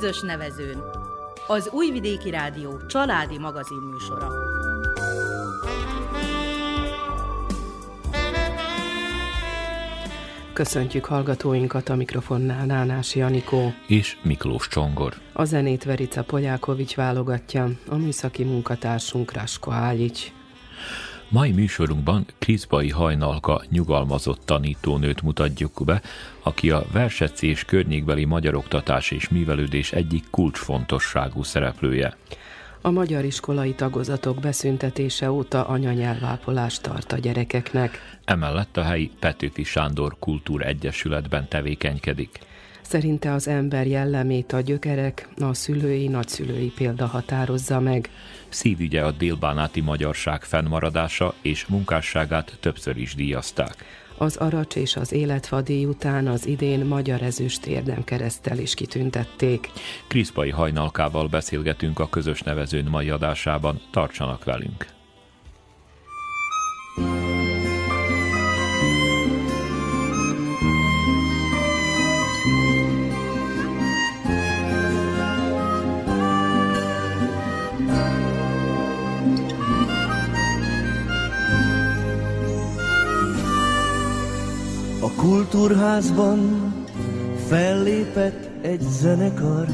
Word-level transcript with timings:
Közös 0.00 0.20
nevezőn. 0.20 0.82
Az 1.46 1.68
Újvidéki 1.72 2.30
Rádió 2.30 2.86
családi 2.86 3.38
magazin 3.38 3.78
műsora. 3.78 4.28
Köszöntjük 10.52 11.04
hallgatóinkat 11.04 11.88
a 11.88 11.94
mikrofonnál 11.94 12.66
Nánás 12.66 13.14
Janikó 13.14 13.74
és 13.86 14.18
Miklós 14.22 14.68
Csongor. 14.68 15.14
A 15.32 15.44
zenét 15.44 15.84
Verica 15.84 16.22
Polyákovics 16.22 16.94
válogatja, 16.94 17.70
a 17.88 17.96
műszaki 17.96 18.44
munkatársunk 18.44 19.32
Rasko 19.32 19.70
Ályics. 19.70 20.32
Mai 21.28 21.52
műsorunkban 21.52 22.26
Kriszbai 22.38 22.90
Hajnalka 22.90 23.62
nyugalmazott 23.70 24.40
tanítónőt 24.44 25.22
mutatjuk 25.22 25.84
be, 25.84 26.02
aki 26.42 26.70
a 26.70 26.84
versetszés 26.92 27.64
környékbeli 27.64 28.24
magyar 28.24 28.54
oktatás 28.54 29.10
és 29.10 29.28
művelődés 29.28 29.92
egyik 29.92 30.24
kulcsfontosságú 30.30 31.42
szereplője. 31.42 32.16
A 32.80 32.90
magyar 32.90 33.24
iskolai 33.24 33.74
tagozatok 33.74 34.40
beszüntetése 34.40 35.30
óta 35.30 35.66
anyanyelvápolást 35.66 36.82
tart 36.82 37.12
a 37.12 37.18
gyerekeknek. 37.18 38.18
Emellett 38.24 38.76
a 38.76 38.82
helyi 38.82 39.10
Petőfi 39.20 39.64
Sándor 39.64 40.16
Kultúr 40.18 40.66
Egyesületben 40.66 41.48
tevékenykedik. 41.48 42.38
Szerinte 42.88 43.32
az 43.32 43.48
ember 43.48 43.86
jellemét 43.86 44.52
a 44.52 44.60
gyökerek, 44.60 45.28
a 45.40 45.54
szülői, 45.54 46.08
nagyszülői 46.08 46.72
példa 46.74 47.06
határozza 47.06 47.80
meg. 47.80 48.10
Szívügye 48.48 49.04
a 49.04 49.10
délbánáti 49.10 49.80
magyarság 49.80 50.42
fennmaradása 50.42 51.34
és 51.42 51.66
munkásságát 51.66 52.56
többször 52.60 52.96
is 52.96 53.14
díjazták. 53.14 53.74
Az 54.18 54.36
Aracs 54.36 54.76
és 54.76 54.96
az 54.96 55.12
Életfadíj 55.12 55.84
után 55.84 56.26
az 56.26 56.46
idén 56.46 56.84
Magyar 56.84 57.22
Ezüst 57.22 57.66
érdemkeresztel 57.66 58.58
is 58.58 58.74
kitüntették. 58.74 59.70
Kriszpai 60.06 60.50
hajnalkával 60.50 61.28
beszélgetünk 61.28 61.98
a 61.98 62.08
közös 62.08 62.42
nevezőn 62.42 62.86
mai 62.90 63.10
adásában. 63.10 63.80
Tartsanak 63.90 64.44
velünk! 64.44 64.86
A 66.96 67.35
kultúrházban 85.36 86.72
fellépett 87.48 88.64
egy 88.64 88.80
zenekar, 88.80 89.66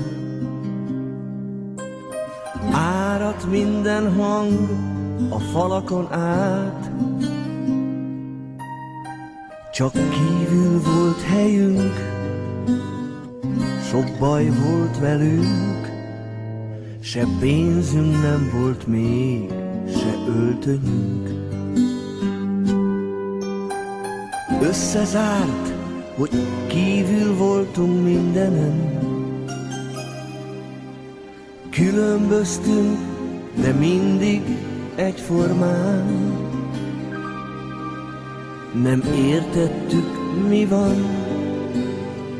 Árat 2.73 3.51
minden 3.51 4.15
hang 4.15 4.69
a 5.31 5.39
falakon 5.39 6.13
át, 6.13 6.91
Csak 9.73 9.93
kívül 9.93 10.81
volt 10.81 11.21
helyünk, 11.21 11.95
sok 13.91 14.19
baj 14.19 14.51
volt 14.65 14.99
velünk, 14.99 15.91
Se 17.01 17.27
pénzünk 17.41 18.23
nem 18.23 18.51
volt 18.53 18.87
még, 18.87 19.53
se 19.87 20.15
öltönyünk. 20.29 21.42
Összezárt, 24.63 25.73
hogy 26.17 26.31
kívül 26.67 27.37
voltunk 27.37 28.05
mindenen. 28.05 29.01
Különböztünk, 31.71 32.99
de 33.61 33.72
mindig 33.72 34.43
egyformán. 34.95 36.06
Nem 38.83 39.03
értettük, 39.17 40.06
mi 40.49 40.65
van, 40.65 40.95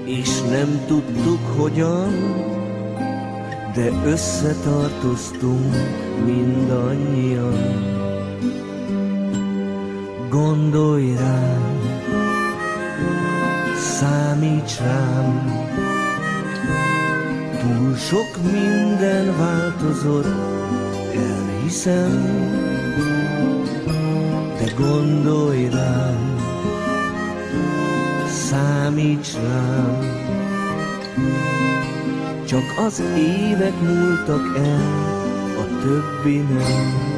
és 0.05 0.41
nem 0.41 0.81
tudtuk, 0.87 1.41
hogyan, 1.57 2.11
de 3.75 3.91
összetartoztunk 4.05 5.75
mindannyian. 6.25 7.91
Gondolj 10.29 11.15
rám, 11.15 11.92
számíts 13.83 14.79
rám. 14.79 15.61
Túl 17.61 17.97
sok 17.97 18.43
minden 18.53 19.37
változott, 19.39 20.27
elhiszem, 21.15 22.23
de 24.59 24.73
gondolj 24.79 25.69
rám, 25.69 26.37
számíts 28.27 29.35
rám. 29.35 30.21
Csak 32.47 32.65
az 32.87 33.03
évek 33.17 33.81
múltak 33.81 34.57
el, 34.57 34.83
a 35.59 35.83
többi 35.83 36.37
nem. 36.37 37.12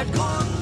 Let 0.00 0.12
go. 0.14 0.59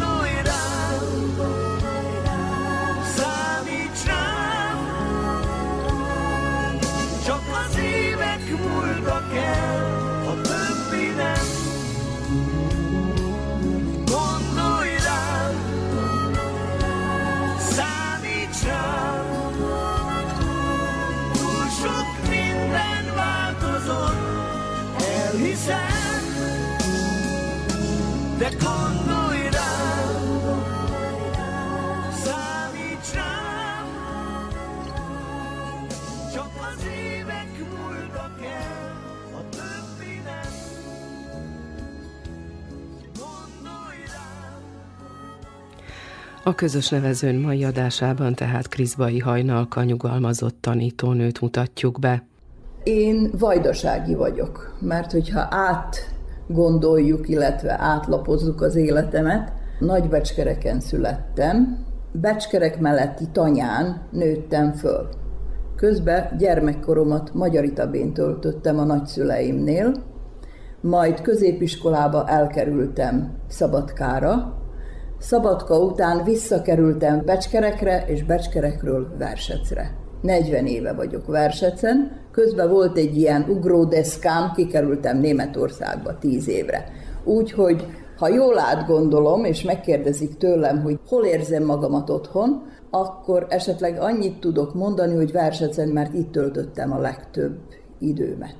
A 46.49 46.55
közös 46.55 46.89
nevezőn 46.89 47.35
mai 47.35 47.65
adásában 47.65 48.35
tehát 48.35 48.69
Kriszbai 48.69 49.19
Hajnalka 49.19 49.83
nyugalmazott 49.83 50.57
tanítónőt 50.61 51.41
mutatjuk 51.41 51.99
be. 51.99 52.23
Én 52.83 53.31
vajdasági 53.39 54.15
vagyok, 54.15 54.77
mert 54.81 55.13
hogyha 55.13 55.47
át 55.51 55.97
gondoljuk, 56.47 57.29
illetve 57.29 57.77
átlapozzuk 57.81 58.61
az 58.61 58.75
életemet, 58.77 59.53
Nagybecskereken 59.79 60.81
születtem, 60.81 61.85
Becskerek 62.13 62.81
melletti 62.81 63.25
tanyán 63.33 64.03
nőttem 64.11 64.73
föl. 64.73 65.09
Közben 65.77 66.37
gyermekkoromat 66.39 67.35
Magyaritabén 67.35 68.13
töltöttem 68.13 68.79
a 68.79 68.85
nagyszüleimnél, 68.85 69.93
majd 70.81 71.21
középiskolába 71.21 72.29
elkerültem 72.29 73.33
Szabadkára, 73.49 74.58
Szabadka 75.19 75.79
után 75.79 76.25
visszakerültem 76.25 77.23
Becskerekre, 77.25 78.05
és 78.07 78.25
Becskerekről 78.25 79.09
Versecre. 79.19 79.97
40 80.23 80.67
éve 80.67 80.93
vagyok 80.93 81.27
Versecen, 81.27 82.21
közben 82.31 82.71
volt 82.71 82.99
egy 82.99 83.17
ilyen 83.17 83.47
ugródeszkám, 83.49 84.53
kikerültem 84.55 85.19
Németországba 85.19 86.19
10 86.19 86.49
évre. 86.49 86.85
Úgyhogy 87.25 87.87
ha 88.17 88.29
jól 88.29 88.59
átgondolom, 88.59 89.45
és 89.45 89.63
megkérdezik 89.63 90.37
tőlem, 90.37 90.83
hogy 90.83 90.99
hol 91.09 91.25
érzem 91.25 91.65
magamat 91.65 92.11
otthon, 92.11 92.63
akkor 92.91 93.47
esetleg 93.49 94.01
annyit 94.01 94.41
tudok 94.41 94.75
mondani, 94.75 95.15
hogy 95.15 95.33
Versecen, 95.33 95.89
mert 95.89 96.15
itt 96.15 96.33
töltöttem 96.33 96.93
a 96.93 96.99
legtöbb 96.99 97.59
időmet. 97.99 98.57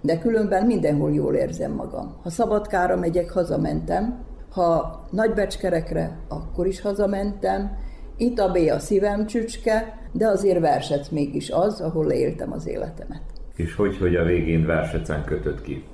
De 0.00 0.18
különben 0.18 0.66
mindenhol 0.66 1.12
jól 1.12 1.34
érzem 1.34 1.72
magam. 1.72 2.16
Ha 2.22 2.30
Szabadkára 2.30 2.96
megyek, 2.96 3.30
hazamentem, 3.30 4.26
ha 4.50 5.00
Nagybecskerekre, 5.10 6.18
akkor 6.28 6.66
is 6.66 6.80
hazamentem, 6.80 7.76
itt 8.16 8.38
a 8.38 8.50
B 8.50 8.56
a 8.56 8.78
szívem 8.78 9.26
csücske, 9.26 9.98
de 10.12 10.26
azért 10.26 10.60
Versec 10.60 11.08
mégis 11.08 11.50
az, 11.50 11.80
ahol 11.80 12.10
éltem 12.10 12.52
az 12.52 12.66
életemet. 12.66 13.22
És 13.56 13.74
hogy, 13.74 13.98
hogy 13.98 14.16
a 14.16 14.24
végén 14.24 14.66
Versecen 14.66 15.24
kötött 15.24 15.62
ki? 15.62 15.84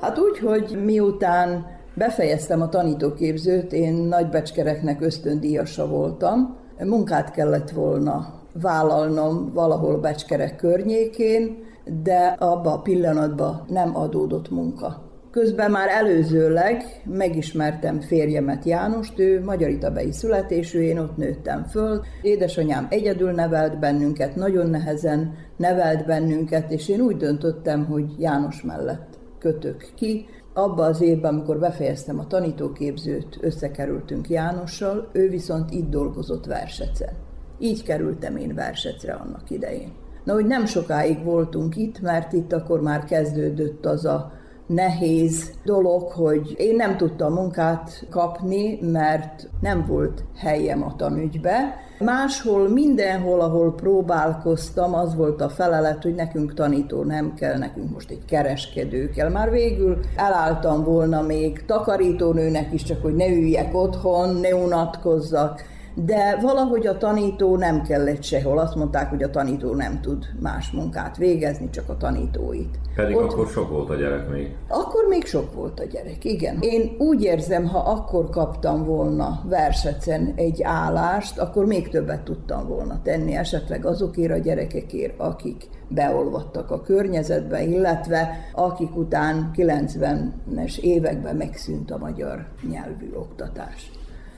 Hát 0.00 0.18
úgy, 0.18 0.38
hogy 0.38 0.78
miután 0.84 1.66
befejeztem 1.94 2.60
a 2.60 2.68
tanítóképzőt, 2.68 3.72
én 3.72 3.94
Nagybecskereknek 3.94 5.00
ösztöndíjasa 5.00 5.86
voltam, 5.86 6.56
munkát 6.84 7.30
kellett 7.30 7.70
volna 7.70 8.40
vállalnom 8.60 9.52
valahol 9.52 9.98
Becskerek 9.98 10.56
környékén, 10.56 11.64
de 12.02 12.36
abba 12.38 12.72
a 12.72 12.80
pillanatban 12.80 13.64
nem 13.68 13.96
adódott 13.96 14.50
munka. 14.50 15.01
Közben 15.32 15.70
már 15.70 15.88
előzőleg 15.88 17.02
megismertem 17.04 18.00
férjemet 18.00 18.64
Jánost, 18.64 19.18
ő 19.18 19.42
magyaritabei 19.44 20.12
születésű, 20.12 20.80
én 20.80 20.98
ott 20.98 21.16
nőttem 21.16 21.64
föl. 21.64 22.02
Édesanyám 22.22 22.86
egyedül 22.90 23.30
nevelt 23.30 23.78
bennünket, 23.78 24.36
nagyon 24.36 24.70
nehezen 24.70 25.34
nevelt 25.56 26.06
bennünket, 26.06 26.70
és 26.70 26.88
én 26.88 27.00
úgy 27.00 27.16
döntöttem, 27.16 27.84
hogy 27.84 28.04
János 28.18 28.62
mellett 28.62 29.18
kötök 29.38 29.86
ki. 29.94 30.26
Abba 30.54 30.84
az 30.84 31.00
évben, 31.00 31.34
amikor 31.34 31.58
befejeztem 31.58 32.18
a 32.18 32.26
tanítóképzőt, 32.26 33.38
összekerültünk 33.40 34.28
Jánossal, 34.28 35.08
ő 35.12 35.28
viszont 35.28 35.70
itt 35.70 35.90
dolgozott 35.90 36.46
Versecen. 36.46 37.12
Így 37.58 37.82
kerültem 37.82 38.36
én 38.36 38.54
Versecre 38.54 39.12
annak 39.12 39.50
idején. 39.50 39.92
Na, 40.24 40.32
hogy 40.32 40.46
nem 40.46 40.66
sokáig 40.66 41.24
voltunk 41.24 41.76
itt, 41.76 42.00
mert 42.00 42.32
itt 42.32 42.52
akkor 42.52 42.80
már 42.82 43.04
kezdődött 43.04 43.86
az 43.86 44.04
a 44.04 44.40
nehéz 44.74 45.50
dolog, 45.64 46.02
hogy 46.02 46.54
én 46.56 46.76
nem 46.76 46.96
tudtam 46.96 47.32
munkát 47.32 48.06
kapni, 48.10 48.78
mert 48.80 49.48
nem 49.60 49.84
volt 49.86 50.24
helyem 50.36 50.82
a 50.82 50.96
tanügybe. 50.96 51.76
Máshol, 51.98 52.68
mindenhol, 52.68 53.40
ahol 53.40 53.74
próbálkoztam, 53.74 54.94
az 54.94 55.14
volt 55.14 55.40
a 55.40 55.48
felelet, 55.48 56.02
hogy 56.02 56.14
nekünk 56.14 56.54
tanító 56.54 57.02
nem 57.02 57.34
kell, 57.34 57.58
nekünk 57.58 57.92
most 57.92 58.10
egy 58.10 58.24
kereskedő 58.24 59.10
kell. 59.10 59.28
Már 59.28 59.50
végül 59.50 59.98
elálltam 60.16 60.84
volna 60.84 61.22
még 61.22 61.64
takarítónőnek 61.66 62.72
is, 62.72 62.82
csak 62.82 63.02
hogy 63.02 63.14
ne 63.14 63.28
üljek 63.28 63.74
otthon, 63.74 64.36
ne 64.36 64.54
unatkozzak 64.54 65.70
de 65.94 66.38
valahogy 66.40 66.86
a 66.86 66.98
tanító 66.98 67.56
nem 67.56 67.82
kellett 67.82 68.22
sehol. 68.22 68.58
Azt 68.58 68.74
mondták, 68.74 69.08
hogy 69.08 69.22
a 69.22 69.30
tanító 69.30 69.74
nem 69.74 70.00
tud 70.00 70.26
más 70.40 70.70
munkát 70.70 71.16
végezni, 71.16 71.70
csak 71.70 71.88
a 71.88 71.96
tanítóit. 71.96 72.78
Pedig 72.94 73.16
Ott... 73.16 73.32
akkor 73.32 73.48
sok 73.48 73.70
volt 73.70 73.90
a 73.90 73.94
gyerek 73.94 74.28
még. 74.28 74.54
Akkor 74.68 75.06
még 75.08 75.24
sok 75.24 75.54
volt 75.54 75.80
a 75.80 75.84
gyerek, 75.84 76.24
igen. 76.24 76.58
Én 76.60 76.96
úgy 76.98 77.22
érzem, 77.22 77.66
ha 77.66 77.78
akkor 77.78 78.30
kaptam 78.30 78.84
volna 78.84 79.42
versecen 79.48 80.32
egy 80.36 80.62
állást, 80.62 81.38
akkor 81.38 81.64
még 81.64 81.88
többet 81.88 82.22
tudtam 82.22 82.66
volna 82.66 83.00
tenni, 83.02 83.34
esetleg 83.34 83.86
azokért 83.86 84.32
a 84.32 84.38
gyerekekért, 84.38 85.20
akik 85.20 85.68
beolvadtak 85.88 86.70
a 86.70 86.80
környezetbe, 86.80 87.62
illetve 87.62 88.38
akik 88.52 88.96
után 88.96 89.50
90-es 89.54 90.78
években 90.78 91.36
megszűnt 91.36 91.90
a 91.90 91.98
magyar 91.98 92.46
nyelvű 92.70 93.12
oktatás. 93.14 93.90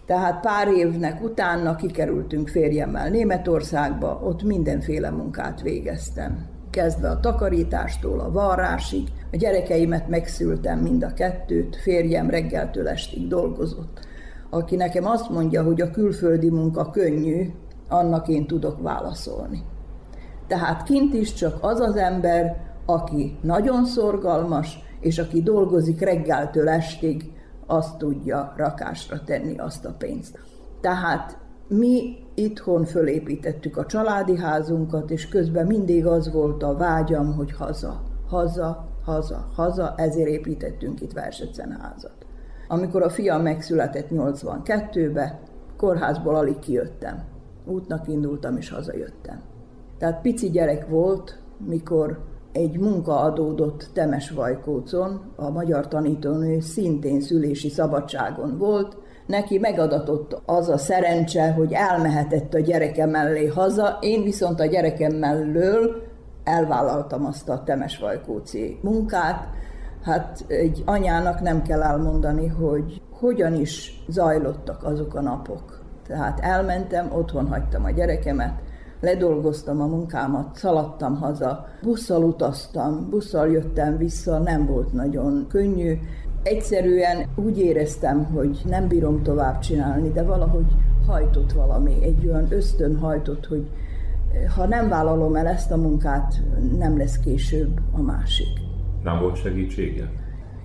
Tehát 0.07 0.41
pár 0.41 0.69
évnek 0.69 1.23
utána 1.23 1.77
kikerültünk 1.77 2.49
férjemmel 2.49 3.09
Németországba, 3.09 4.21
ott 4.25 4.43
mindenféle 4.43 5.11
munkát 5.11 5.61
végeztem. 5.61 6.47
Kezdve 6.71 7.09
a 7.09 7.21
takarítástól 7.21 8.21
a 8.21 8.31
varrásig, 8.31 9.09
a 9.33 9.37
gyerekeimet 9.37 10.09
megszültem 10.09 10.79
mind 10.79 11.03
a 11.03 11.15
kettőt, 11.15 11.77
férjem 11.77 12.31
reggeltől 12.31 12.89
estig 12.89 13.29
dolgozott. 13.29 14.07
Aki 14.51 14.77
nekem 14.77 15.07
azt 15.07 15.31
mondja, 15.31 15.63
hogy 15.63 15.81
a 15.81 15.91
külföldi 15.91 16.51
munka 16.51 16.91
könnyű, 16.91 17.51
annak 17.89 18.29
én 18.29 18.47
tudok 18.47 18.83
válaszolni. 18.83 19.63
Tehát 20.47 20.83
kint 20.83 21.15
is 21.15 21.33
csak 21.33 21.57
az 21.61 21.81
az 21.81 21.97
ember, 21.97 22.57
aki 22.87 23.39
nagyon 23.41 23.85
szorgalmas, 23.85 24.79
és 25.01 25.19
aki 25.19 25.43
dolgozik 25.43 26.01
reggeltől 26.01 26.69
estig, 26.69 27.33
azt 27.67 27.99
tudja 27.99 28.53
rakásra 28.57 29.21
tenni 29.25 29.59
azt 29.59 29.85
a 29.85 29.95
pénzt. 29.99 30.39
Tehát 30.81 31.39
mi 31.69 32.17
itthon 32.35 32.85
fölépítettük 32.85 33.77
a 33.77 33.87
családi 33.87 34.37
házunkat, 34.37 35.11
és 35.11 35.29
közben 35.29 35.67
mindig 35.67 36.07
az 36.07 36.33
volt 36.33 36.63
a 36.63 36.77
vágyam, 36.77 37.35
hogy 37.35 37.53
haza, 37.53 38.03
haza, 38.29 38.89
haza, 39.05 39.49
haza, 39.55 39.95
ezért 39.97 40.29
építettünk 40.29 41.01
itt 41.01 41.13
Versecen 41.13 41.71
házat. 41.81 42.17
Amikor 42.69 43.03
a 43.03 43.11
fiam 43.11 43.43
megszületett 43.43 44.09
82-be, 44.11 45.41
kórházból 45.77 46.35
alig 46.35 46.59
kijöttem. 46.59 47.25
Útnak 47.65 48.09
indultam, 48.09 48.57
és 48.57 48.71
hazajöttem. 48.71 49.41
Tehát 49.99 50.21
pici 50.21 50.51
gyerek 50.51 50.89
volt, 50.89 51.39
mikor 51.67 52.19
egy 52.55 52.79
munka 52.79 53.21
adódott 53.21 53.89
Temesvajkócon, 53.93 55.33
a 55.37 55.51
magyar 55.51 55.89
tanítónő 55.89 56.61
szintén 56.61 57.21
szülési 57.21 57.69
szabadságon 57.69 58.59
volt, 58.59 58.97
neki 59.27 59.59
megadatott 59.59 60.43
az 60.47 60.69
a 60.69 60.79
szerencse, 60.79 61.53
hogy 61.53 61.73
elmehetett 61.73 62.55
a 62.55 62.61
gyereke 62.61 63.07
mellé 63.07 63.47
haza, 63.47 63.99
én 64.01 64.23
viszont 64.23 64.61
a 64.61 64.67
gyerekem 64.67 65.13
mellől 65.13 66.03
elvállaltam 66.45 67.27
azt 67.27 67.49
a 67.49 67.63
Temesvajkóci 67.65 68.79
munkát. 68.83 69.49
Hát 70.03 70.45
egy 70.49 70.83
anyának 70.85 71.41
nem 71.41 71.63
kell 71.63 71.83
elmondani, 71.83 72.47
hogy 72.47 73.03
hogyan 73.13 73.55
is 73.55 74.05
zajlottak 74.09 74.85
azok 74.85 75.15
a 75.15 75.21
napok. 75.21 75.83
Tehát 76.07 76.41
elmentem, 76.41 77.13
otthon 77.13 77.49
hagytam 77.49 77.85
a 77.85 77.91
gyerekemet, 77.91 78.55
ledolgoztam 79.05 79.81
a 79.81 79.87
munkámat, 79.87 80.57
szaladtam 80.57 81.17
haza, 81.17 81.67
busszal 81.83 82.23
utaztam, 82.23 83.11
busszal 83.11 83.51
jöttem 83.51 83.97
vissza, 83.97 84.39
nem 84.39 84.67
volt 84.67 84.93
nagyon 84.93 85.47
könnyű. 85.49 85.99
Egyszerűen 86.43 87.27
úgy 87.37 87.59
éreztem, 87.59 88.25
hogy 88.25 88.61
nem 88.65 88.89
bírom 88.89 89.23
tovább 89.23 89.59
csinálni, 89.59 90.11
de 90.11 90.23
valahogy 90.23 90.67
hajtott 91.07 91.53
valami, 91.53 92.03
egy 92.03 92.27
olyan 92.27 92.47
ösztön 92.51 92.97
hajtott, 92.97 93.47
hogy 93.47 93.71
eh, 94.33 94.51
ha 94.55 94.67
nem 94.67 94.89
vállalom 94.89 95.37
el 95.37 95.47
ezt 95.47 95.71
a 95.71 95.77
munkát, 95.77 96.35
nem 96.79 96.99
lesz 96.99 97.19
később 97.19 97.81
a 97.93 98.03
másik. 98.03 98.61
Nem 99.03 99.21
volt 99.21 99.37
segítsége? 99.37 100.11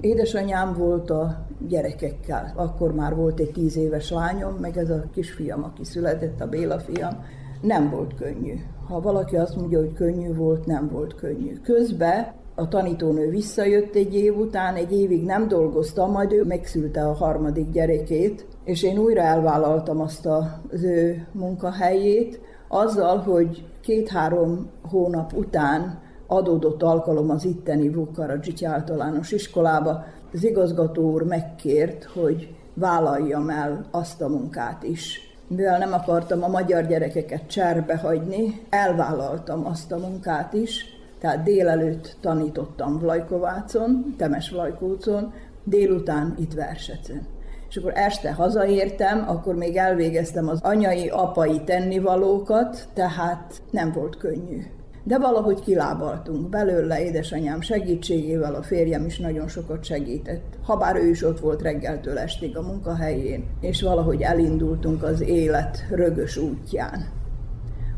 Édesanyám 0.01 0.73
volt 0.73 1.09
a 1.09 1.45
gyerekekkel. 1.67 2.53
Akkor 2.55 2.93
már 2.93 3.15
volt 3.15 3.39
egy 3.39 3.51
tíz 3.51 3.77
éves 3.77 4.09
lányom, 4.09 4.53
meg 4.53 4.77
ez 4.77 4.89
a 4.89 5.03
kisfiam, 5.13 5.63
aki 5.63 5.83
született, 5.83 6.41
a 6.41 6.47
Béla 6.47 6.79
fiam 6.79 7.23
nem 7.61 7.89
volt 7.89 8.15
könnyű. 8.15 8.53
Ha 8.87 9.01
valaki 9.01 9.35
azt 9.35 9.55
mondja, 9.55 9.79
hogy 9.79 9.93
könnyű 9.93 10.33
volt, 10.33 10.65
nem 10.65 10.89
volt 10.91 11.15
könnyű. 11.15 11.59
Közben 11.63 12.27
a 12.55 12.67
tanítónő 12.67 13.29
visszajött 13.29 13.95
egy 13.95 14.15
év 14.15 14.37
után, 14.37 14.75
egy 14.75 14.91
évig 14.91 15.25
nem 15.25 15.47
dolgoztam, 15.47 16.11
majd 16.11 16.31
ő 16.31 16.43
megszülte 16.43 17.07
a 17.07 17.13
harmadik 17.13 17.71
gyerekét, 17.71 18.47
és 18.63 18.83
én 18.83 18.97
újra 18.97 19.21
elvállaltam 19.21 20.01
azt 20.01 20.25
az 20.25 20.83
ő 20.83 21.27
munkahelyét, 21.31 22.39
azzal, 22.67 23.17
hogy 23.17 23.65
két-három 23.81 24.69
hónap 24.89 25.33
után 25.33 25.99
adódott 26.27 26.83
alkalom 26.83 27.29
az 27.29 27.45
itteni 27.45 27.89
Vukaradzsics 27.89 28.63
általános 28.63 29.31
iskolába, 29.31 30.03
az 30.33 30.43
igazgató 30.43 31.11
úr 31.11 31.23
megkért, 31.23 32.03
hogy 32.03 32.55
vállaljam 32.73 33.49
el 33.49 33.85
azt 33.91 34.21
a 34.21 34.27
munkát 34.27 34.83
is, 34.83 35.28
mivel 35.49 35.77
nem 35.77 35.93
akartam 35.93 36.43
a 36.43 36.47
magyar 36.47 36.87
gyerekeket 36.87 37.47
cserbe 37.47 37.97
hagyni, 37.97 38.61
elvállaltam 38.69 39.65
azt 39.65 39.91
a 39.91 39.97
munkát 39.97 40.53
is, 40.53 40.85
tehát 41.19 41.43
délelőtt 41.43 42.15
tanítottam 42.21 42.99
Vlajkovácon, 42.99 44.15
Temes 44.17 44.49
Vlajkócon, 44.49 45.33
délután 45.63 46.35
itt 46.37 46.53
Versecen. 46.53 47.27
És 47.69 47.77
akkor 47.77 47.91
este 47.95 48.33
hazaértem, 48.33 49.25
akkor 49.27 49.55
még 49.55 49.75
elvégeztem 49.75 50.47
az 50.47 50.59
anyai, 50.61 51.09
apai 51.09 51.61
tennivalókat, 51.61 52.87
tehát 52.93 53.61
nem 53.71 53.91
volt 53.91 54.17
könnyű 54.17 54.65
de 55.09 55.17
valahogy 55.17 55.59
kilábaltunk 55.59 56.49
belőle, 56.49 57.03
édesanyám 57.03 57.61
segítségével, 57.61 58.55
a 58.55 58.61
férjem 58.61 59.05
is 59.05 59.19
nagyon 59.19 59.47
sokat 59.47 59.83
segített. 59.83 60.43
Habár 60.63 60.95
ő 60.95 61.09
is 61.09 61.23
ott 61.23 61.39
volt 61.39 61.61
reggeltől 61.61 62.17
estig 62.17 62.57
a 62.57 62.61
munkahelyén, 62.61 63.43
és 63.61 63.81
valahogy 63.81 64.21
elindultunk 64.21 65.03
az 65.03 65.21
élet 65.21 65.85
rögös 65.89 66.37
útján. 66.37 67.07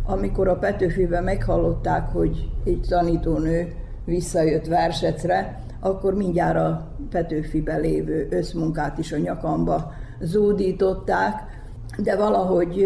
amikor 0.06 0.48
a 0.48 0.58
Petőfiben 0.58 1.24
meghallották, 1.24 2.12
hogy 2.12 2.50
egy 2.66 2.86
tanítónő 2.90 3.74
visszajött 4.06 4.66
Versecre, 4.66 5.64
akkor 5.80 6.14
mindjárt 6.14 6.58
a 6.58 6.88
Petőfibe 7.10 7.78
lévő 7.78 8.28
összmunkát 8.30 8.98
is 8.98 9.12
a 9.12 9.18
nyakamba 9.18 9.94
zúdították, 10.22 11.34
de 11.98 12.16
valahogy 12.16 12.86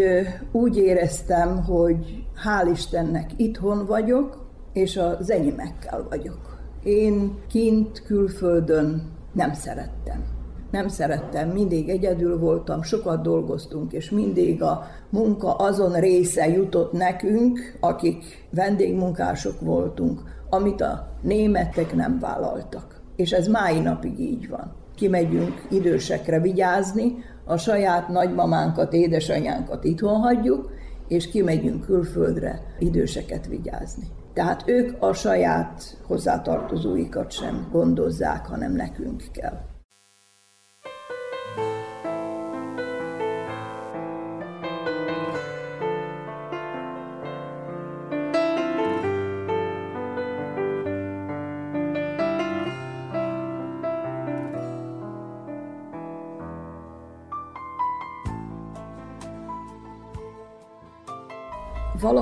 úgy 0.52 0.76
éreztem, 0.76 1.64
hogy 1.64 2.25
hál' 2.44 2.70
Istennek 2.72 3.30
itthon 3.36 3.86
vagyok, 3.86 4.46
és 4.72 4.96
az 4.96 5.30
enyémekkel 5.30 6.06
vagyok. 6.08 6.58
Én 6.84 7.38
kint, 7.48 8.02
külföldön 8.02 9.02
nem 9.32 9.52
szerettem. 9.52 10.24
Nem 10.70 10.88
szerettem, 10.88 11.48
mindig 11.48 11.88
egyedül 11.88 12.38
voltam, 12.38 12.82
sokat 12.82 13.22
dolgoztunk, 13.22 13.92
és 13.92 14.10
mindig 14.10 14.62
a 14.62 14.86
munka 15.10 15.54
azon 15.54 15.92
része 15.92 16.48
jutott 16.48 16.92
nekünk, 16.92 17.76
akik 17.80 18.46
vendégmunkások 18.50 19.60
voltunk, 19.60 20.20
amit 20.50 20.80
a 20.80 21.08
németek 21.22 21.94
nem 21.94 22.18
vállaltak. 22.18 23.00
És 23.16 23.32
ez 23.32 23.48
mái 23.48 23.80
napig 23.80 24.18
így 24.18 24.48
van. 24.48 24.72
Kimegyünk 24.94 25.66
idősekre 25.70 26.40
vigyázni, 26.40 27.14
a 27.44 27.56
saját 27.56 28.08
nagymamánkat, 28.08 28.92
édesanyánkat 28.92 29.84
itthon 29.84 30.20
hagyjuk, 30.20 30.70
és 31.08 31.28
kimegyünk 31.28 31.84
külföldre 31.84 32.74
időseket 32.78 33.46
vigyázni. 33.46 34.06
Tehát 34.32 34.62
ők 34.66 35.02
a 35.02 35.12
saját 35.12 35.96
hozzátartozóikat 36.02 37.30
sem 37.30 37.68
gondozzák, 37.72 38.46
hanem 38.46 38.72
nekünk 38.72 39.22
kell. 39.32 39.75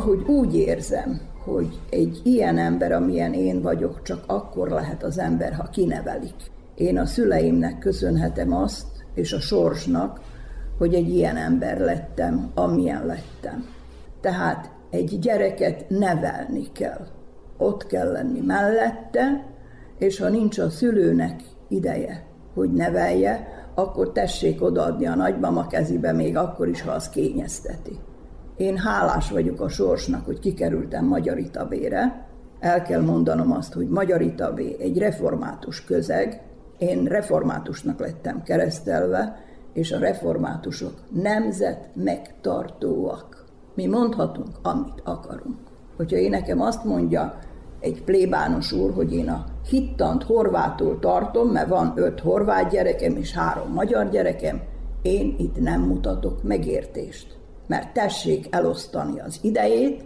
Valahogy 0.04 0.34
úgy 0.34 0.56
érzem, 0.56 1.20
hogy 1.44 1.80
egy 1.90 2.20
ilyen 2.24 2.58
ember, 2.58 2.92
amilyen 2.92 3.32
én 3.32 3.62
vagyok, 3.62 4.02
csak 4.02 4.24
akkor 4.26 4.68
lehet 4.68 5.02
az 5.02 5.18
ember, 5.18 5.52
ha 5.52 5.68
kinevelik. 5.68 6.34
Én 6.74 6.98
a 6.98 7.06
szüleimnek 7.06 7.78
köszönhetem 7.78 8.52
azt, 8.52 8.86
és 9.14 9.32
a 9.32 9.40
sorsnak, 9.40 10.20
hogy 10.78 10.94
egy 10.94 11.14
ilyen 11.14 11.36
ember 11.36 11.78
lettem, 11.78 12.50
amilyen 12.54 13.06
lettem. 13.06 13.66
Tehát 14.20 14.70
egy 14.90 15.18
gyereket 15.18 15.88
nevelni 15.88 16.72
kell. 16.72 17.06
Ott 17.56 17.86
kell 17.86 18.12
lenni 18.12 18.40
mellette, 18.40 19.46
és 19.98 20.18
ha 20.18 20.28
nincs 20.28 20.58
a 20.58 20.70
szülőnek 20.70 21.42
ideje, 21.68 22.24
hogy 22.54 22.72
nevelje, 22.72 23.48
akkor 23.74 24.12
tessék 24.12 24.62
odaadni 24.62 25.06
a 25.06 25.14
nagymama 25.14 25.66
kezébe, 25.66 26.12
még 26.12 26.36
akkor 26.36 26.68
is, 26.68 26.82
ha 26.82 26.90
az 26.90 27.08
kényezteti. 27.08 27.98
Én 28.56 28.76
hálás 28.76 29.30
vagyok 29.30 29.60
a 29.60 29.68
sorsnak, 29.68 30.24
hogy 30.24 30.38
kikerültem 30.38 31.04
Magyaritabére. 31.04 32.26
El 32.60 32.82
kell 32.82 33.00
mondanom 33.00 33.52
azt, 33.52 33.72
hogy 33.72 33.88
Magyaritabé 33.88 34.76
egy 34.78 34.98
református 34.98 35.84
közeg. 35.84 36.42
Én 36.78 37.04
reformátusnak 37.04 37.98
lettem 38.00 38.42
keresztelve, 38.42 39.36
és 39.72 39.92
a 39.92 39.98
reformátusok 39.98 40.92
nemzet 41.10 41.88
megtartóak. 41.94 43.44
Mi 43.74 43.86
mondhatunk, 43.86 44.48
amit 44.62 45.02
akarunk. 45.04 45.58
Hogyha 45.96 46.16
én 46.16 46.30
nekem 46.30 46.60
azt 46.60 46.84
mondja 46.84 47.38
egy 47.80 48.02
plébános 48.04 48.72
úr, 48.72 48.92
hogy 48.94 49.14
én 49.14 49.28
a 49.28 49.44
hittant 49.68 50.22
horvátul 50.22 50.98
tartom, 50.98 51.48
mert 51.48 51.68
van 51.68 51.92
öt 51.94 52.20
horvát 52.20 52.70
gyerekem 52.70 53.16
és 53.16 53.32
három 53.32 53.72
magyar 53.72 54.08
gyerekem, 54.08 54.62
én 55.02 55.34
itt 55.38 55.60
nem 55.60 55.80
mutatok 55.80 56.42
megértést 56.42 57.42
mert 57.66 57.92
tessék 57.92 58.46
elosztani 58.50 59.20
az 59.20 59.38
idejét, 59.42 60.04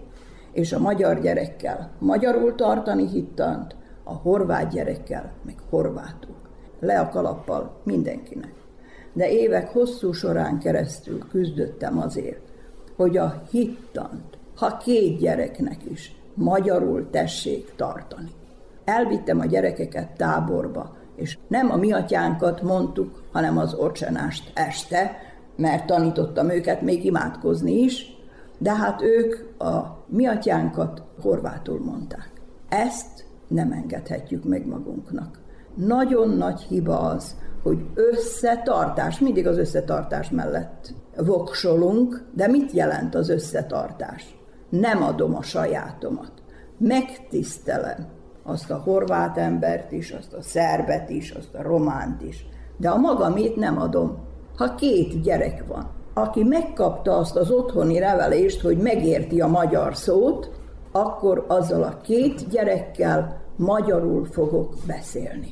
és 0.52 0.72
a 0.72 0.78
magyar 0.78 1.20
gyerekkel 1.20 1.90
magyarul 1.98 2.54
tartani 2.54 3.08
hittant, 3.08 3.76
a 4.04 4.14
horvát 4.14 4.72
gyerekkel 4.72 5.32
meg 5.44 5.54
horvátul. 5.70 6.34
Le 6.80 7.00
a 7.00 7.08
kalappal 7.08 7.80
mindenkinek. 7.82 8.52
De 9.12 9.30
évek 9.30 9.68
hosszú 9.68 10.12
során 10.12 10.58
keresztül 10.58 11.18
küzdöttem 11.28 11.98
azért, 11.98 12.40
hogy 12.96 13.16
a 13.16 13.42
hittant, 13.50 14.38
ha 14.56 14.76
két 14.76 15.18
gyereknek 15.18 15.84
is 15.90 16.16
magyarul 16.34 17.10
tessék 17.10 17.74
tartani. 17.76 18.30
Elvittem 18.84 19.40
a 19.40 19.44
gyerekeket 19.44 20.16
táborba, 20.16 20.96
és 21.16 21.38
nem 21.48 21.70
a 21.70 21.76
mi 21.76 21.92
atyánkat 21.92 22.62
mondtuk, 22.62 23.22
hanem 23.32 23.58
az 23.58 23.74
ocsenást 23.74 24.50
este, 24.54 25.16
mert 25.58 25.86
tanítottam 25.86 26.50
őket 26.50 26.82
még 26.82 27.04
imádkozni 27.04 27.72
is, 27.72 28.16
de 28.58 28.74
hát 28.74 29.02
ők 29.02 29.60
a 29.62 30.04
mi 30.06 30.26
atyánkat 30.26 31.02
horvátul 31.22 31.80
mondták. 31.80 32.30
Ezt 32.68 33.24
nem 33.48 33.72
engedhetjük 33.72 34.44
meg 34.44 34.66
magunknak. 34.66 35.40
Nagyon 35.74 36.28
nagy 36.28 36.60
hiba 36.60 36.98
az, 36.98 37.34
hogy 37.62 37.86
összetartás, 37.94 39.18
mindig 39.18 39.46
az 39.46 39.58
összetartás 39.58 40.30
mellett 40.30 40.94
voksolunk, 41.16 42.24
de 42.34 42.46
mit 42.46 42.72
jelent 42.72 43.14
az 43.14 43.28
összetartás? 43.28 44.36
Nem 44.68 45.02
adom 45.02 45.34
a 45.34 45.42
sajátomat. 45.42 46.32
Megtisztelem 46.78 48.06
azt 48.42 48.70
a 48.70 48.76
horvát 48.76 49.38
embert 49.38 49.92
is, 49.92 50.10
azt 50.10 50.32
a 50.32 50.42
szerbet 50.42 51.10
is, 51.10 51.30
azt 51.30 51.54
a 51.54 51.62
románt 51.62 52.22
is, 52.22 52.46
de 52.76 52.88
a 52.88 52.96
magamét 52.96 53.56
nem 53.56 53.80
adom 53.80 54.27
ha 54.58 54.74
két 54.74 55.22
gyerek 55.22 55.64
van, 55.66 55.90
aki 56.14 56.42
megkapta 56.42 57.16
azt 57.16 57.36
az 57.36 57.50
otthoni 57.50 57.98
revelést, 57.98 58.60
hogy 58.60 58.76
megérti 58.76 59.40
a 59.40 59.46
magyar 59.46 59.96
szót, 59.96 60.50
akkor 60.92 61.44
azzal 61.48 61.82
a 61.82 62.00
két 62.02 62.48
gyerekkel 62.48 63.40
magyarul 63.56 64.24
fogok 64.24 64.74
beszélni. 64.86 65.50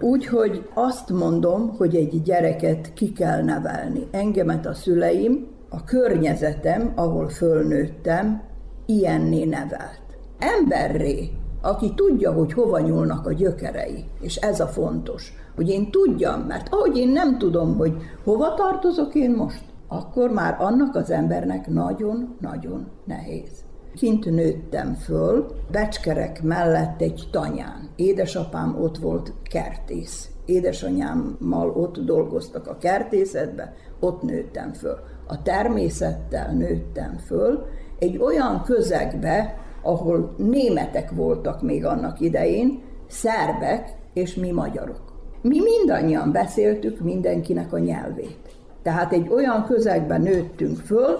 Úgyhogy 0.00 0.68
azt 0.74 1.10
mondom, 1.10 1.74
hogy 1.76 1.96
egy 1.96 2.22
gyereket 2.22 2.92
ki 2.92 3.12
kell 3.12 3.42
nevelni. 3.42 4.06
Engemet 4.10 4.66
a 4.66 4.74
szüleim, 4.74 5.46
a 5.68 5.84
környezetem, 5.84 6.92
ahol 6.94 7.28
fölnőttem, 7.28 8.42
ilyenné 8.86 9.44
nevelt. 9.44 10.02
Emberré, 10.38 11.30
aki 11.62 11.94
tudja, 11.94 12.32
hogy 12.32 12.52
hova 12.52 12.78
nyúlnak 12.78 13.26
a 13.26 13.32
gyökerei, 13.32 14.04
és 14.20 14.36
ez 14.36 14.60
a 14.60 14.66
fontos 14.66 15.39
hogy 15.56 15.68
én 15.68 15.90
tudjam, 15.90 16.40
mert 16.40 16.68
ahogy 16.70 16.96
én 16.96 17.08
nem 17.08 17.38
tudom, 17.38 17.76
hogy 17.76 17.96
hova 18.24 18.54
tartozok 18.54 19.14
én 19.14 19.30
most, 19.30 19.62
akkor 19.88 20.30
már 20.30 20.56
annak 20.58 20.94
az 20.94 21.10
embernek 21.10 21.68
nagyon-nagyon 21.68 22.86
nehéz. 23.04 23.64
Kint 23.94 24.24
nőttem 24.24 24.94
föl, 24.94 25.46
becskerek 25.70 26.42
mellett 26.42 27.00
egy 27.00 27.28
tanyán. 27.30 27.88
Édesapám 27.96 28.76
ott 28.82 28.98
volt 28.98 29.32
kertész. 29.42 30.30
Édesanyámmal 30.44 31.70
ott 31.70 31.98
dolgoztak 31.98 32.66
a 32.66 32.76
kertészetbe, 32.76 33.74
ott 34.00 34.22
nőttem 34.22 34.72
föl. 34.72 34.98
A 35.26 35.42
természettel 35.42 36.52
nőttem 36.52 37.16
föl, 37.26 37.66
egy 37.98 38.18
olyan 38.18 38.62
közegbe, 38.62 39.56
ahol 39.82 40.34
németek 40.36 41.10
voltak 41.10 41.62
még 41.62 41.84
annak 41.84 42.20
idején, 42.20 42.82
szerbek 43.06 43.96
és 44.12 44.34
mi 44.34 44.50
magyarok. 44.50 45.09
Mi 45.42 45.60
mindannyian 45.60 46.32
beszéltük 46.32 47.00
mindenkinek 47.00 47.72
a 47.72 47.78
nyelvét. 47.78 48.38
Tehát 48.82 49.12
egy 49.12 49.28
olyan 49.30 49.64
közegben 49.64 50.20
nőttünk 50.20 50.78
föl, 50.78 51.18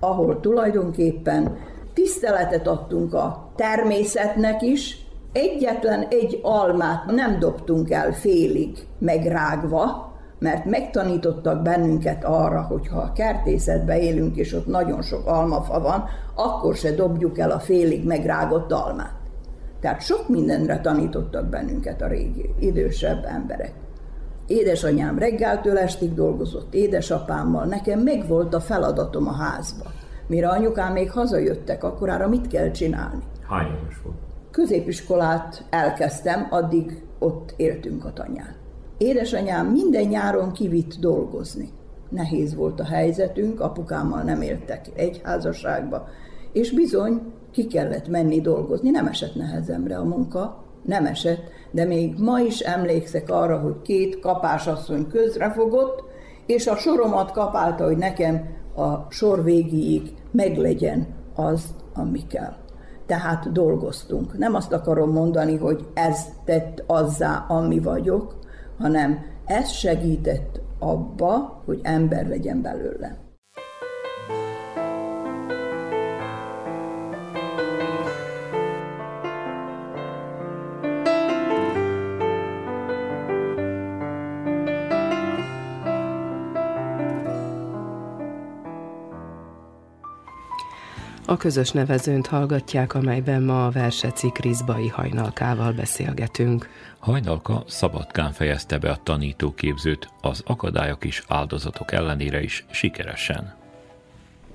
ahol 0.00 0.40
tulajdonképpen 0.40 1.56
tiszteletet 1.94 2.66
adtunk 2.66 3.14
a 3.14 3.52
természetnek 3.56 4.62
is, 4.62 5.06
egyetlen 5.32 6.06
egy 6.10 6.40
almát 6.42 7.04
nem 7.06 7.38
dobtunk 7.38 7.90
el 7.90 8.12
félig 8.12 8.86
megrágva, 8.98 10.12
mert 10.38 10.64
megtanítottak 10.64 11.62
bennünket 11.62 12.24
arra, 12.24 12.62
hogy 12.62 12.88
ha 12.88 12.98
a 12.98 13.12
kertészetbe 13.12 14.00
élünk, 14.00 14.36
és 14.36 14.52
ott 14.52 14.66
nagyon 14.66 15.02
sok 15.02 15.26
almafa 15.26 15.80
van, 15.80 16.04
akkor 16.34 16.76
se 16.76 16.90
dobjuk 16.90 17.38
el 17.38 17.50
a 17.50 17.58
félig 17.58 18.06
megrágott 18.06 18.72
almát. 18.72 19.21
Tehát 19.82 20.02
sok 20.02 20.28
mindenre 20.28 20.80
tanítottak 20.80 21.46
bennünket 21.46 22.02
a 22.02 22.06
régi, 22.06 22.54
idősebb 22.58 23.24
emberek. 23.24 23.72
Édesanyám 24.46 25.18
reggeltől 25.18 25.78
estig 25.78 26.14
dolgozott, 26.14 26.74
édesapámmal, 26.74 27.64
nekem 27.64 28.00
meg 28.00 28.28
volt 28.28 28.54
a 28.54 28.60
feladatom 28.60 29.28
a 29.28 29.32
házba. 29.32 29.84
Mire 30.26 30.48
anyukám 30.48 30.92
még 30.92 31.10
hazajöttek, 31.10 31.84
akkorára 31.84 32.28
mit 32.28 32.46
kell 32.46 32.70
csinálni? 32.70 33.22
Hány 33.48 33.66
éves 33.66 34.00
volt? 34.04 34.16
Középiskolát 34.50 35.64
elkezdtem, 35.70 36.46
addig 36.50 37.02
ott 37.18 37.54
éltünk 37.56 38.04
a 38.04 38.12
tanyán. 38.12 38.54
Édesanyám 38.98 39.66
minden 39.66 40.04
nyáron 40.04 40.52
kivitt 40.52 40.94
dolgozni. 41.00 41.68
Nehéz 42.08 42.54
volt 42.54 42.80
a 42.80 42.84
helyzetünk, 42.84 43.60
apukámmal 43.60 44.22
nem 44.22 44.42
éltek 44.42 44.86
egy 44.94 45.20
házasságba, 45.24 46.08
És 46.52 46.72
bizony 46.72 47.20
ki 47.52 47.66
kellett 47.66 48.08
menni 48.08 48.40
dolgozni, 48.40 48.90
nem 48.90 49.06
esett 49.06 49.34
nehezemre 49.34 49.96
a 49.96 50.04
munka, 50.04 50.64
nem 50.82 51.06
esett, 51.06 51.42
de 51.70 51.84
még 51.84 52.14
ma 52.18 52.40
is 52.40 52.58
emlékszek 52.58 53.30
arra, 53.30 53.58
hogy 53.58 53.82
két 53.82 54.20
kapásasszony 54.20 55.06
közrefogott, 55.08 56.02
és 56.46 56.66
a 56.66 56.76
soromat 56.76 57.30
kapálta, 57.30 57.84
hogy 57.84 57.96
nekem 57.96 58.48
a 58.76 59.10
sor 59.10 59.44
végéig 59.44 60.14
meglegyen 60.30 61.06
az, 61.34 61.74
ami 61.94 62.26
kell. 62.26 62.56
Tehát 63.06 63.52
dolgoztunk. 63.52 64.38
Nem 64.38 64.54
azt 64.54 64.72
akarom 64.72 65.10
mondani, 65.10 65.56
hogy 65.56 65.86
ez 65.94 66.24
tett 66.44 66.84
azzá, 66.86 67.44
ami 67.48 67.78
vagyok, 67.80 68.38
hanem 68.78 69.18
ez 69.46 69.70
segített 69.70 70.60
abba, 70.78 71.62
hogy 71.64 71.80
ember 71.82 72.28
legyen 72.28 72.62
belőle. 72.62 73.21
A 91.32 91.36
közös 91.36 91.70
nevezőnt 91.70 92.26
hallgatják, 92.26 92.94
amelyben 92.94 93.42
ma 93.42 93.66
a 93.66 93.70
verseci 93.70 94.30
Kriszbai 94.30 94.88
hajnalkával 94.88 95.72
beszélgetünk. 95.72 96.68
Hajnalka 96.98 97.64
Szabadkán 97.66 98.32
fejezte 98.32 98.78
be 98.78 98.90
a 98.90 98.98
tanítóképzőt, 99.02 100.08
az 100.20 100.42
akadályok 100.46 101.04
és 101.04 101.24
áldozatok 101.28 101.92
ellenére 101.92 102.42
is 102.42 102.66
sikeresen. 102.70 103.54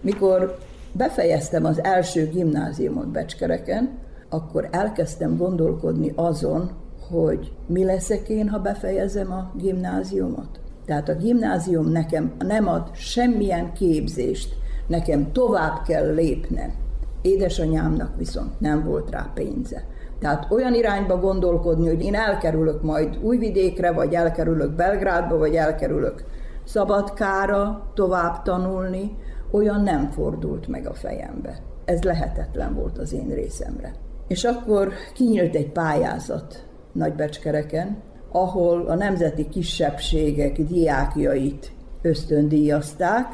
Mikor 0.02 0.58
befejeztem 0.92 1.66
az 1.66 1.84
első 1.84 2.30
gimnáziumot 2.30 3.08
Becskereken, 3.08 4.00
akkor 4.30 4.68
elkezdtem 4.72 5.38
gondolkodni 5.38 6.12
azon, 6.16 6.72
hogy 7.10 7.52
mi 7.68 7.84
leszek 7.84 8.30
én, 8.30 8.50
ha 8.50 8.60
befejezem 8.60 9.32
a 9.32 9.52
gimnáziumot. 9.56 10.60
Tehát 10.86 11.10
a 11.10 11.16
gimnázium 11.16 11.92
nekem 11.92 12.34
nem 12.40 12.68
ad 12.68 12.96
semmilyen 12.96 13.74
képzést, 13.74 14.66
nekem 14.88 15.32
tovább 15.32 15.82
kell 15.88 16.13
lépnem. 16.13 16.74
Édesanyámnak 17.22 18.17
viszont 18.17 18.60
nem 18.60 18.84
volt 18.84 19.10
rá 19.10 19.32
pénze. 19.34 19.84
Tehát 20.20 20.51
olyan 20.51 20.74
irányba 20.74 21.20
gondolkodni, 21.20 21.88
hogy 21.88 22.01
én 22.01 22.15
elkerülök 22.15 22.82
majd 22.82 23.17
Újvidékre, 23.22 23.91
vagy 23.91 24.13
elkerülök 24.13 24.72
Belgrádba, 24.72 25.38
vagy 25.38 25.56
elkerülök 25.56 26.24
Szabadkára 26.63 27.91
tovább 27.94 28.41
tanulni, 28.41 29.15
olyan 29.51 29.82
nem 29.82 30.10
fordult 30.10 30.67
meg 30.67 30.88
a 30.88 30.94
fejembe. 30.94 31.58
Ez 31.86 32.03
lehetetlen 32.03 32.74
volt 32.74 32.98
az 32.98 33.13
én 33.13 33.27
részemre. 33.27 33.94
És 34.27 34.44
akkor 34.44 34.91
kinyílt 35.13 35.56
egy 35.56 35.72
pályázat 35.72 36.65
Nagybecskereken, 36.91 37.98
ahol 38.32 38.86
a 38.88 38.96
nemzeti 38.96 39.50
kisebbségek 39.50 40.62
diákjait 40.62 41.72
ösztöndíjazták, 42.01 43.25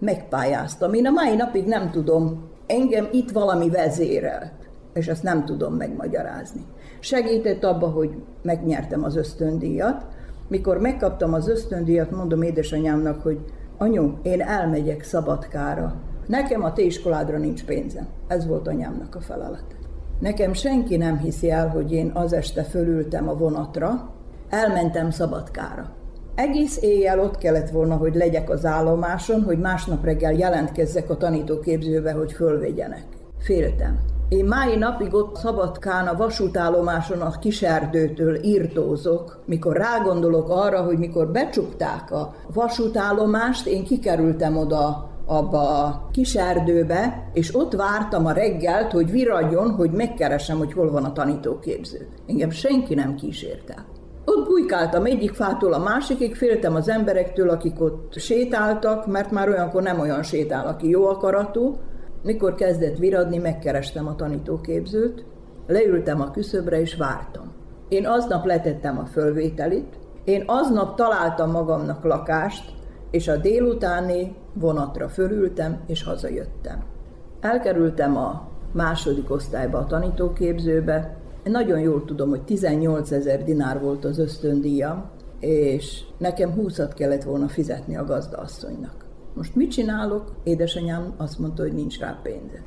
megpályáztam. 0.00 0.94
Én 0.94 1.06
a 1.06 1.10
mai 1.10 1.34
napig 1.34 1.66
nem 1.66 1.90
tudom, 1.90 2.48
engem 2.66 3.08
itt 3.12 3.30
valami 3.30 3.70
vezérelt, 3.70 4.68
és 4.92 5.06
ezt 5.06 5.22
nem 5.22 5.44
tudom 5.44 5.74
megmagyarázni. 5.74 6.64
Segített 7.00 7.64
abba, 7.64 7.86
hogy 7.86 8.10
megnyertem 8.42 9.04
az 9.04 9.16
ösztöndíjat. 9.16 10.06
Mikor 10.48 10.78
megkaptam 10.78 11.32
az 11.32 11.48
ösztöndíjat, 11.48 12.10
mondom 12.10 12.42
édesanyámnak, 12.42 13.22
hogy 13.22 13.38
anyu, 13.78 14.12
én 14.22 14.40
elmegyek 14.40 15.02
Szabadkára. 15.02 15.94
Nekem 16.26 16.64
a 16.64 16.72
te 16.72 16.82
iskoládra 16.82 17.38
nincs 17.38 17.64
pénzem. 17.64 18.06
Ez 18.28 18.46
volt 18.46 18.68
anyámnak 18.68 19.14
a 19.14 19.20
feladat. 19.20 19.64
Nekem 20.20 20.52
senki 20.52 20.96
nem 20.96 21.18
hiszi 21.18 21.50
el, 21.50 21.68
hogy 21.68 21.92
én 21.92 22.10
az 22.14 22.32
este 22.32 22.62
fölültem 22.62 23.28
a 23.28 23.34
vonatra, 23.34 24.10
elmentem 24.48 25.10
Szabadkára. 25.10 25.90
Egész 26.40 26.78
éjjel 26.82 27.20
ott 27.20 27.38
kellett 27.38 27.70
volna, 27.70 27.96
hogy 27.96 28.14
legyek 28.14 28.50
az 28.50 28.64
állomáson, 28.64 29.42
hogy 29.42 29.58
másnap 29.58 30.04
reggel 30.04 30.32
jelentkezzek 30.32 31.10
a 31.10 31.16
tanítóképzőbe, 31.16 32.12
hogy 32.12 32.32
fölvegyenek. 32.32 33.04
Féltem. 33.38 33.98
Én 34.28 34.44
mai 34.44 34.76
napig 34.76 35.14
ott 35.14 35.36
Szabadkán 35.36 36.06
a 36.06 36.16
vasútállomáson 36.16 37.20
a 37.20 37.38
kiserdőtől 37.38 38.44
írtózok, 38.44 39.42
mikor 39.46 39.76
rágondolok 39.76 40.48
arra, 40.48 40.82
hogy 40.82 40.98
mikor 40.98 41.30
becsukták 41.30 42.10
a 42.10 42.34
vasútállomást, 42.52 43.66
én 43.66 43.84
kikerültem 43.84 44.56
oda 44.56 45.10
abba 45.26 45.84
a 45.84 46.08
kiserdőbe, 46.12 47.30
és 47.32 47.54
ott 47.54 47.72
vártam 47.72 48.26
a 48.26 48.32
reggelt, 48.32 48.92
hogy 48.92 49.10
viradjon, 49.10 49.70
hogy 49.70 49.90
megkeresem, 49.90 50.58
hogy 50.58 50.72
hol 50.72 50.90
van 50.90 51.04
a 51.04 51.12
tanítóképző. 51.12 52.08
Engem 52.26 52.50
senki 52.50 52.94
nem 52.94 53.14
kísért. 53.14 53.74
Ott 54.32 54.46
bujkáltam 54.46 55.04
egyik 55.04 55.32
fától 55.32 55.72
a 55.72 55.78
másikig, 55.78 56.34
féltem 56.34 56.74
az 56.74 56.88
emberektől, 56.88 57.48
akik 57.50 57.80
ott 57.80 58.18
sétáltak, 58.18 59.06
mert 59.06 59.30
már 59.30 59.48
olyankor 59.48 59.82
nem 59.82 60.00
olyan 60.00 60.22
sétál, 60.22 60.66
aki 60.66 60.88
jó 60.88 61.06
akaratú. 61.06 61.76
Mikor 62.22 62.54
kezdett 62.54 62.98
viradni, 62.98 63.38
megkerestem 63.38 64.06
a 64.06 64.14
tanítóképzőt, 64.14 65.24
leültem 65.66 66.20
a 66.20 66.30
küszöbre 66.30 66.80
és 66.80 66.96
vártam. 66.96 67.52
Én 67.88 68.06
aznap 68.06 68.44
letettem 68.44 68.98
a 68.98 69.04
fölvételit, 69.04 69.98
én 70.24 70.44
aznap 70.46 70.96
találtam 70.96 71.50
magamnak 71.50 72.04
lakást, 72.04 72.72
és 73.10 73.28
a 73.28 73.36
délutáni 73.36 74.34
vonatra 74.52 75.08
fölültem, 75.08 75.80
és 75.86 76.04
hazajöttem. 76.04 76.84
Elkerültem 77.40 78.16
a 78.16 78.48
második 78.72 79.30
osztályba 79.30 79.78
a 79.78 79.86
tanítóképzőbe, 79.86 81.16
én 81.44 81.52
nagyon 81.52 81.80
jól 81.80 82.04
tudom, 82.04 82.28
hogy 82.28 82.42
18 82.42 83.10
ezer 83.10 83.44
dinár 83.44 83.80
volt 83.80 84.04
az 84.04 84.18
ösztöndíjam, 84.18 85.10
és 85.40 86.00
nekem 86.18 86.54
20-at 86.58 86.90
kellett 86.94 87.22
volna 87.22 87.48
fizetni 87.48 87.96
a 87.96 88.04
gazdaasszonynak. 88.04 89.04
Most 89.34 89.54
mit 89.54 89.70
csinálok? 89.70 90.32
Édesanyám 90.44 91.14
azt 91.16 91.38
mondta, 91.38 91.62
hogy 91.62 91.72
nincs 91.72 91.98
rá 91.98 92.20
pénze. 92.22 92.62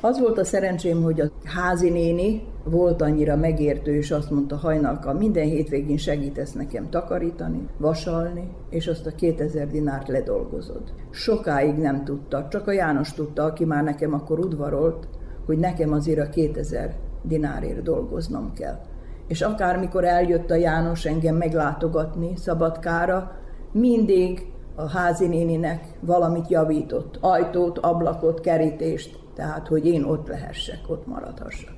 Az 0.00 0.20
volt 0.20 0.38
a 0.38 0.44
szerencsém, 0.44 1.02
hogy 1.02 1.20
a 1.20 1.30
házi 1.44 1.90
néni 1.90 2.42
volt 2.64 3.02
annyira 3.02 3.36
megértő, 3.36 3.94
és 3.94 4.10
azt 4.10 4.30
mondta 4.30 4.56
hajnalka, 4.56 5.12
minden 5.12 5.44
hétvégén 5.44 5.96
segítesz 5.96 6.52
nekem 6.52 6.90
takarítani, 6.90 7.68
vasalni, 7.78 8.50
és 8.70 8.86
azt 8.86 9.06
a 9.06 9.14
2000 9.14 9.66
dinárt 9.66 10.08
ledolgozod. 10.08 10.82
Sokáig 11.10 11.76
nem 11.76 12.04
tudta, 12.04 12.46
csak 12.50 12.66
a 12.66 12.72
János 12.72 13.12
tudta, 13.12 13.42
aki 13.42 13.64
már 13.64 13.84
nekem 13.84 14.14
akkor 14.14 14.38
udvarolt, 14.38 15.08
hogy 15.46 15.58
nekem 15.58 15.92
azért 15.92 16.26
a 16.26 16.30
2000 16.30 16.96
dinárért 17.22 17.82
dolgoznom 17.82 18.52
kell. 18.52 18.78
És 19.26 19.40
akármikor 19.40 20.04
eljött 20.04 20.50
a 20.50 20.54
János 20.54 21.04
engem 21.04 21.36
meglátogatni 21.36 22.36
Szabadkára, 22.36 23.32
mindig 23.72 24.52
a 24.74 24.88
házi 24.88 25.26
néninek 25.26 25.84
valamit 26.00 26.48
javított, 26.48 27.18
ajtót, 27.20 27.78
ablakot, 27.78 28.40
kerítést, 28.40 29.18
tehát 29.34 29.68
hogy 29.68 29.86
én 29.86 30.04
ott 30.04 30.28
lehessek, 30.28 30.80
ott 30.88 31.06
maradhassak. 31.06 31.74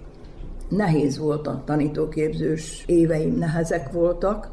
Nehéz 0.69 1.19
volt 1.19 1.47
a 1.47 1.63
tanítóképzős 1.65 2.85
éveim, 2.87 3.39
nehezek 3.39 3.93
voltak. 3.93 4.51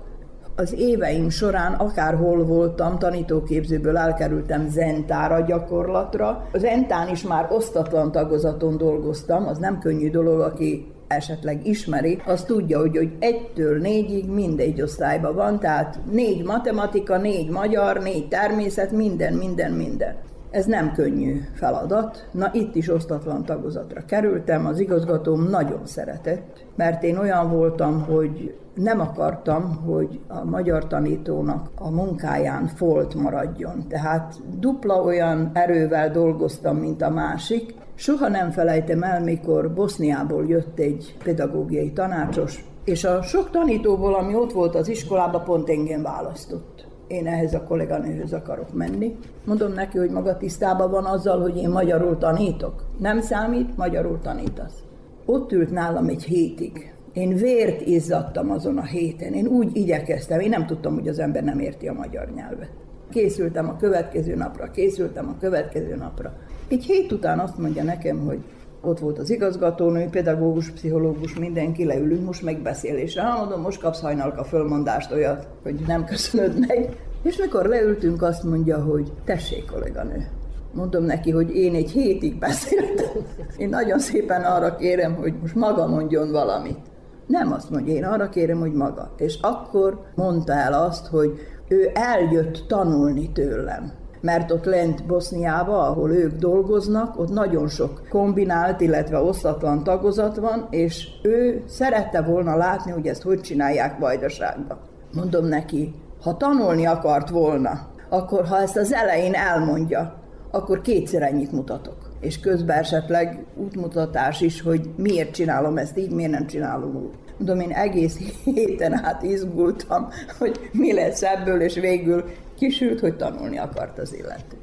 Az 0.60 0.74
éveim 0.78 1.30
során 1.30 1.74
akárhol 1.74 2.43
voltam, 2.43 2.98
tanítóképzőből 2.98 3.98
elkerültem 3.98 4.69
zentára 4.69 5.39
gyakorlatra. 5.45 6.48
Az 6.52 6.60
zentán 6.60 7.10
is 7.10 7.24
már 7.24 7.48
osztatlan 7.52 8.12
tagozaton 8.12 8.78
dolgoztam, 8.78 9.48
az 9.48 9.58
nem 9.58 9.80
könnyű 9.80 10.10
dolog, 10.10 10.39
aki 10.39 10.91
esetleg 11.08 11.67
ismeri, 11.67 12.22
az 12.26 12.43
tudja, 12.43 12.80
hogy, 12.80 12.98
hogy 12.98 13.12
egytől 13.19 13.80
négyig 13.80 14.30
mindegy 14.30 14.82
osztályban 14.82 15.36
van, 15.36 15.60
tehát 15.60 16.00
négy 16.12 16.43
matematika, 16.43 17.17
négy 17.17 17.50
magyar, 17.50 18.00
négy 18.00 18.28
természet, 18.28 18.91
minden, 18.91 19.34
minden, 19.34 19.72
minden. 19.72 20.15
Ez 20.51 20.65
nem 20.65 20.91
könnyű 20.93 21.41
feladat. 21.53 22.27
Na 22.31 22.49
itt 22.53 22.75
is 22.75 22.89
osztatlan 22.89 23.45
tagozatra 23.45 24.05
kerültem, 24.05 24.65
az 24.65 24.79
igazgatóm 24.79 25.49
nagyon 25.49 25.81
szeretett, 25.85 26.65
mert 26.75 27.03
én 27.03 27.17
olyan 27.17 27.51
voltam, 27.51 28.03
hogy 28.03 28.57
nem 28.73 28.99
akartam, 28.99 29.75
hogy 29.85 30.19
a 30.27 30.43
magyar 30.43 30.88
tanítónak 30.88 31.69
a 31.75 31.89
munkáján 31.89 32.67
folt 32.67 33.15
maradjon. 33.15 33.88
Tehát 33.88 34.35
dupla 34.59 35.01
olyan 35.01 35.51
erővel 35.53 36.12
dolgoztam, 36.12 36.77
mint 36.77 37.01
a 37.01 37.09
másik. 37.09 37.75
Soha 37.95 38.27
nem 38.27 38.51
felejtem 38.51 39.03
el, 39.03 39.21
mikor 39.23 39.73
Boszniából 39.73 40.45
jött 40.45 40.79
egy 40.79 41.15
pedagógiai 41.23 41.91
tanácsos, 41.91 42.65
és 42.83 43.03
a 43.03 43.21
sok 43.21 43.49
tanítóból, 43.51 44.15
ami 44.15 44.35
ott 44.35 44.51
volt 44.51 44.75
az 44.75 44.89
iskolában, 44.89 45.43
pont 45.43 45.69
engem 45.69 46.01
választott 46.01 46.78
én 47.10 47.28
ehhez 47.28 47.54
a 47.54 47.63
kolléganőhöz 47.63 48.34
akarok 48.34 48.74
menni. 48.74 49.15
Mondom 49.45 49.74
neki, 49.74 49.98
hogy 49.98 50.10
maga 50.10 50.38
tisztában 50.38 50.91
van 50.91 51.06
azzal, 51.06 51.41
hogy 51.41 51.58
én 51.58 51.69
magyarul 51.69 52.17
tanítok. 52.17 52.86
Nem 53.00 53.22
számít, 53.22 53.78
magyarul 53.78 54.19
tanítasz. 54.22 54.84
Ott 55.26 55.52
ült 55.52 55.72
nálam 55.72 56.08
egy 56.08 56.24
hétig. 56.24 56.93
Én 57.13 57.36
vért 57.36 57.82
izzadtam 57.82 58.52
azon 58.52 58.78
a 58.78 58.84
héten. 58.84 59.34
Én 59.34 59.48
úgy 59.48 59.78
igyekeztem, 59.78 60.39
én 60.39 60.50
nem 60.50 60.65
tudtam, 60.65 60.93
hogy 60.93 61.08
az 61.08 61.19
ember 61.19 61.43
nem 61.43 61.60
érti 61.60 61.88
a 61.88 61.93
magyar 61.93 62.32
nyelvet. 62.36 62.72
Készültem 63.10 63.69
a 63.69 63.78
következő 63.78 64.36
napra, 64.36 64.72
készültem 64.72 65.28
a 65.28 65.39
következő 65.39 65.95
napra. 65.95 66.34
Egy 66.67 66.84
hét 66.84 67.12
után 67.12 67.39
azt 67.39 67.58
mondja 67.58 67.84
nekem, 67.84 68.19
hogy 68.26 68.39
ott 68.81 68.99
volt 68.99 69.19
az 69.19 69.29
igazgatónő, 69.29 70.07
pedagógus, 70.11 70.69
pszichológus, 70.69 71.35
mindenki, 71.35 71.85
leülünk 71.85 72.25
most 72.25 72.43
megbeszélésre. 72.43 73.21
Ha 73.21 73.39
mondom, 73.39 73.61
most 73.61 73.81
kapsz 73.81 74.01
hajnalka 74.01 74.43
fölmondást 74.43 75.11
olyat, 75.11 75.47
hogy 75.63 75.75
nem 75.87 76.05
köszönöd 76.05 76.67
meg. 76.67 76.97
És 77.23 77.37
mikor 77.37 77.65
leültünk, 77.65 78.21
azt 78.21 78.43
mondja, 78.43 78.83
hogy 78.83 79.11
tessék, 79.25 79.71
kolléganő, 79.71 80.27
Mondom 80.73 81.03
neki, 81.03 81.31
hogy 81.31 81.55
én 81.55 81.75
egy 81.75 81.91
hétig 81.91 82.39
beszéltem. 82.39 83.23
Én 83.57 83.69
nagyon 83.69 83.99
szépen 83.99 84.41
arra 84.41 84.75
kérem, 84.75 85.15
hogy 85.15 85.33
most 85.41 85.55
maga 85.55 85.87
mondjon 85.87 86.31
valamit. 86.31 86.79
Nem 87.27 87.51
azt 87.51 87.69
mondja, 87.69 87.93
én 87.93 88.05
arra 88.05 88.29
kérem, 88.29 88.59
hogy 88.59 88.73
maga. 88.73 89.13
És 89.17 89.37
akkor 89.41 90.01
mondta 90.15 90.53
el 90.53 90.73
azt, 90.73 91.07
hogy 91.07 91.39
ő 91.67 91.89
eljött 91.93 92.63
tanulni 92.67 93.31
tőlem 93.31 93.98
mert 94.21 94.51
ott 94.51 94.65
lent 94.65 95.05
Boszniába, 95.05 95.88
ahol 95.88 96.12
ők 96.12 96.36
dolgoznak, 96.36 97.19
ott 97.19 97.29
nagyon 97.29 97.67
sok 97.67 98.01
kombinált, 98.10 98.82
illetve 98.82 99.19
osztatlan 99.19 99.84
tagozat 99.84 100.36
van, 100.36 100.67
és 100.69 101.08
ő 101.23 101.63
szerette 101.67 102.21
volna 102.21 102.55
látni, 102.55 102.91
hogy 102.91 103.08
ezt 103.08 103.21
hogy 103.21 103.41
csinálják 103.41 103.99
Vajdaságban. 103.99 104.77
Mondom 105.13 105.45
neki, 105.45 105.93
ha 106.21 106.38
tanulni 106.38 106.86
akart 106.86 107.29
volna, 107.29 107.88
akkor 108.10 108.45
ha 108.45 108.62
ezt 108.62 108.77
az 108.77 108.93
elején 108.93 109.34
elmondja, 109.34 110.13
akkor 110.51 110.82
kétszer 110.82 111.21
ennyit 111.21 111.51
mutatok. 111.51 111.97
És 112.19 112.39
közben 112.39 112.77
esetleg 112.77 113.45
útmutatás 113.55 114.41
is, 114.41 114.62
hogy 114.62 114.89
miért 114.95 115.34
csinálom 115.34 115.77
ezt 115.77 115.97
így, 115.97 116.12
miért 116.12 116.32
nem 116.32 116.47
csinálom 116.47 116.95
úgy. 116.95 117.13
Mondom, 117.38 117.60
én 117.60 117.71
egész 117.71 118.17
héten 118.43 119.05
át 119.05 119.23
izgultam, 119.23 120.08
hogy 120.38 120.69
mi 120.71 120.93
lesz 120.93 121.21
ebből, 121.21 121.62
és 121.62 121.73
végül 121.73 122.23
kisült, 122.60 123.00
hogy 123.00 123.15
tanulni 123.15 123.58
akart 123.58 123.98
az 123.98 124.13
illető. 124.13 124.58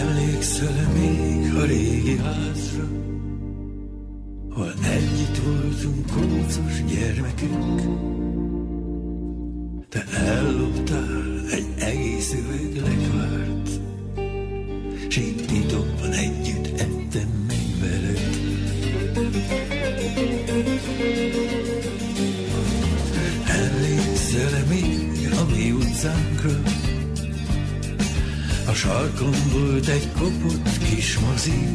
Emlékszel 0.00 0.92
még 0.92 1.54
a 1.54 1.64
régi 1.64 2.16
házra, 2.16 2.88
hol 4.50 4.72
együtt 4.92 5.38
voltunk 5.44 6.06
kócos 6.06 6.84
gyermekünk? 6.84 7.80
Te 9.88 10.04
elloptál 10.16 11.40
egy 11.50 11.66
egész 11.78 12.32
üveg 12.32 12.76
lekvárt, 12.76 13.68
s 15.08 15.14
titokban 15.46 16.12
együtt 16.12 16.80
ettem 16.80 17.46
meg 17.48 17.66
veled. 17.80 18.43
Mi 26.04 26.10
utcánkra? 26.10 26.60
A 28.66 28.72
sarkon 28.72 29.34
volt 29.52 29.88
egy 29.88 30.08
kopott 30.18 30.78
kis 30.78 31.18
mozi, 31.18 31.68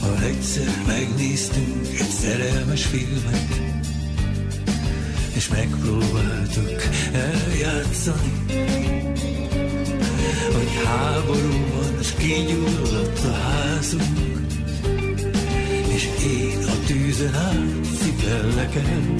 ha 0.00 0.24
egyszer 0.24 0.82
megnéztünk 0.86 1.86
egy 1.98 2.08
szerelmes 2.08 2.84
filmet, 2.84 3.60
és 5.34 5.48
megpróbáltuk 5.48 6.82
eljátszani, 7.12 8.44
hogy 10.52 10.84
háború 10.84 11.64
van, 11.74 11.98
és 12.00 12.12
kigyulladt 12.18 13.24
a 13.24 13.32
házunk, 13.32 14.46
és 15.94 16.08
én 16.26 16.64
a 16.66 16.86
tűzen 16.86 17.34
át 17.34 17.84
szipellek 18.00 18.74
el, 18.74 19.14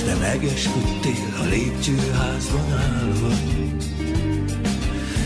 és 0.00 0.06
te 0.06 0.14
megesküdtél 0.14 1.36
a 1.40 1.44
lépcsőházban 1.44 2.72
állva, 2.72 3.34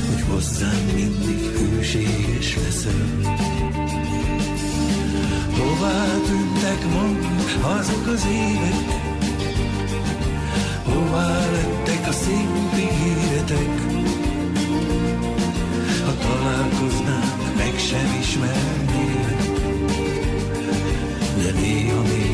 hogy 0.08 0.22
hozzám 0.28 0.84
mindig 0.94 1.38
hűséges 1.38 2.56
leszel. 2.56 3.22
Hová 5.58 6.04
tűntek 6.26 6.92
mond 6.92 7.26
azok 7.62 8.06
az 8.06 8.26
évek, 8.30 9.02
Hová 10.84 11.50
lettek 11.50 12.08
a 12.08 12.12
szép 12.12 12.48
ígéretek? 12.76 13.68
Ha 16.04 16.14
találkoznánk, 16.14 17.56
meg 17.56 17.78
sem 17.78 18.18
ismernél, 18.20 19.37
de 21.42 21.60
néha 21.60 22.02
még 22.02 22.33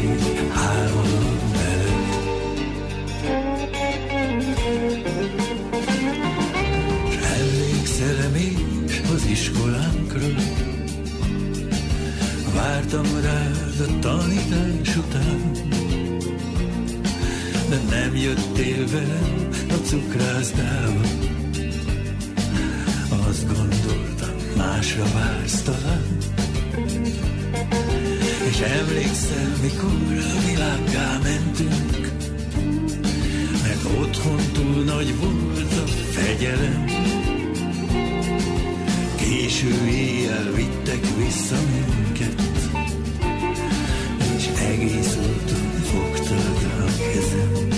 iskolánkra? 9.41 10.27
Vártam 12.55 13.07
rád 13.23 13.89
a 13.89 13.99
tanítás 13.99 14.97
után, 14.97 15.53
de 17.69 17.79
nem 17.91 18.17
jöttél 18.17 18.87
velem 18.87 19.49
a 19.69 19.87
cukrászdába. 19.87 21.01
Azt 23.29 23.47
gondoltam, 23.47 24.35
másra 24.57 25.05
vársz 25.15 25.63
talán. 25.63 26.17
És 28.51 28.61
emlékszel, 28.61 29.53
mikor 29.63 30.19
a 30.35 30.47
világgá 30.47 31.19
mentünk, 31.23 32.13
mert 33.63 33.85
otthon 34.01 34.41
túl 34.53 34.85
nagy 34.85 35.15
volt 35.19 35.73
a 35.73 35.87
fegyelem. 35.87 37.20
Késő 39.51 39.87
éjjel 39.89 40.53
vittek 40.53 41.01
vissza 41.17 41.57
minket, 41.71 42.43
és 44.37 44.47
egész 44.47 45.17
úton 45.17 45.71
fogtad 45.83 46.71
a 46.79 47.03
kezem. 47.13 47.69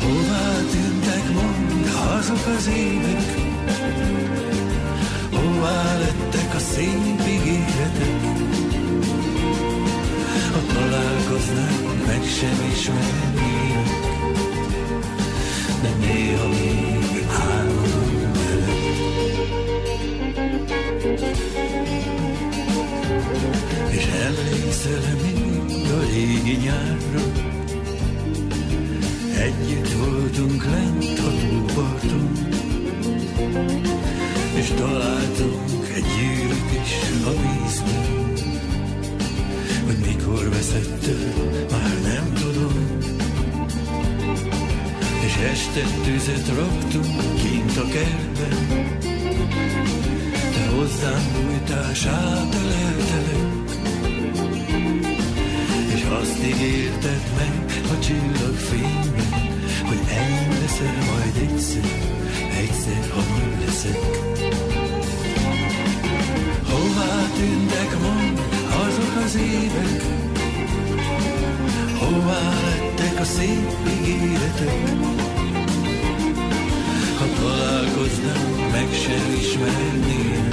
Hová 0.00 0.52
tűntek 0.70 1.32
mond 1.32 1.86
azok 2.18 2.46
az 2.56 2.70
évek, 2.76 3.34
Hová 5.32 5.98
lettek 5.98 6.54
a 6.54 6.58
szép 6.58 7.26
ígéretek, 7.28 8.20
Ha 10.52 10.74
találkoznánk, 10.74 12.06
meg 12.06 12.22
sem 12.38 12.70
ismernének, 12.72 13.53
régi 26.24 26.56
nyárra, 26.56 27.22
Együtt 29.36 29.92
voltunk 29.92 30.64
lent 30.64 31.18
a 31.18 31.30
túlparton, 31.40 32.32
és 34.54 34.68
találtunk 34.76 35.88
egy 35.94 36.04
gyűrűt 36.16 36.80
is 36.82 37.24
a 37.26 37.30
vízben. 37.30 38.32
Hogy 39.86 39.98
mikor 40.06 40.48
veszett 40.48 41.06
már 41.70 42.00
nem 42.02 42.32
tudom. 42.32 42.98
És 45.24 45.36
este 45.50 45.82
tüzet 46.04 46.48
raktunk 46.56 47.34
kint 47.42 47.76
a 47.76 47.86
kertben, 47.88 48.98
te 50.54 50.66
hozzám 50.76 51.22
bújtál, 51.32 51.94
sáteleltelek, 51.94 53.13
azt 56.20 56.42
ígérted 56.44 57.22
meg 57.36 57.82
a 57.92 57.98
csillagfényben, 57.98 59.28
hogy 59.86 60.00
enyém 60.08 60.54
majd 61.10 61.50
egyszer, 61.50 61.84
egyszer, 62.62 63.10
ha 63.14 63.20
nagy 63.20 63.64
leszek. 63.64 63.98
Hová 66.70 67.28
tűntek 67.36 68.00
mond 68.02 68.40
azok 68.86 69.22
az 69.24 69.34
évek, 69.36 70.02
Hová 71.98 72.52
lettek 72.64 73.20
a 73.20 73.24
szép 73.24 73.70
ígéretek, 74.00 74.82
Ha 77.18 77.24
találkoznánk, 77.40 78.70
meg 78.72 78.88
sem 79.04 79.36
ismernél, 79.40 80.48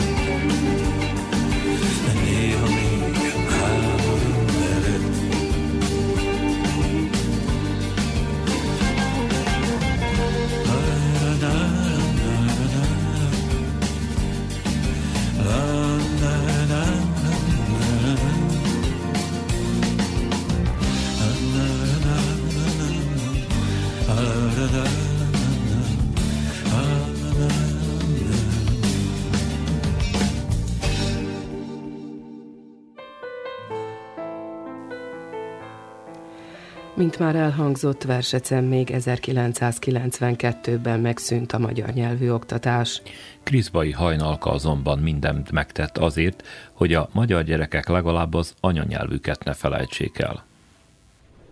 Mint 37.01 37.19
már 37.19 37.35
elhangzott, 37.35 38.03
Versecen 38.03 38.63
még 38.63 38.89
1992-ben 38.93 40.99
megszűnt 40.99 41.51
a 41.51 41.59
magyar 41.59 41.89
nyelvű 41.89 42.29
oktatás. 42.29 43.01
Kriszbai 43.43 43.91
hajnalka 43.91 44.51
azonban 44.51 44.99
mindent 44.99 45.51
megtett 45.51 45.97
azért, 45.97 46.43
hogy 46.73 46.93
a 46.93 47.09
magyar 47.13 47.43
gyerekek 47.43 47.87
legalább 47.87 48.33
az 48.33 48.53
anyanyelvüket 48.59 49.43
ne 49.43 49.53
felejtsék 49.53 50.19
el. 50.19 50.43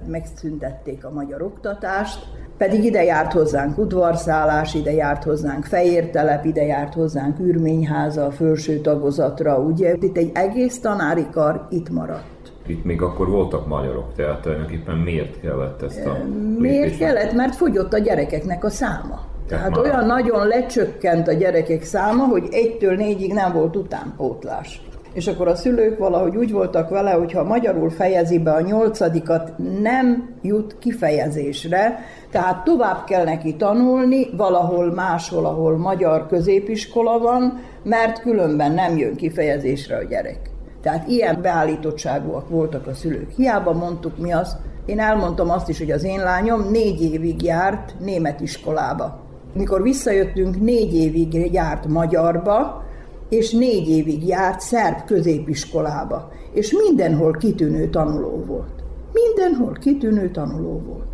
Megszüntették 0.08 1.06
a 1.06 1.12
magyar 1.12 1.42
oktatást, 1.42 2.20
pedig 2.58 2.84
ide 2.84 3.04
járt 3.04 3.34
hozzánk 3.34 3.78
udvarszállás, 3.78 4.74
ide 4.74 4.92
járt 4.92 5.24
hozzánk 5.24 5.66
fejértelep, 5.66 6.46
ide 6.46 6.64
járt 6.64 6.94
hozzánk 6.94 7.40
űrményháza 7.40 8.26
a 8.26 8.32
felső 8.32 8.80
tagozatra, 8.80 9.58
ugye? 9.58 9.96
Itt 10.00 10.18
egy 10.18 10.32
egész 10.34 10.80
tanári 10.80 11.26
kar 11.32 11.68
itt 11.70 11.90
maradt 11.90 12.39
itt 12.70 12.84
még 12.84 13.02
akkor 13.02 13.30
voltak 13.30 13.68
magyarok, 13.68 14.14
tehát 14.16 14.42
tulajdonképpen 14.42 14.98
miért 14.98 15.40
kellett 15.42 15.82
ezt 15.82 16.06
a 16.06 16.18
Miért 16.58 16.84
lépést? 16.84 17.00
kellett? 17.00 17.34
Mert 17.34 17.56
fogyott 17.56 17.94
a 17.94 17.98
gyerekeknek 17.98 18.64
a 18.64 18.70
száma. 18.70 19.22
Tehát, 19.48 19.72
Tehát 19.72 19.78
olyan 19.78 20.06
nagyon 20.06 20.48
lecsökkent 20.48 21.28
a 21.28 21.34
gyerekek 21.34 21.84
száma, 21.84 22.24
hogy 22.26 22.48
egytől 22.52 22.96
négyig 22.96 23.34
nem 23.34 23.54
volt 23.54 23.76
utánpótlás. 23.76 24.82
És 25.14 25.28
akkor 25.28 25.48
a 25.48 25.56
szülők 25.56 25.98
valahogy 25.98 26.36
úgy 26.36 26.52
voltak 26.52 26.90
vele, 26.90 27.12
hogy 27.12 27.32
ha 27.32 27.44
magyarul 27.44 27.90
fejezi 27.90 28.40
be 28.40 28.52
a 28.52 28.62
nyolcadikat, 28.62 29.54
nem 29.82 30.36
jut 30.42 30.76
kifejezésre, 30.80 32.00
tehát 32.32 32.64
tovább 32.64 33.04
kell 33.04 33.24
neki 33.24 33.56
tanulni, 33.56 34.28
valahol 34.38 34.94
máshol, 34.94 35.46
ahol 35.46 35.78
magyar 35.78 36.28
középiskola 36.28 37.20
van, 37.20 37.60
mert 37.84 38.22
különben 38.22 38.72
nem 38.72 38.98
jön 38.98 39.16
kifejezésre 39.16 39.98
a 39.98 40.04
gyerek. 40.04 40.49
Tehát 40.82 41.08
ilyen 41.08 41.42
beállítottságúak 41.42 42.50
voltak 42.50 42.88
a 42.88 42.94
szülők. 42.94 43.32
Hiába 43.32 43.74
mondtuk 43.74 44.18
mi 44.18 44.32
azt, 44.32 44.58
én 44.86 45.00
elmondtam 45.00 45.50
azt 45.50 45.70
is, 45.70 45.78
hogy 45.78 45.92
az 45.92 46.04
én 46.04 46.20
lányom 46.20 46.72
négy 46.72 47.02
évig 47.14 47.44
járt 47.44 47.96
német 48.00 48.40
iskolába. 48.40 49.20
Mikor 49.54 49.82
visszajöttünk, 49.82 50.62
négy 50.62 50.96
évig 50.96 51.54
járt 51.54 51.88
magyarba, 51.88 52.84
és 53.30 53.52
négy 53.52 53.90
évig 53.90 54.28
járt 54.28 54.60
szerb 54.60 55.06
középiskolába. 55.06 56.32
És 56.54 56.72
mindenhol 56.72 57.32
kitűnő 57.32 57.90
tanuló 57.90 58.44
volt. 58.46 58.84
Mindenhol 59.14 59.74
kitűnő 59.74 60.32
tanuló 60.32 60.82
volt. 60.86 61.08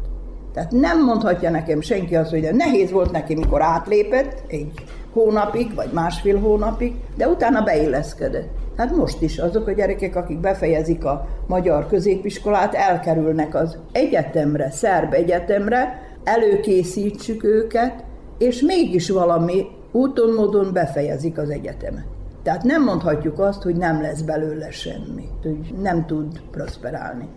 Tehát 0.54 0.72
nem 0.72 1.04
mondhatja 1.04 1.50
nekem 1.50 1.82
senki 1.82 2.16
azt, 2.16 2.30
hogy 2.30 2.50
nehéz 2.54 2.92
volt 2.92 3.12
neki, 3.12 3.36
mikor 3.36 3.62
átlépett 3.62 4.44
egy 4.48 4.72
hónapig, 5.14 5.76
vagy 5.76 5.90
másfél 5.94 6.40
hónapig, 6.40 6.94
de 7.16 7.28
utána 7.28 7.62
beilleszkedett. 7.62 8.50
Hát 8.78 8.96
most 8.96 9.22
is 9.22 9.38
azok 9.38 9.68
a 9.68 9.72
gyerekek, 9.72 10.16
akik 10.16 10.40
befejezik 10.40 11.06
a 11.06 11.28
magyar 11.48 11.88
középiskolát, 11.88 12.74
elkerülnek 12.74 13.56
az 13.56 13.78
egyetemre, 13.92 14.72
szerb 14.72 15.14
egyetemre, 15.14 16.02
előkészítsük 16.24 17.44
őket, 17.44 18.04
és 18.38 18.62
mégis 18.62 19.10
valami 19.10 19.66
úton, 19.92 20.34
módon 20.34 20.74
befejezik 20.74 21.38
az 21.38 21.50
egyetemet. 21.50 22.06
Tehát 22.44 22.64
nem 22.64 22.84
mondhatjuk 22.84 23.40
azt, 23.40 23.62
hogy 23.62 23.76
nem 23.76 24.02
lesz 24.02 24.22
belőle 24.22 24.72
semmi, 24.72 25.28
hogy 25.42 25.74
nem 25.82 26.06
tud 26.06 26.42
prosperálni. 26.52 27.28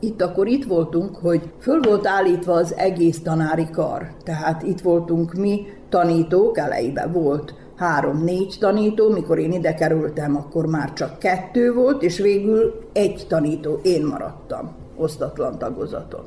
Itt 0.00 0.22
akkor 0.22 0.46
itt 0.46 0.64
voltunk, 0.64 1.16
hogy 1.16 1.52
föl 1.58 1.80
volt 1.80 2.06
állítva 2.06 2.52
az 2.52 2.74
egész 2.76 3.22
tanári 3.22 3.66
kar. 3.70 4.08
Tehát 4.24 4.62
itt 4.62 4.80
voltunk 4.80 5.32
mi 5.32 5.66
tanítók, 5.88 6.58
elejében 6.58 7.12
volt 7.12 7.54
három-négy 7.76 8.56
tanító, 8.60 9.08
mikor 9.10 9.38
én 9.38 9.52
ide 9.52 9.74
kerültem, 9.74 10.36
akkor 10.36 10.66
már 10.66 10.92
csak 10.92 11.18
kettő 11.18 11.72
volt, 11.72 12.02
és 12.02 12.18
végül 12.18 12.88
egy 12.92 13.26
tanító, 13.28 13.80
én 13.82 14.04
maradtam 14.04 14.82
osztatlan 14.96 15.58
tagozaton. 15.58 16.24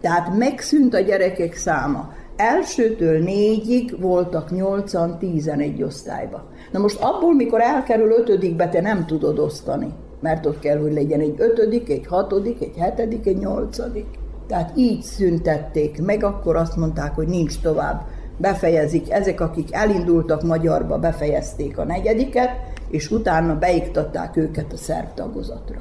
Tehát 0.00 0.36
megszűnt 0.36 0.94
a 0.94 1.00
gyerekek 1.00 1.54
száma. 1.54 2.12
Elsőtől 2.36 3.22
négyig 3.22 4.00
voltak 4.00 4.50
nyolcan, 4.50 5.18
tizenegy 5.18 5.82
osztályba. 5.82 6.44
Na 6.72 6.78
most 6.78 7.00
abból, 7.00 7.34
mikor 7.34 7.60
elkerül 7.60 8.10
ötödikbe, 8.10 8.68
te 8.68 8.80
nem 8.80 9.06
tudod 9.06 9.38
osztani, 9.38 9.92
mert 10.20 10.46
ott 10.46 10.58
kell, 10.58 10.78
hogy 10.78 10.92
legyen 10.92 11.20
egy 11.20 11.34
ötödik, 11.38 11.90
egy 11.90 12.06
hatodik, 12.06 12.62
egy 12.62 12.76
hetedik, 12.76 13.26
egy 13.26 13.38
nyolcadik. 13.38 14.06
Tehát 14.46 14.72
így 14.76 15.02
szüntették 15.02 16.02
meg, 16.02 16.24
akkor 16.24 16.56
azt 16.56 16.76
mondták, 16.76 17.14
hogy 17.14 17.26
nincs 17.26 17.60
tovább 17.60 18.06
befejezik, 18.36 19.10
ezek, 19.10 19.40
akik 19.40 19.74
elindultak 19.74 20.42
magyarba, 20.42 20.98
befejezték 20.98 21.78
a 21.78 21.84
negyediket, 21.84 22.50
és 22.90 23.10
utána 23.10 23.58
beiktatták 23.58 24.36
őket 24.36 24.72
a 24.72 24.76
szerb 24.76 25.14
tagozatra. 25.14 25.80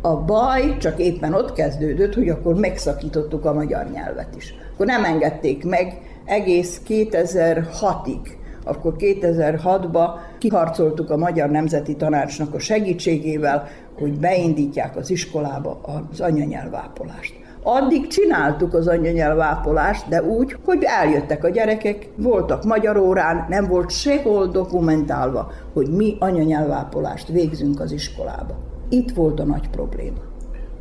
A 0.00 0.16
baj 0.16 0.76
csak 0.76 0.98
éppen 0.98 1.34
ott 1.34 1.52
kezdődött, 1.52 2.14
hogy 2.14 2.28
akkor 2.28 2.54
megszakítottuk 2.54 3.44
a 3.44 3.52
magyar 3.52 3.90
nyelvet 3.90 4.36
is. 4.36 4.54
Akkor 4.72 4.86
nem 4.86 5.04
engedték 5.04 5.64
meg 5.64 6.00
egész 6.24 6.80
2006-ig. 6.88 8.18
Akkor 8.64 8.94
2006-ban 8.98 10.08
kiharcoltuk 10.38 11.10
a 11.10 11.16
Magyar 11.16 11.50
Nemzeti 11.50 11.96
Tanácsnak 11.96 12.54
a 12.54 12.58
segítségével, 12.58 13.68
hogy 13.98 14.18
beindítják 14.18 14.96
az 14.96 15.10
iskolába 15.10 15.80
az 16.10 16.20
anyanyelvápolást. 16.20 17.43
Addig 17.66 18.06
csináltuk 18.06 18.74
az 18.74 18.88
anyanyelvápolást, 18.88 20.08
de 20.08 20.22
úgy, 20.22 20.56
hogy 20.64 20.82
eljöttek 20.82 21.44
a 21.44 21.48
gyerekek, 21.48 22.08
voltak 22.16 22.64
magyar 22.64 22.96
órán, 22.96 23.46
nem 23.48 23.66
volt 23.66 23.90
sehol 23.90 24.46
dokumentálva, 24.46 25.52
hogy 25.72 25.88
mi 25.88 26.16
anyanyelvápolást 26.18 27.28
végzünk 27.28 27.80
az 27.80 27.92
iskolába. 27.92 28.54
Itt 28.88 29.10
volt 29.10 29.40
a 29.40 29.44
nagy 29.44 29.70
probléma. 29.70 30.18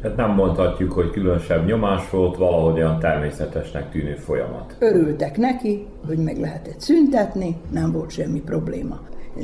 Tehát 0.01 0.17
nem 0.17 0.31
mondhatjuk, 0.31 0.91
hogy 0.91 1.11
különösebb 1.11 1.65
nyomás 1.65 2.09
volt, 2.09 2.37
valahogy 2.37 2.77
olyan 2.77 2.99
természetesnek 2.99 3.91
tűnő 3.91 4.15
folyamat. 4.15 4.75
Örültek 4.79 5.37
neki, 5.37 5.87
hogy 6.07 6.17
meg 6.17 6.39
lehetett 6.39 6.79
szüntetni, 6.79 7.57
nem 7.71 7.91
volt 7.91 8.09
semmi 8.09 8.41
probléma. 8.41 8.99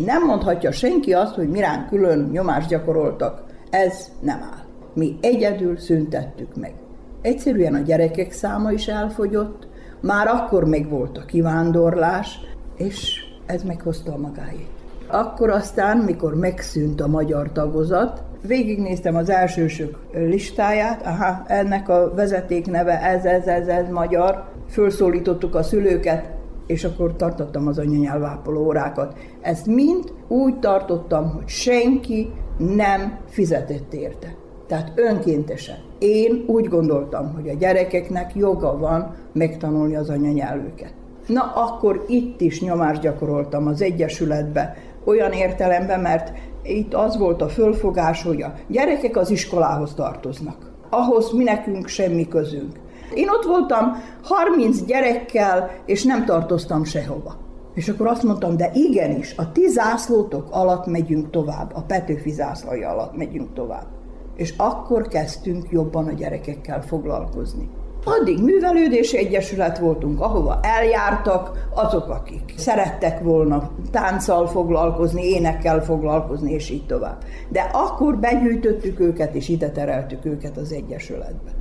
Nem 0.05 0.25
mondhatja 0.25 0.71
senki 0.71 1.13
azt, 1.13 1.35
hogy 1.35 1.49
mirán 1.49 1.87
külön 1.89 2.29
nyomást 2.31 2.69
gyakoroltak. 2.69 3.43
Ez 3.69 4.11
nem 4.21 4.39
áll. 4.41 4.63
Mi 4.93 5.17
egyedül 5.21 5.77
szüntettük 5.77 6.55
meg. 6.55 6.73
Egyszerűen 7.21 7.73
a 7.73 7.79
gyerekek 7.79 8.31
száma 8.31 8.71
is 8.71 8.87
elfogyott, 8.87 9.67
már 10.01 10.27
akkor 10.27 10.65
még 10.65 10.89
volt 10.89 11.17
a 11.17 11.25
kivándorlás, 11.25 12.39
és 12.77 13.23
ez 13.45 13.63
meghozta 13.63 14.13
a 14.13 14.17
magáét. 14.17 14.69
Akkor 15.07 15.49
aztán, 15.49 15.97
mikor 15.97 16.35
megszűnt 16.35 17.01
a 17.01 17.07
magyar 17.07 17.51
tagozat, 17.51 18.23
végignéztem 18.41 19.15
az 19.15 19.29
elsősök 19.29 19.97
listáját, 20.13 21.05
aha, 21.05 21.43
ennek 21.47 21.89
a 21.89 22.13
vezeték 22.15 22.65
neve 22.65 23.01
ez, 23.01 23.25
ez, 23.25 23.47
ez, 23.47 23.67
ez 23.67 23.89
magyar, 23.89 24.49
fölszólítottuk 24.69 25.55
a 25.55 25.63
szülőket, 25.63 26.37
és 26.67 26.83
akkor 26.83 27.15
tartottam 27.15 27.67
az 27.67 27.77
anyanyelvápoló 27.77 28.65
órákat. 28.65 29.17
Ezt 29.41 29.65
mind 29.65 30.13
úgy 30.27 30.59
tartottam, 30.59 31.31
hogy 31.31 31.47
senki 31.47 32.29
nem 32.57 33.17
fizetett 33.29 33.93
érte. 33.93 34.35
Tehát 34.69 34.91
önkéntesen. 34.95 35.77
Én 35.99 36.43
úgy 36.47 36.67
gondoltam, 36.67 37.33
hogy 37.33 37.49
a 37.49 37.53
gyerekeknek 37.53 38.35
joga 38.35 38.77
van 38.77 39.15
megtanulni 39.31 39.95
az 39.95 40.09
anyanyelvüket. 40.09 40.93
Na 41.27 41.51
akkor 41.55 42.05
itt 42.07 42.41
is 42.41 42.61
nyomást 42.61 43.01
gyakoroltam 43.01 43.67
az 43.67 43.81
Egyesületbe, 43.81 44.77
olyan 45.03 45.31
értelemben, 45.31 45.99
mert 45.99 46.31
itt 46.63 46.93
az 46.93 47.17
volt 47.17 47.41
a 47.41 47.47
fölfogás, 47.47 48.23
hogy 48.23 48.41
a 48.41 48.53
gyerekek 48.67 49.17
az 49.17 49.29
iskolához 49.29 49.93
tartoznak. 49.93 50.71
Ahhoz 50.89 51.31
mi 51.31 51.43
nekünk 51.43 51.87
semmi 51.87 52.27
közünk. 52.27 52.79
Én 53.13 53.29
ott 53.29 53.43
voltam 53.43 54.03
30 54.23 54.83
gyerekkel, 54.83 55.71
és 55.85 56.03
nem 56.03 56.25
tartoztam 56.25 56.83
sehova. 56.83 57.35
És 57.73 57.89
akkor 57.89 58.07
azt 58.07 58.23
mondtam, 58.23 58.57
de 58.57 58.71
igenis, 58.73 59.33
a 59.37 59.51
ti 59.51 59.67
zászlótok 59.67 60.47
alatt 60.51 60.85
megyünk 60.85 61.29
tovább, 61.29 61.71
a 61.75 61.81
Petőfi 61.81 62.31
zászlója 62.31 62.89
alatt 62.89 63.15
megyünk 63.15 63.53
tovább 63.53 63.98
és 64.39 64.53
akkor 64.57 65.07
kezdtünk 65.07 65.65
jobban 65.69 66.07
a 66.07 66.11
gyerekekkel 66.11 66.81
foglalkozni. 66.81 67.69
Addig 68.03 68.43
művelődési 68.43 69.17
egyesület 69.17 69.77
voltunk, 69.77 70.21
ahova 70.21 70.59
eljártak 70.61 71.69
azok, 71.75 72.09
akik 72.09 72.53
szerettek 72.57 73.19
volna 73.19 73.71
tánccal 73.91 74.47
foglalkozni, 74.47 75.23
énekkel 75.23 75.83
foglalkozni, 75.83 76.51
és 76.51 76.69
így 76.69 76.85
tovább. 76.85 77.23
De 77.49 77.69
akkor 77.73 78.17
begyűjtöttük 78.17 78.99
őket, 78.99 79.35
és 79.35 79.49
ide 79.49 79.69
tereltük 79.69 80.25
őket 80.25 80.57
az 80.57 80.71
egyesületbe. 80.71 81.51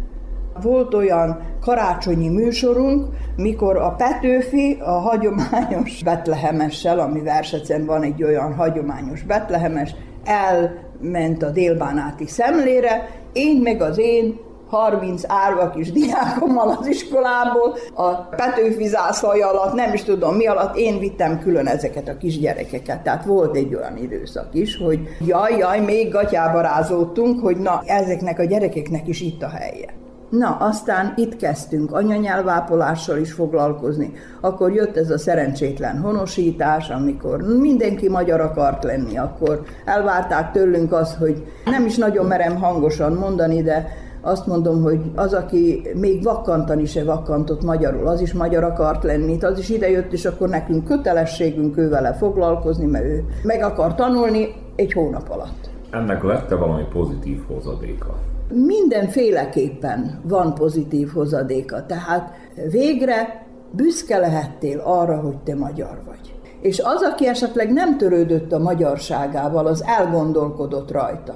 Volt 0.62 0.94
olyan 0.94 1.40
karácsonyi 1.60 2.28
műsorunk, 2.28 3.06
mikor 3.36 3.76
a 3.76 3.90
Petőfi 3.90 4.78
a 4.80 4.90
hagyományos 4.90 6.02
betlehemessel, 6.02 6.98
ami 6.98 7.22
Versecen 7.22 7.86
van 7.86 8.02
egy 8.02 8.22
olyan 8.22 8.54
hagyományos 8.54 9.22
betlehemes, 9.22 9.94
el 10.24 10.87
ment 11.00 11.42
a 11.42 11.50
délbánáti 11.50 12.26
szemlére, 12.26 13.08
én 13.32 13.56
meg 13.56 13.82
az 13.82 13.98
én 13.98 14.38
30 14.68 15.22
árva 15.26 15.70
kis 15.70 15.92
diákommal 15.92 16.76
az 16.80 16.86
iskolából, 16.86 17.76
a 17.94 18.14
Petőfi 18.14 18.86
zászlaj 18.86 19.40
alatt, 19.40 19.74
nem 19.74 19.92
is 19.92 20.02
tudom 20.02 20.36
mi 20.36 20.46
alatt, 20.46 20.76
én 20.76 20.98
vittem 20.98 21.40
külön 21.40 21.66
ezeket 21.66 22.08
a 22.08 22.16
kis 22.16 22.38
gyerekeket. 22.38 23.02
Tehát 23.02 23.24
volt 23.24 23.56
egy 23.56 23.74
olyan 23.74 23.96
időszak 23.96 24.48
is, 24.52 24.76
hogy 24.76 25.00
jaj, 25.26 25.56
jaj, 25.56 25.80
még 25.80 26.10
gatyába 26.10 26.60
rázódtunk, 26.60 27.40
hogy 27.40 27.56
na, 27.56 27.82
ezeknek 27.86 28.38
a 28.38 28.44
gyerekeknek 28.44 29.06
is 29.08 29.20
itt 29.20 29.42
a 29.42 29.48
helye. 29.48 30.07
Na, 30.30 30.56
aztán 30.60 31.12
itt 31.16 31.36
kezdtünk 31.36 31.92
anyanyelvápolással 31.92 33.18
is 33.18 33.32
foglalkozni. 33.32 34.12
Akkor 34.40 34.72
jött 34.72 34.96
ez 34.96 35.10
a 35.10 35.18
szerencsétlen 35.18 35.98
honosítás, 35.98 36.90
amikor 36.90 37.42
mindenki 37.60 38.08
magyar 38.08 38.40
akart 38.40 38.84
lenni, 38.84 39.18
akkor 39.18 39.62
elvárták 39.84 40.52
tőlünk 40.52 40.92
azt, 40.92 41.16
hogy 41.16 41.46
nem 41.64 41.86
is 41.86 41.96
nagyon 41.96 42.26
merem 42.26 42.56
hangosan 42.56 43.12
mondani, 43.12 43.62
de 43.62 43.88
azt 44.20 44.46
mondom, 44.46 44.82
hogy 44.82 45.00
az, 45.14 45.32
aki 45.32 45.82
még 45.94 46.22
vakkantani 46.22 46.86
se 46.86 47.04
vakkantott 47.04 47.62
magyarul, 47.62 48.06
az 48.06 48.20
is 48.20 48.32
magyar 48.32 48.64
akart 48.64 49.04
lenni, 49.04 49.38
az 49.40 49.58
is 49.58 49.68
idejött, 49.68 50.12
és 50.12 50.24
akkor 50.24 50.48
nekünk 50.48 50.84
kötelességünk 50.84 51.76
ővele 51.76 52.14
foglalkozni, 52.14 52.86
mert 52.86 53.04
ő 53.04 53.24
meg 53.42 53.62
akar 53.62 53.94
tanulni 53.94 54.48
egy 54.76 54.92
hónap 54.92 55.30
alatt. 55.30 55.70
Ennek 55.90 56.22
lett-e 56.22 56.54
valami 56.54 56.84
pozitív 56.92 57.38
hozadéka? 57.46 58.14
Mindenféleképpen 58.52 60.20
van 60.22 60.54
pozitív 60.54 61.08
hozadéka, 61.08 61.86
tehát 61.86 62.30
végre 62.70 63.46
büszke 63.70 64.18
lehettél 64.18 64.80
arra, 64.84 65.20
hogy 65.20 65.38
te 65.38 65.54
magyar 65.54 66.02
vagy. 66.06 66.34
És 66.60 66.78
az, 66.78 67.02
aki 67.02 67.26
esetleg 67.26 67.72
nem 67.72 67.98
törődött 67.98 68.52
a 68.52 68.58
magyarságával, 68.58 69.66
az 69.66 69.84
elgondolkodott 69.84 70.90
rajta, 70.90 71.34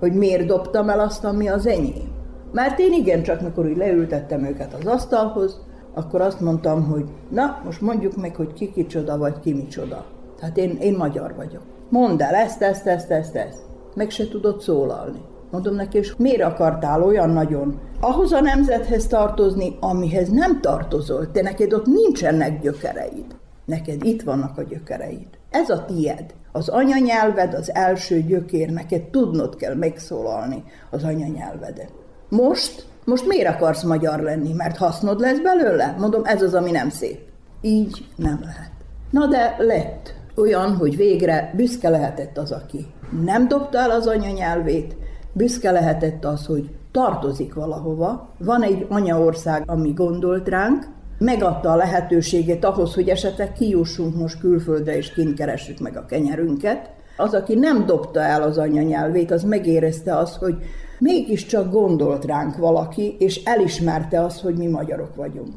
hogy 0.00 0.12
miért 0.12 0.46
dobtam 0.46 0.88
el 0.88 1.00
azt, 1.00 1.24
ami 1.24 1.48
az 1.48 1.66
enyém. 1.66 2.16
Mert 2.52 2.78
én 2.78 2.92
igen, 2.92 3.22
csak 3.22 3.40
mikor 3.40 3.66
úgy 3.66 3.76
leültettem 3.76 4.44
őket 4.44 4.74
az 4.74 4.86
asztalhoz, 4.86 5.60
akkor 5.94 6.20
azt 6.20 6.40
mondtam, 6.40 6.84
hogy 6.84 7.04
na, 7.28 7.60
most 7.64 7.80
mondjuk 7.80 8.16
meg, 8.16 8.36
hogy 8.36 8.52
ki 8.52 8.72
kicsoda, 8.72 9.18
vagy 9.18 9.40
ki 9.40 9.52
micsoda. 9.52 10.04
Tehát 10.38 10.56
én, 10.56 10.76
én 10.80 10.96
magyar 10.96 11.34
vagyok. 11.36 11.62
Mondd 11.88 12.22
el 12.22 12.34
ezt, 12.34 12.62
ezt, 12.62 12.86
ezt, 12.86 13.10
ezt, 13.10 13.34
ezt. 13.34 13.62
Meg 13.94 14.10
se 14.10 14.28
tudott 14.28 14.60
szólalni. 14.60 15.20
Mondom 15.50 15.74
neki, 15.74 15.98
és 15.98 16.14
miért 16.16 16.42
akartál 16.42 17.02
olyan 17.02 17.30
nagyon 17.30 17.80
ahhoz 18.00 18.32
a 18.32 18.40
nemzethez 18.40 19.06
tartozni, 19.06 19.76
amihez 19.80 20.28
nem 20.28 20.60
tartozol? 20.60 21.30
Te 21.30 21.42
neked 21.42 21.72
ott 21.72 21.86
nincsenek 21.86 22.60
gyökereid. 22.60 23.36
Neked 23.64 24.04
itt 24.04 24.22
vannak 24.22 24.58
a 24.58 24.62
gyökereid. 24.62 25.28
Ez 25.50 25.70
a 25.70 25.84
tied. 25.84 26.34
Az 26.52 26.68
anyanyelved 26.68 27.54
az 27.54 27.74
első 27.74 28.22
gyökér, 28.22 28.70
neked 28.70 29.02
tudnod 29.02 29.56
kell 29.56 29.74
megszólalni 29.74 30.64
az 30.90 31.04
anyanyelvedet. 31.04 31.92
Most, 32.28 32.86
most 33.04 33.26
miért 33.26 33.54
akarsz 33.54 33.82
magyar 33.82 34.20
lenni? 34.20 34.52
Mert 34.52 34.76
hasznod 34.76 35.20
lesz 35.20 35.38
belőle? 35.38 35.94
Mondom, 35.98 36.24
ez 36.24 36.42
az, 36.42 36.54
ami 36.54 36.70
nem 36.70 36.88
szép. 36.88 37.20
Így 37.60 38.06
nem 38.16 38.38
lehet. 38.42 38.70
Na 39.10 39.26
de 39.26 39.56
lett 39.58 40.14
olyan, 40.36 40.76
hogy 40.76 40.96
végre 40.96 41.52
büszke 41.56 41.88
lehetett 41.88 42.38
az, 42.38 42.52
aki 42.52 42.86
nem 43.24 43.48
dobta 43.48 43.78
el 43.78 43.90
az 43.90 44.06
anyanyelvét, 44.06 44.96
büszke 45.38 45.70
lehetett 45.70 46.24
az, 46.24 46.46
hogy 46.46 46.70
tartozik 46.90 47.54
valahova, 47.54 48.28
van 48.38 48.62
egy 48.62 48.86
anyaország, 48.88 49.62
ami 49.66 49.92
gondolt 49.92 50.48
ránk, 50.48 50.86
megadta 51.18 51.70
a 51.70 51.76
lehetőséget 51.76 52.64
ahhoz, 52.64 52.94
hogy 52.94 53.08
esetleg 53.08 53.52
kijussunk 53.52 54.16
most 54.16 54.40
külföldre, 54.40 54.96
és 54.96 55.12
kint 55.12 55.34
keressük 55.34 55.78
meg 55.78 55.96
a 55.96 56.04
kenyerünket. 56.04 56.90
Az, 57.16 57.34
aki 57.34 57.54
nem 57.54 57.86
dobta 57.86 58.20
el 58.20 58.42
az 58.42 58.58
anyanyelvét, 58.58 59.30
az 59.30 59.42
megérezte 59.42 60.16
azt, 60.16 60.36
hogy 60.36 60.54
mégiscsak 60.98 61.70
gondolt 61.70 62.24
ránk 62.24 62.56
valaki, 62.56 63.16
és 63.18 63.44
elismerte 63.44 64.20
azt, 64.20 64.40
hogy 64.40 64.54
mi 64.54 64.66
magyarok 64.66 65.14
vagyunk. 65.14 65.54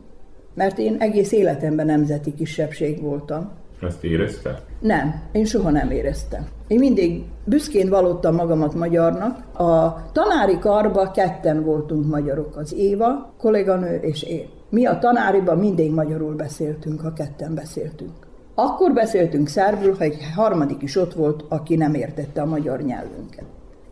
Mert 0.53 0.77
én 0.77 0.95
egész 0.99 1.31
életemben 1.31 1.85
nemzeti 1.85 2.33
kisebbség 2.33 3.01
voltam. 3.01 3.51
Ezt 3.81 4.03
érezte? 4.03 4.61
Nem, 4.81 5.21
én 5.31 5.45
soha 5.45 5.69
nem 5.69 5.91
éreztem. 5.91 6.47
Én 6.67 6.79
mindig 6.79 7.23
büszkén 7.45 7.89
valottam 7.89 8.35
magamat 8.35 8.73
magyarnak. 8.73 9.57
A 9.59 10.01
tanári 10.11 10.59
karba 10.59 11.11
ketten 11.11 11.63
voltunk 11.63 12.05
magyarok, 12.05 12.55
az 12.55 12.73
Éva, 12.73 13.33
kolléganő 13.37 13.95
és 13.95 14.23
én. 14.23 14.45
Mi 14.69 14.85
a 14.85 14.99
tanáriban 14.99 15.57
mindig 15.57 15.91
magyarul 15.91 16.35
beszéltünk, 16.35 17.01
ha 17.01 17.13
ketten 17.13 17.55
beszéltünk. 17.55 18.11
Akkor 18.55 18.93
beszéltünk 18.93 19.47
szerbül, 19.47 19.95
ha 19.97 20.03
egy 20.03 20.17
harmadik 20.35 20.81
is 20.81 20.95
ott 20.95 21.13
volt, 21.13 21.43
aki 21.49 21.75
nem 21.75 21.93
értette 21.93 22.41
a 22.41 22.45
magyar 22.45 22.81
nyelvünket. 22.81 23.45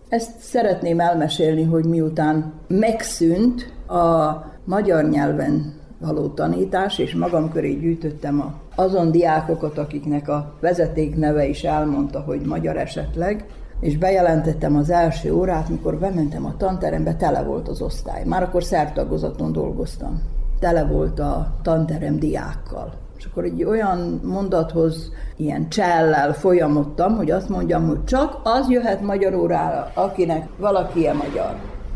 Ezt 0.10 0.40
szeretném 0.40 1.00
elmesélni, 1.00 1.64
hogy 1.64 1.86
miután 1.86 2.54
megszűnt 2.68 3.74
a 3.88 4.34
magyar 4.64 5.10
nyelven 5.10 5.74
való 6.00 6.28
tanítás, 6.28 7.00
és 7.00 7.16
magam 7.16 7.52
köré 7.52 7.74
gyűjtöttem 7.74 8.42
a, 8.42 8.54
azon 8.80 9.12
diákokat, 9.12 9.78
akiknek 9.78 10.30
a 10.30 10.54
vezeték 10.60 11.16
neve 11.16 11.46
is 11.46 11.64
elmondta, 11.64 12.20
hogy 12.20 12.42
magyar 12.42 12.78
esetleg, 12.78 13.46
és 13.80 13.98
bejelentettem 13.98 14.76
az 14.76 14.90
első 14.90 15.34
órát, 15.34 15.70
mikor 15.70 15.98
bementem 15.98 16.46
a 16.46 16.58
tanterembe, 16.58 17.16
tele 17.16 17.44
volt 17.44 17.68
az 17.68 17.82
osztály. 17.82 18.24
Már 18.26 18.44
akkor 18.44 18.64
szertagozaton 18.64 19.52
dolgoztam. 19.52 20.22
Tele 20.60 20.84
volt 20.84 21.20
a 21.20 21.54
tanterem 21.62 22.20
diákkal. 22.20 22.94
És 23.18 23.26
akkor 23.26 23.44
egy 23.44 23.64
olyan 23.64 24.22
mondathoz 24.24 25.12
ilyen 25.36 25.70
csellel 25.70 26.34
folyamodtam, 26.34 27.16
hogy 27.16 27.32
azt 27.32 27.50
mondjam, 27.50 27.88
hogy 27.88 28.04
csak 28.04 28.40
az 28.44 28.70
jöhet 28.70 29.02
magyar 29.02 29.34
órára, 29.34 29.92
akinek 29.94 30.48
valaki 30.58 31.00
ilyen 31.00 31.16
magyar. 31.16 31.56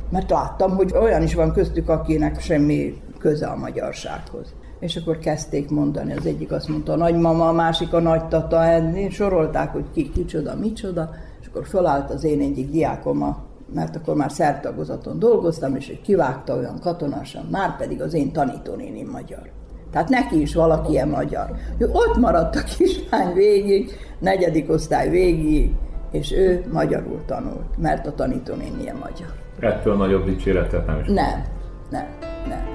Mert 0.09 0.29
láttam, 0.29 0.75
hogy 0.75 0.93
olyan 1.01 1.21
is 1.21 1.35
van 1.35 1.53
köztük, 1.53 1.89
akinek 1.89 2.39
semmi 2.39 3.01
köze 3.19 3.47
a 3.47 3.55
magyarsághoz. 3.55 4.53
És 4.83 4.95
akkor 4.95 5.17
kezdték 5.17 5.69
mondani, 5.69 6.13
az 6.13 6.25
egyik 6.25 6.51
azt 6.51 6.67
mondta 6.67 6.93
a 6.93 6.95
nagymama, 6.95 7.47
a 7.47 7.51
másik 7.51 7.93
a 7.93 7.99
nagytata, 7.99 8.81
sorolták, 9.09 9.71
hogy 9.71 9.85
ki, 9.93 10.11
kicsoda, 10.11 10.55
micsoda, 10.55 11.09
és 11.41 11.47
akkor 11.47 11.65
fölállt 11.67 12.09
az 12.09 12.23
én 12.23 12.39
egyik 12.39 12.69
diákom, 12.69 13.37
mert 13.73 13.95
akkor 13.95 14.15
már 14.15 14.31
szertagozaton 14.31 15.19
dolgoztam, 15.19 15.75
és 15.75 15.87
egy 15.87 16.01
kivágta 16.01 16.55
olyan 16.55 16.79
katonásan, 16.79 17.47
már 17.51 17.77
pedig 17.77 18.01
az 18.01 18.13
én 18.13 18.31
tanítónénim 18.31 19.09
magyar. 19.09 19.49
Tehát 19.91 20.09
neki 20.09 20.41
is 20.41 20.55
valaki 20.55 20.91
ilyen 20.91 21.09
magyar. 21.09 21.55
Ő 21.77 21.89
ott 21.91 22.17
maradt 22.17 22.55
a 22.55 22.63
kislány 22.77 23.33
végig, 23.33 23.91
negyedik 24.19 24.69
osztály 24.69 25.09
végig, 25.09 25.71
és 26.11 26.31
ő 26.31 26.65
magyarul 26.71 27.21
tanult, 27.25 27.77
mert 27.77 28.07
a 28.07 28.13
tanítónénie 28.13 28.93
magyar. 28.93 29.33
Ettől 29.59 29.95
nagyobb 29.95 30.25
dicséretet 30.25 30.85
nem 30.85 30.99
is. 30.99 31.07
Nem, 31.07 31.43
nem, 31.89 32.05
nem. 32.47 32.72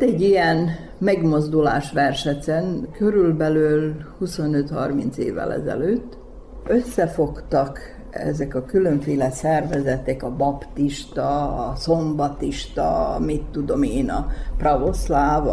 Volt 0.00 0.12
egy 0.12 0.20
ilyen 0.20 0.70
megmozdulás 0.98 1.92
Versecen, 1.92 2.88
körülbelül 2.92 3.94
25-30 4.20 5.16
évvel 5.16 5.52
ezelőtt. 5.52 6.18
Összefogtak 6.66 7.78
ezek 8.10 8.54
a 8.54 8.64
különféle 8.64 9.30
szervezetek, 9.30 10.22
a 10.22 10.36
baptista, 10.36 11.56
a 11.68 11.74
szombatista, 11.76 13.16
mit 13.24 13.42
tudom 13.42 13.82
én, 13.82 14.08
a 14.08 14.26
pravoszláv, 14.56 15.46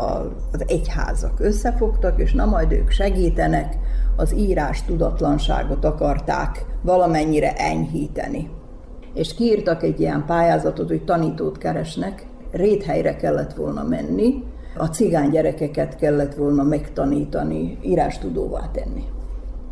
az 0.51 0.63
egyházak 0.67 1.39
összefogtak, 1.39 2.19
és 2.19 2.33
na 2.33 2.45
majd 2.45 2.71
ők 2.71 2.89
segítenek, 2.89 3.77
az 4.15 4.33
írás 4.35 4.83
tudatlanságot 4.83 5.85
akarták 5.85 6.65
valamennyire 6.81 7.53
enyhíteni. 7.53 8.49
És 9.13 9.33
kiírtak 9.33 9.83
egy 9.83 9.99
ilyen 9.99 10.25
pályázatot, 10.25 10.87
hogy 10.87 11.03
tanítót 11.03 11.57
keresnek, 11.57 12.26
réthelyre 12.51 13.15
kellett 13.15 13.53
volna 13.53 13.83
menni, 13.83 14.43
a 14.77 14.85
cigány 14.85 15.29
gyerekeket 15.29 15.95
kellett 15.95 16.33
volna 16.33 16.63
megtanítani, 16.63 17.77
írástudóvá 17.81 18.69
tenni. 18.71 19.03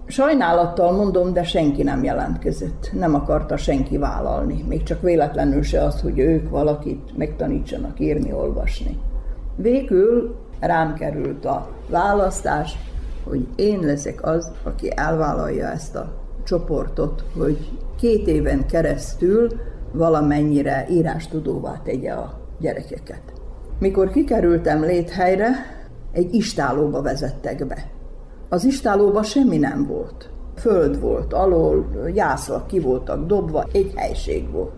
Sajnálattal 0.07 0.91
mondom, 0.91 1.34
de 1.34 1.43
senki 1.43 1.84
nem 1.84 2.03
jelentkezett. 2.03 2.89
Nem 2.93 3.15
akarta 3.15 3.57
senki 3.57 3.97
vállalni. 3.97 4.65
Még 4.67 4.84
csak 4.84 5.01
véletlenül 5.01 5.63
se 5.63 5.84
az, 5.84 6.01
hogy 6.01 6.19
ők 6.19 6.49
valakit 6.49 7.17
megtanítsanak 7.17 7.99
írni, 7.99 8.34
olvasni. 8.34 8.99
Végül 9.55 10.36
rám 10.59 10.93
került 10.93 11.45
a 11.45 11.67
választás, 11.89 12.78
hogy 13.23 13.47
én 13.55 13.80
leszek 13.80 14.26
az, 14.26 14.51
aki 14.63 14.91
elvállalja 14.95 15.67
ezt 15.67 15.95
a 15.95 16.13
csoportot, 16.43 17.23
hogy 17.38 17.69
két 17.99 18.28
éven 18.28 18.65
keresztül 18.67 19.47
valamennyire 19.91 20.86
írástudóvá 20.89 21.82
tegye 21.84 22.11
a 22.11 22.45
gyerekeket. 22.60 23.22
Mikor 23.80 24.12
kikerültem 24.12 24.82
léthelyre, 24.82 25.49
egy 26.12 26.34
istálóba 26.34 27.01
vezettek 27.01 27.68
be. 27.68 27.91
Az 28.49 28.66
istálóba 28.66 29.24
semmi 29.24 29.58
nem 29.58 29.86
volt. 29.88 30.30
Föld 30.56 30.99
volt, 30.99 31.34
alól 31.34 31.86
jászlak 32.14 32.68
ki 32.68 32.80
voltak 32.80 33.26
dobva, 33.26 33.66
egy 33.72 33.91
helység 33.95 34.51
volt. 34.51 34.74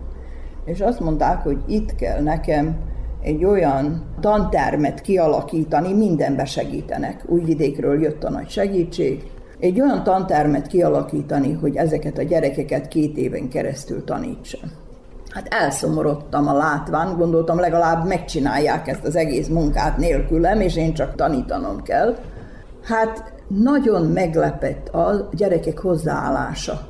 És 0.66 0.82
azt 0.82 1.00
mondták, 1.00 1.44
hogy 1.44 1.58
itt 1.68 1.96
kell 1.96 2.22
nekem 2.22 2.78
egy 3.22 3.46
olyan 3.46 4.06
tantermet 4.20 5.02
kialakítani, 5.02 5.94
mindenbe 5.94 6.46
segítenek. 6.46 7.24
Újvidékről 7.26 8.02
jött 8.02 8.24
a 8.24 8.30
nagy 8.30 8.50
segítség. 8.50 9.24
Egy 9.60 9.82
olyan 9.82 10.04
tantermet 10.04 10.68
kialakítani, 10.68 11.54
hogy 11.54 11.76
ezeket 11.76 12.18
a 12.18 12.24
gyerekeket 12.24 12.88
két 12.88 13.18
éven 13.18 13.50
keresztül 13.50 14.04
tanítsam. 14.04 14.70
Hát 15.38 15.54
elszomorodtam 15.54 16.48
a 16.48 16.54
látván, 16.54 17.18
gondoltam 17.18 17.60
legalább 17.60 18.08
megcsinálják 18.08 18.88
ezt 18.88 19.06
az 19.06 19.16
egész 19.16 19.48
munkát 19.48 19.98
nélkülem, 19.98 20.62
és 20.62 20.76
én 20.76 20.94
csak 20.94 21.16
tanítanom 21.16 21.82
kell. 21.82 22.18
Hát 22.84 23.34
nagyon 23.48 24.06
meglepett 24.06 24.90
a 24.90 25.30
gyerekek 25.32 25.80
hozzáállása. 25.80 26.88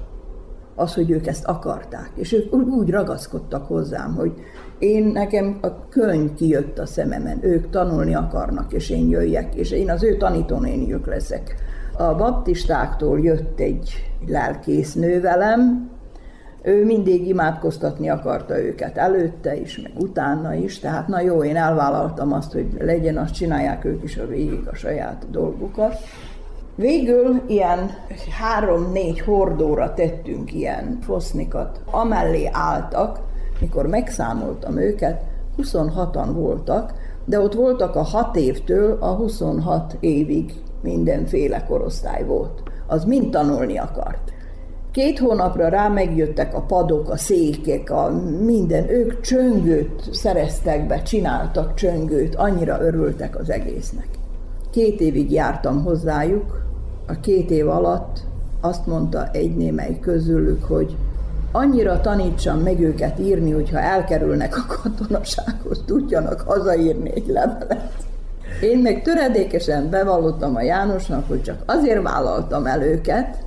Az, 0.75 0.93
hogy 0.93 1.11
ők 1.11 1.27
ezt 1.27 1.45
akarták. 1.45 2.11
És 2.15 2.33
ők 2.33 2.53
úgy 2.53 2.89
ragaszkodtak 2.89 3.67
hozzám, 3.67 4.15
hogy 4.15 4.33
én 4.79 5.03
nekem 5.03 5.57
a 5.61 5.87
könyv 5.89 6.33
kijött 6.33 6.79
a 6.79 6.85
szememen, 6.85 7.37
ők 7.41 7.69
tanulni 7.69 8.15
akarnak, 8.15 8.73
és 8.73 8.89
én 8.89 9.09
jöjjek, 9.09 9.55
és 9.55 9.71
én 9.71 9.91
az 9.91 10.03
ő 10.03 10.17
tanítónéniük 10.17 11.05
leszek. 11.05 11.55
A 11.97 12.15
baptistáktól 12.15 13.19
jött 13.19 13.59
egy 13.59 14.11
lelkésznő 14.27 15.21
velem, 15.21 15.89
ő 16.67 16.85
mindig 16.85 17.27
imádkoztatni 17.27 18.09
akarta 18.09 18.59
őket 18.59 18.97
előtte 18.97 19.55
is, 19.55 19.81
meg 19.81 19.91
utána 19.95 20.53
is, 20.53 20.79
tehát 20.79 21.07
na 21.07 21.21
jó, 21.21 21.43
én 21.43 21.55
elvállaltam 21.55 22.33
azt, 22.33 22.51
hogy 22.51 22.67
legyen, 22.79 23.17
azt 23.17 23.33
csinálják 23.33 23.85
ők 23.85 24.03
is 24.03 24.17
a 24.17 24.27
végig 24.27 24.67
a 24.71 24.75
saját 24.75 25.25
dolgukat. 25.31 25.95
Végül 26.75 27.41
ilyen 27.47 27.89
három-négy 28.39 29.19
hordóra 29.19 29.93
tettünk 29.93 30.53
ilyen 30.53 30.97
fosznikat, 31.01 31.81
amellé 31.91 32.49
álltak, 32.51 33.19
mikor 33.59 33.87
megszámoltam 33.87 34.77
őket, 34.77 35.21
26-an 35.57 36.29
voltak, 36.33 36.93
de 37.25 37.39
ott 37.39 37.53
voltak 37.53 37.95
a 37.95 38.01
6 38.01 38.35
évtől 38.35 38.97
a 38.99 39.15
26 39.15 39.97
évig 39.99 40.53
mindenféle 40.81 41.63
korosztály 41.63 42.23
volt. 42.23 42.63
Az 42.87 43.03
mind 43.03 43.31
tanulni 43.31 43.77
akart. 43.77 44.35
Két 44.97 45.19
hónapra 45.19 45.67
rá 45.67 45.87
megjöttek 45.87 46.55
a 46.55 46.61
padok, 46.61 47.09
a 47.09 47.17
székek, 47.17 47.91
a 47.91 48.11
minden. 48.41 48.89
Ők 48.89 49.21
csöngőt 49.21 50.13
szereztek 50.13 50.87
be, 50.87 51.01
csináltak 51.01 51.73
csöngőt, 51.73 52.35
annyira 52.35 52.81
örültek 52.81 53.39
az 53.39 53.49
egésznek. 53.49 54.07
Két 54.71 54.99
évig 54.99 55.31
jártam 55.31 55.83
hozzájuk, 55.83 56.65
a 57.07 57.19
két 57.19 57.51
év 57.51 57.69
alatt 57.69 58.19
azt 58.61 58.85
mondta 58.85 59.29
egy 59.31 59.55
némely 59.55 59.99
közülük, 59.99 60.63
hogy 60.63 60.95
annyira 61.51 62.01
tanítsam 62.01 62.59
meg 62.59 62.79
őket 62.79 63.19
írni, 63.19 63.51
hogyha 63.51 63.79
elkerülnek 63.79 64.57
a 64.57 64.81
katonasághoz, 64.81 65.83
tudjanak 65.85 66.41
hazaírni 66.41 67.11
egy 67.15 67.27
levelet. 67.27 68.05
Én 68.61 68.79
meg 68.79 69.01
töredékesen 69.01 69.89
bevallottam 69.89 70.55
a 70.55 70.61
Jánosnak, 70.61 71.27
hogy 71.27 71.41
csak 71.41 71.63
azért 71.65 72.01
vállaltam 72.01 72.65
el 72.65 72.81
őket, 72.81 73.37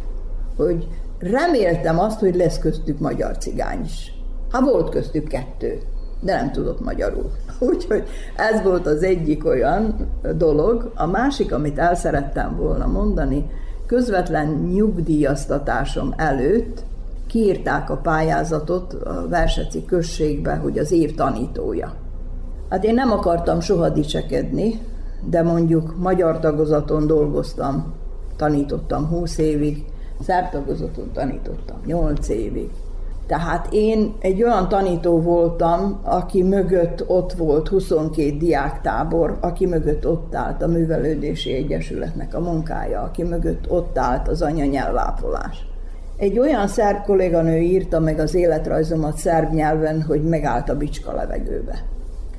hogy 0.56 0.86
reméltem 1.20 1.98
azt, 1.98 2.20
hogy 2.20 2.34
lesz 2.34 2.58
köztük 2.58 2.98
magyar 2.98 3.36
cigány 3.38 3.84
is. 3.84 4.14
Ha 4.50 4.62
volt 4.62 4.88
köztük 4.88 5.28
kettő, 5.28 5.80
de 6.20 6.34
nem 6.34 6.52
tudott 6.52 6.80
magyarul. 6.80 7.30
Úgyhogy 7.70 8.04
ez 8.36 8.62
volt 8.62 8.86
az 8.86 9.02
egyik 9.02 9.46
olyan 9.46 10.08
dolog. 10.36 10.92
A 10.94 11.06
másik, 11.06 11.52
amit 11.52 11.78
el 11.78 11.94
szerettem 11.94 12.56
volna 12.56 12.86
mondani, 12.86 13.50
közvetlen 13.86 14.46
nyugdíjaztatásom 14.48 16.14
előtt 16.16 16.82
kiírták 17.26 17.90
a 17.90 17.96
pályázatot 17.96 18.92
a 18.92 19.28
Verseci 19.28 19.84
községbe, 19.84 20.54
hogy 20.54 20.78
az 20.78 20.92
év 20.92 21.14
tanítója. 21.14 21.94
Hát 22.68 22.84
én 22.84 22.94
nem 22.94 23.10
akartam 23.10 23.60
soha 23.60 23.88
dicsekedni, 23.88 24.80
de 25.28 25.42
mondjuk 25.42 25.94
magyar 25.98 26.38
tagozaton 26.38 27.06
dolgoztam, 27.06 27.94
tanítottam 28.36 29.06
20 29.06 29.38
évig, 29.38 29.84
szertagozaton 30.20 31.10
tanítottam 31.12 31.80
8 31.86 32.28
évig. 32.28 32.70
Tehát 33.26 33.68
én 33.72 34.14
egy 34.20 34.42
olyan 34.42 34.68
tanító 34.68 35.20
voltam, 35.20 36.00
aki 36.02 36.42
mögött 36.42 37.08
ott 37.08 37.32
volt 37.32 37.68
22 37.68 38.36
diáktábor, 38.36 39.38
aki 39.40 39.66
mögött 39.66 40.06
ott 40.06 40.34
állt 40.34 40.62
a 40.62 40.66
Művelődési 40.66 41.52
Egyesületnek 41.52 42.34
a 42.34 42.40
munkája, 42.40 43.02
aki 43.02 43.22
mögött 43.22 43.70
ott 43.70 43.98
állt 43.98 44.28
az 44.28 44.42
anyanyelvápolás. 44.42 45.66
Egy 46.16 46.38
olyan 46.38 46.68
szerb 46.68 47.04
kolléganő 47.04 47.58
írta 47.58 48.00
meg 48.00 48.18
az 48.18 48.34
életrajzomat 48.34 49.16
szerb 49.16 49.52
nyelven, 49.52 50.02
hogy 50.02 50.22
megállt 50.22 50.68
a 50.68 50.76
bicska 50.76 51.14
levegőbe. 51.14 51.82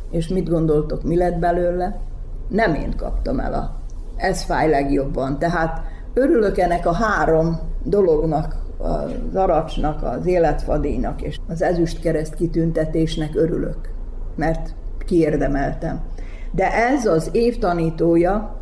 És 0.10 0.28
mit 0.28 0.50
gondoltok, 0.50 1.04
mi 1.04 1.18
lett 1.18 1.40
belőle? 1.40 2.00
Nem 2.48 2.74
én 2.74 2.94
kaptam 2.98 3.40
el 3.40 3.54
a 3.54 3.80
ez 4.22 4.42
fáj 4.42 4.70
legjobban. 4.70 5.40
Tehát 5.40 5.82
örülök 6.14 6.58
ennek 6.58 6.86
a 6.86 6.94
három 6.94 7.60
dolognak, 7.84 8.56
az 8.78 9.36
aracsnak, 9.36 10.04
az 10.04 10.26
életfadíjnak 10.26 11.22
és 11.22 11.38
az 11.48 11.62
ezüstkereszt 11.62 12.36
kitüntetésnek 12.36 13.36
örülök, 13.36 13.94
mert 14.36 14.76
kiérdemeltem. 15.06 16.02
De 16.52 16.74
ez 16.74 17.06
az 17.06 17.30
évtanítója, 17.32 18.62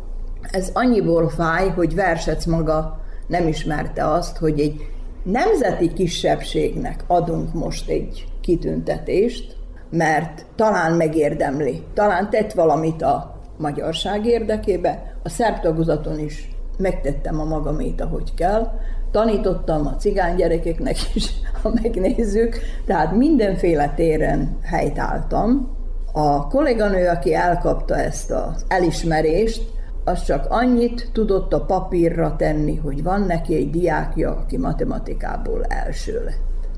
ez 0.50 0.70
annyiból 0.72 1.28
fáj, 1.28 1.68
hogy 1.68 1.94
Versec 1.94 2.46
maga 2.46 3.00
nem 3.26 3.46
ismerte 3.48 4.06
azt, 4.06 4.36
hogy 4.36 4.60
egy 4.60 4.88
nemzeti 5.22 5.92
kisebbségnek 5.92 7.04
adunk 7.06 7.54
most 7.54 7.88
egy 7.88 8.24
kitüntetést, 8.40 9.56
mert 9.90 10.46
talán 10.54 10.92
megérdemli, 10.92 11.82
talán 11.94 12.30
tett 12.30 12.52
valamit 12.52 13.02
a 13.02 13.40
magyarság 13.56 14.26
érdekébe, 14.26 15.14
a 15.22 15.28
szerb 15.28 15.60
tagozaton 15.60 16.18
is 16.18 16.48
megtettem 16.80 17.40
a 17.40 17.44
magamét, 17.44 18.00
ahogy 18.00 18.34
kell, 18.34 18.72
tanítottam 19.10 19.86
a 19.86 19.96
cigány 19.96 20.36
gyerekeknek 20.36 20.96
is, 21.14 21.30
ha 21.62 21.72
megnézzük, 21.82 22.56
tehát 22.86 23.16
mindenféle 23.16 23.92
téren 23.96 24.58
helytáltam. 24.62 25.78
A 26.12 26.46
kolléganő, 26.46 27.08
aki 27.08 27.34
elkapta 27.34 27.96
ezt 27.96 28.30
az 28.30 28.64
elismerést, 28.68 29.62
az 30.04 30.24
csak 30.24 30.46
annyit 30.48 31.10
tudott 31.12 31.52
a 31.52 31.64
papírra 31.64 32.36
tenni, 32.36 32.76
hogy 32.76 33.02
van 33.02 33.20
neki 33.20 33.54
egy 33.54 33.70
diákja, 33.70 34.30
aki 34.30 34.56
matematikából 34.56 35.64
első 35.64 36.22
lett. 36.24 36.68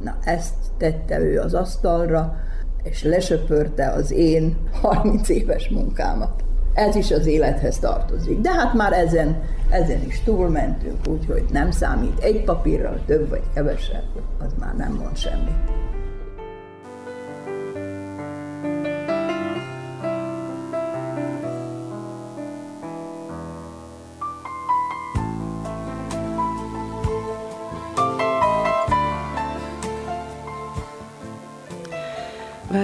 Na, 0.00 0.16
ezt 0.24 0.54
tette 0.78 1.20
ő 1.20 1.40
az 1.40 1.54
asztalra, 1.54 2.36
és 2.82 3.02
lesöpörte 3.02 3.86
az 3.86 4.10
én 4.10 4.56
30 4.80 5.28
éves 5.28 5.68
munkámat. 5.68 6.43
Ez 6.74 6.96
is 6.96 7.10
az 7.10 7.26
élethez 7.26 7.78
tartozik. 7.78 8.40
De 8.40 8.52
hát 8.52 8.74
már 8.74 8.92
ezen, 8.92 9.42
ezen 9.70 10.02
is 10.06 10.20
túlmentünk, 10.24 11.08
úgyhogy 11.08 11.44
nem 11.52 11.70
számít 11.70 12.18
egy 12.18 12.44
papírral 12.44 13.00
több 13.06 13.28
vagy 13.28 13.42
kevesebb, 13.54 14.04
az 14.38 14.52
már 14.60 14.74
nem 14.76 14.92
mond 14.92 15.16
semmit. 15.16 15.72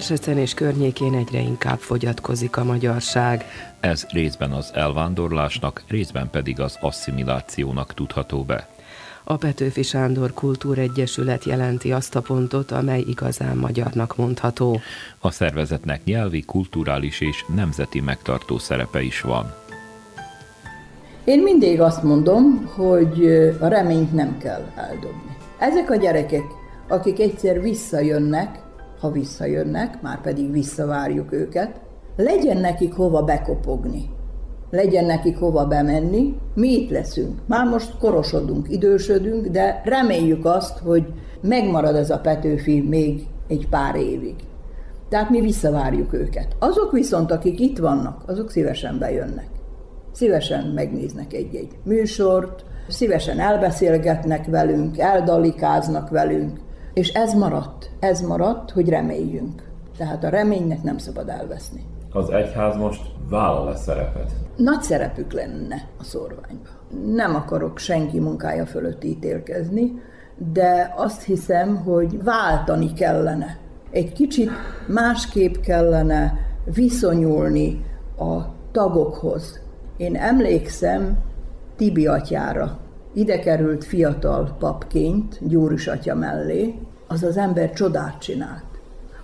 Versecen 0.01 0.39
és 0.39 0.55
környékén 0.55 1.15
egyre 1.15 1.39
inkább 1.39 1.79
fogyatkozik 1.79 2.57
a 2.57 2.65
magyarság. 2.65 3.45
Ez 3.81 4.07
részben 4.11 4.51
az 4.53 4.71
elvándorlásnak, 4.75 5.83
részben 5.89 6.31
pedig 6.31 6.61
az 6.61 6.79
asszimilációnak 6.81 7.95
tudható 7.95 8.43
be. 8.43 8.69
A 9.25 9.37
Petőfi 9.37 9.83
Sándor 9.83 10.35
Kultúregyesület 10.35 11.45
jelenti 11.45 11.93
azt 11.93 12.17
a 12.17 12.21
pontot, 12.21 12.71
amely 12.71 13.01
igazán 13.01 13.57
magyarnak 13.57 14.17
mondható. 14.17 14.81
A 15.19 15.31
szervezetnek 15.31 16.05
nyelvi, 16.05 16.41
kulturális 16.41 17.21
és 17.21 17.45
nemzeti 17.55 18.01
megtartó 18.01 18.59
szerepe 18.59 19.03
is 19.03 19.21
van. 19.21 19.55
Én 21.25 21.43
mindig 21.43 21.81
azt 21.81 22.03
mondom, 22.03 22.67
hogy 22.75 23.27
a 23.61 23.67
reményt 23.67 24.13
nem 24.13 24.39
kell 24.39 24.73
eldobni. 24.77 25.37
Ezek 25.59 25.91
a 25.91 25.97
gyerekek, 25.97 26.45
akik 26.89 27.21
egyszer 27.21 27.61
visszajönnek, 27.63 28.69
ha 29.01 29.11
visszajönnek, 29.11 30.03
már 30.03 30.21
pedig 30.21 30.53
visszavárjuk 30.53 31.33
őket, 31.33 31.81
legyen 32.17 32.57
nekik 32.57 32.95
hova 32.95 33.23
bekopogni, 33.23 34.09
legyen 34.71 35.05
nekik 35.05 35.39
hova 35.39 35.67
bemenni, 35.67 36.37
mi 36.55 36.69
itt 36.69 36.91
leszünk. 36.91 37.39
Már 37.47 37.67
most 37.67 37.99
korosodunk, 37.99 38.71
idősödünk, 38.71 39.47
de 39.47 39.81
reméljük 39.85 40.45
azt, 40.45 40.79
hogy 40.79 41.07
megmarad 41.41 41.95
ez 41.95 42.11
a 42.11 42.19
Petőfi 42.19 42.81
még 42.81 43.27
egy 43.49 43.69
pár 43.69 43.97
évig. 43.97 44.35
Tehát 45.09 45.31
mi 45.31 45.41
visszavárjuk 45.41 46.13
őket. 46.13 46.57
Azok 46.59 46.93
viszont, 46.93 47.31
akik 47.31 47.61
itt 47.61 47.79
vannak, 47.79 48.23
azok 48.27 48.51
szívesen 48.51 48.99
bejönnek. 48.99 49.49
Szívesen 50.13 50.67
megnéznek 50.67 51.33
egy-egy 51.33 51.79
műsort, 51.83 52.65
szívesen 52.89 53.41
elbeszélgetnek 53.41 54.47
velünk, 54.47 54.99
eldalikáznak 54.99 56.09
velünk, 56.11 56.59
és 56.93 57.09
ez 57.09 57.35
maradt. 57.35 57.91
Ez 58.01 58.21
maradt, 58.21 58.71
hogy 58.71 58.89
reméljünk. 58.89 59.69
Tehát 59.97 60.25
a 60.25 60.29
reménynek 60.29 60.83
nem 60.83 60.99
szabad 60.99 61.29
elveszni. 61.29 61.85
Az 62.13 62.31
egyház 62.31 62.77
most 62.77 63.03
vállal-e 63.29 63.77
szerepet? 63.77 64.31
Nagy 64.57 64.83
szerepük 64.83 65.33
lenne 65.33 65.89
a 65.99 66.05
szorványban. 66.05 66.73
Nem 67.15 67.35
akarok 67.35 67.79
senki 67.79 68.21
munkája 68.21 68.67
fölött 68.67 69.05
ítélkezni, 69.05 70.03
de 70.53 70.95
azt 70.97 71.23
hiszem, 71.23 71.77
hogy 71.77 72.23
váltani 72.23 72.93
kellene. 72.93 73.59
Egy 73.91 74.13
kicsit 74.13 74.51
másképp 74.87 75.55
kellene 75.55 76.39
viszonyulni 76.65 77.85
a 78.19 78.39
tagokhoz. 78.73 79.61
Én 79.97 80.17
emlékszem 80.17 81.19
Tibi 81.77 82.07
atyára. 82.07 82.79
Ide 83.13 83.39
került 83.39 83.85
fiatal 83.85 84.57
papként 84.59 85.39
Gyúrus 85.41 85.87
atya 85.87 86.15
mellé, 86.15 86.75
az 87.07 87.23
az 87.23 87.37
ember 87.37 87.73
csodát 87.73 88.19
csinált. 88.21 88.65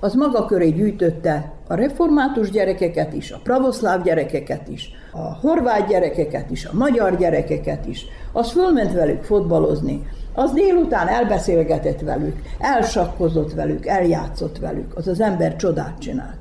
Az 0.00 0.14
maga 0.14 0.46
köré 0.46 0.70
gyűjtötte 0.70 1.52
a 1.68 1.74
református 1.74 2.50
gyerekeket 2.50 3.12
is, 3.12 3.30
a 3.30 3.40
pravoszláv 3.42 4.02
gyerekeket 4.02 4.68
is, 4.68 4.90
a 5.12 5.34
horvát 5.34 5.88
gyerekeket 5.88 6.50
is, 6.50 6.64
a 6.64 6.76
magyar 6.76 7.16
gyerekeket 7.16 7.86
is. 7.86 8.06
Az 8.32 8.50
fölment 8.50 8.92
velük 8.92 9.22
fotbalozni, 9.22 10.06
az 10.34 10.52
délután 10.52 11.08
elbeszélgetett 11.08 12.00
velük, 12.00 12.36
elsakkozott 12.58 13.52
velük, 13.52 13.86
eljátszott 13.86 14.58
velük, 14.58 14.96
az 14.96 15.08
az 15.08 15.20
ember 15.20 15.56
csodát 15.56 15.98
csinált. 15.98 16.38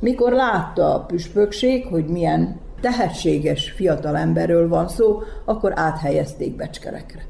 Mikor 0.00 0.32
látta 0.32 0.94
a 0.94 1.00
püspökség, 1.00 1.86
hogy 1.86 2.06
milyen 2.06 2.60
tehetséges 2.86 3.70
fiatal 3.70 4.16
emberről 4.16 4.68
van 4.68 4.88
szó, 4.88 5.22
akkor 5.44 5.72
áthelyezték 5.74 6.56
becskerekre. 6.56 7.20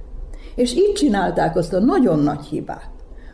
És 0.55 0.75
így 0.75 0.93
csinálták 0.93 1.57
azt 1.57 1.73
a 1.73 1.79
nagyon 1.79 2.19
nagy 2.19 2.45
hibát, 2.45 2.91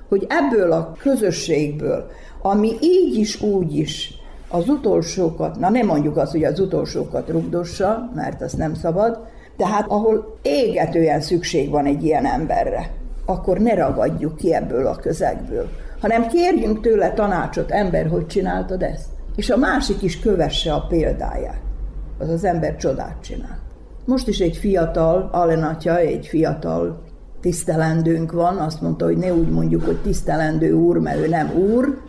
hogy 0.08 0.26
ebből 0.28 0.72
a 0.72 0.92
közösségből, 0.98 2.10
ami 2.42 2.72
így 2.80 3.16
is, 3.16 3.42
úgy 3.42 3.76
is 3.76 4.14
az 4.48 4.68
utolsókat, 4.68 5.58
na 5.58 5.70
nem 5.70 5.86
mondjuk 5.86 6.16
azt, 6.16 6.30
hogy 6.30 6.44
az 6.44 6.60
utolsókat 6.60 7.28
rugdossa, 7.28 8.10
mert 8.14 8.42
azt 8.42 8.56
nem 8.56 8.74
szabad, 8.74 9.18
tehát 9.56 9.84
ahol 9.88 10.38
égetően 10.42 11.20
szükség 11.20 11.70
van 11.70 11.86
egy 11.86 12.04
ilyen 12.04 12.26
emberre, 12.26 12.90
akkor 13.26 13.58
ne 13.58 13.74
ragadjuk 13.74 14.36
ki 14.36 14.54
ebből 14.54 14.86
a 14.86 14.96
közegből, 14.96 15.68
hanem 16.00 16.26
kérjünk 16.26 16.80
tőle 16.80 17.12
tanácsot, 17.12 17.70
ember, 17.70 18.08
hogy 18.08 18.26
csináltad 18.26 18.82
ezt? 18.82 19.08
És 19.36 19.50
a 19.50 19.56
másik 19.56 20.02
is 20.02 20.20
kövesse 20.20 20.72
a 20.72 20.86
példáját. 20.88 21.71
Az 22.22 22.28
az 22.28 22.44
ember 22.44 22.76
csodát 22.76 23.16
csinál. 23.22 23.58
Most 24.04 24.28
is 24.28 24.38
egy 24.38 24.56
fiatal, 24.56 25.28
Alenatya, 25.32 25.98
egy 25.98 26.26
fiatal 26.26 27.02
tisztelendőnk 27.40 28.32
van, 28.32 28.56
azt 28.56 28.80
mondta, 28.80 29.04
hogy 29.04 29.16
ne 29.16 29.34
úgy 29.34 29.50
mondjuk, 29.50 29.84
hogy 29.84 29.96
tisztelendő 30.02 30.72
úr, 30.72 30.98
mert 30.98 31.18
ő 31.18 31.28
nem 31.28 31.50
úr, 31.50 32.00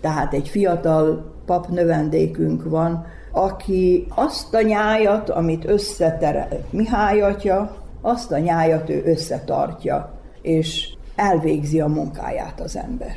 tehát 0.00 0.34
egy 0.34 0.48
fiatal 0.48 1.32
pap 1.46 1.68
növendékünk 1.68 2.64
van, 2.64 3.06
aki 3.32 4.06
azt 4.14 4.54
a 4.54 4.62
nyájat, 4.62 5.30
amit 5.30 5.68
összeterelt 5.68 6.72
Mihály 6.72 7.20
atya, 7.20 7.76
azt 8.00 8.32
a 8.32 8.38
nyájat 8.38 8.90
ő 8.90 9.02
összetartja, 9.04 10.12
és 10.42 10.94
elvégzi 11.16 11.80
a 11.80 11.86
munkáját 11.86 12.60
az 12.60 12.76
ember. 12.76 13.16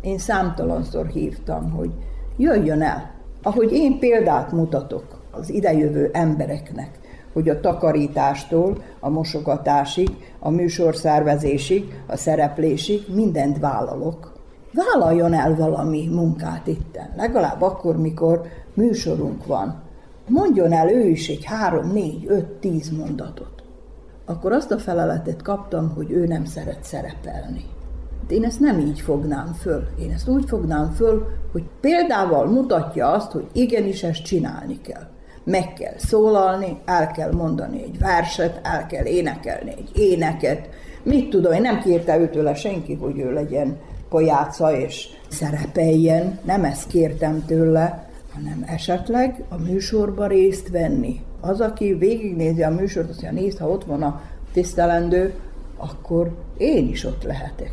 Én 0.00 0.18
számtalanszor 0.18 1.06
hívtam, 1.06 1.70
hogy 1.70 1.90
jöjjön 2.36 2.82
el. 2.82 3.10
Ahogy 3.42 3.72
én 3.72 3.98
példát 3.98 4.52
mutatok 4.52 5.17
az 5.30 5.50
idejövő 5.50 6.10
embereknek, 6.12 6.98
hogy 7.32 7.48
a 7.48 7.60
takarítástól 7.60 8.82
a 9.00 9.08
mosogatásig, 9.08 10.10
a 10.38 10.50
műsorszervezésig, 10.50 12.02
a 12.06 12.16
szereplésig 12.16 13.04
mindent 13.14 13.58
vállalok. 13.58 14.32
Vállaljon 14.72 15.34
el 15.34 15.54
valami 15.54 16.08
munkát 16.12 16.66
itten, 16.66 17.12
legalább 17.16 17.62
akkor, 17.62 17.96
mikor 17.96 18.42
műsorunk 18.74 19.46
van. 19.46 19.82
Mondjon 20.28 20.72
el 20.72 20.90
ő 20.90 21.08
is 21.08 21.28
egy 21.28 21.44
három, 21.44 21.92
négy, 21.92 22.24
öt, 22.26 22.46
tíz 22.46 22.90
mondatot. 22.90 23.62
Akkor 24.26 24.52
azt 24.52 24.70
a 24.70 24.78
feleletet 24.78 25.42
kaptam, 25.42 25.92
hogy 25.94 26.10
ő 26.10 26.26
nem 26.26 26.44
szeret 26.44 26.84
szerepelni. 26.84 27.64
De 28.28 28.34
én 28.34 28.44
ezt 28.44 28.60
nem 28.60 28.78
így 28.78 29.00
fognám 29.00 29.52
föl. 29.52 29.88
Én 29.98 30.10
ezt 30.10 30.28
úgy 30.28 30.44
fognám 30.48 30.90
föl, 30.90 31.26
hogy 31.52 31.64
példával 31.80 32.46
mutatja 32.46 33.10
azt, 33.10 33.32
hogy 33.32 33.46
igenis 33.52 34.02
ezt 34.02 34.22
csinálni 34.22 34.80
kell 34.80 35.06
meg 35.48 35.72
kell 35.72 35.94
szólalni, 35.96 36.78
el 36.84 37.10
kell 37.10 37.32
mondani 37.32 37.82
egy 37.82 37.98
verset, 37.98 38.60
el 38.62 38.86
kell 38.86 39.04
énekelni 39.04 39.70
egy 39.70 39.90
éneket. 39.94 40.68
Mit 41.02 41.30
tudom, 41.30 41.52
én 41.52 41.60
nem 41.60 41.80
kérte 41.80 42.18
őtőle 42.18 42.54
senki, 42.54 42.94
hogy 42.94 43.18
ő 43.18 43.32
legyen 43.32 43.76
pojáca 44.08 44.76
és 44.76 45.08
szerepeljen, 45.28 46.38
nem 46.44 46.64
ezt 46.64 46.86
kértem 46.86 47.44
tőle, 47.46 48.08
hanem 48.34 48.64
esetleg 48.66 49.44
a 49.48 49.56
műsorba 49.56 50.26
részt 50.26 50.68
venni. 50.68 51.20
Az, 51.40 51.60
aki 51.60 51.94
végignézi 51.94 52.62
a 52.62 52.70
műsort, 52.70 53.08
azt 53.08 53.22
mondja, 53.22 53.42
nézd, 53.42 53.58
ha 53.58 53.68
ott 53.68 53.84
van 53.84 54.02
a 54.02 54.20
tisztelendő, 54.52 55.34
akkor 55.76 56.36
én 56.56 56.88
is 56.88 57.04
ott 57.04 57.22
lehetek. 57.22 57.72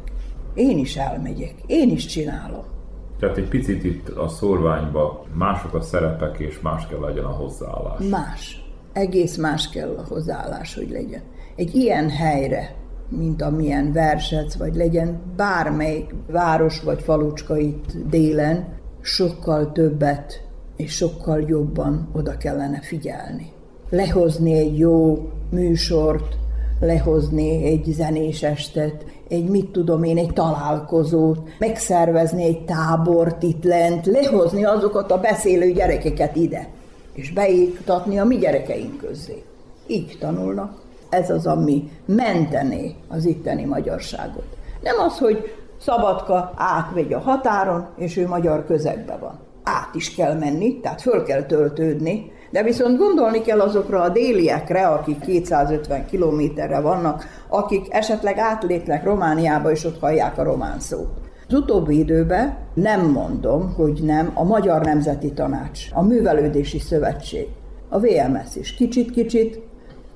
Én 0.54 0.78
is 0.78 0.96
elmegyek, 0.96 1.54
én 1.66 1.90
is 1.90 2.06
csinálom. 2.06 2.75
Tehát 3.20 3.38
egy 3.38 3.48
picit 3.48 3.84
itt 3.84 4.10
a 4.10 4.28
szorványban 4.28 5.20
mások 5.34 5.74
a 5.74 5.82
szerepek, 5.82 6.40
és 6.40 6.60
más 6.60 6.88
kell 6.88 7.00
legyen 7.00 7.24
a 7.24 7.32
hozzáállás. 7.32 8.08
Más. 8.10 8.64
Egész 8.94 9.38
más 9.38 9.70
kell 9.70 9.96
a 9.98 10.06
hozzáállás, 10.08 10.76
hogy 10.76 10.90
legyen. 10.90 11.22
Egy 11.56 11.76
ilyen 11.76 12.10
helyre, 12.10 12.76
mint 13.10 13.42
amilyen 13.42 13.92
Versec, 13.92 14.56
vagy 14.56 14.76
legyen 14.76 15.22
bármelyik 15.36 16.16
város 16.28 16.82
vagy 16.82 17.02
falucska 17.02 17.58
itt 17.58 17.92
délen, 18.10 18.68
sokkal 19.02 19.72
többet 19.72 20.44
és 20.76 20.96
sokkal 20.96 21.42
jobban 21.48 22.10
oda 22.14 22.38
kellene 22.38 22.80
figyelni. 22.82 23.52
Lehozni 23.90 24.54
egy 24.54 24.78
jó 24.78 25.30
műsort, 25.50 26.38
lehozni 26.80 27.64
egy 27.64 27.86
zenés 27.88 28.44
estet, 28.44 29.06
egy 29.28 29.50
mit 29.50 29.70
tudom 29.70 30.04
én, 30.04 30.18
egy 30.18 30.34
találkozót, 30.34 31.40
megszervezni 31.60 32.44
egy 32.44 32.66
tábort 32.66 33.44
itt 33.44 33.64
lent, 33.64 34.06
lehozni 34.06 34.66
azokat 34.66 35.12
a 35.12 35.20
beszélő 35.20 35.72
gyerekeket 35.72 36.36
ide, 36.36 36.68
és 37.14 37.32
beiktatni 37.32 38.20
a 38.20 38.26
mi 38.26 38.38
gyerekeink 38.38 38.98
közé. 38.98 39.44
Így 39.88 40.18
tanulnak. 40.20 40.84
Ez 41.10 41.30
az, 41.30 41.48
ami 41.48 41.90
mentené 42.06 42.96
az 43.08 43.26
itteni 43.26 43.66
magyarságot. 43.66 44.58
Nem 44.82 45.00
az, 45.00 45.18
hogy 45.18 45.56
Szabadka 45.78 46.54
átmegy 46.56 47.14
a 47.14 47.20
határon, 47.20 47.88
és 47.96 48.18
ő 48.18 48.28
magyar 48.28 48.66
közegben 48.66 49.20
van. 49.20 49.40
Át 49.64 49.96
is 49.96 50.16
kell 50.16 50.38
menni, 50.38 50.80
tehát 50.80 51.02
föl 51.02 51.24
kell 51.24 51.44
töltődni, 51.44 52.32
de 52.56 52.64
viszont 52.64 52.98
gondolni 52.98 53.42
kell 53.42 53.60
azokra 53.60 54.02
a 54.02 54.10
déliekre, 54.10 54.88
akik 54.88 55.20
250 55.20 56.06
kilométerre 56.06 56.80
vannak, 56.80 57.26
akik 57.48 57.86
esetleg 57.90 58.38
átlépnek 58.38 59.04
Romániába, 59.04 59.72
és 59.72 59.84
ott 59.84 60.00
hallják 60.00 60.38
a 60.38 60.44
román 60.44 60.80
szót. 60.80 61.08
Az 61.48 61.54
utóbbi 61.54 61.98
időben 61.98 62.58
nem 62.74 63.10
mondom, 63.10 63.74
hogy 63.74 64.00
nem, 64.04 64.32
a 64.34 64.44
Magyar 64.44 64.82
Nemzeti 64.82 65.32
Tanács, 65.32 65.80
a 65.94 66.02
Művelődési 66.02 66.80
Szövetség, 66.80 67.48
a 67.90 68.00
VMS 68.00 68.56
is 68.56 68.74
kicsit-kicsit, 68.74 69.60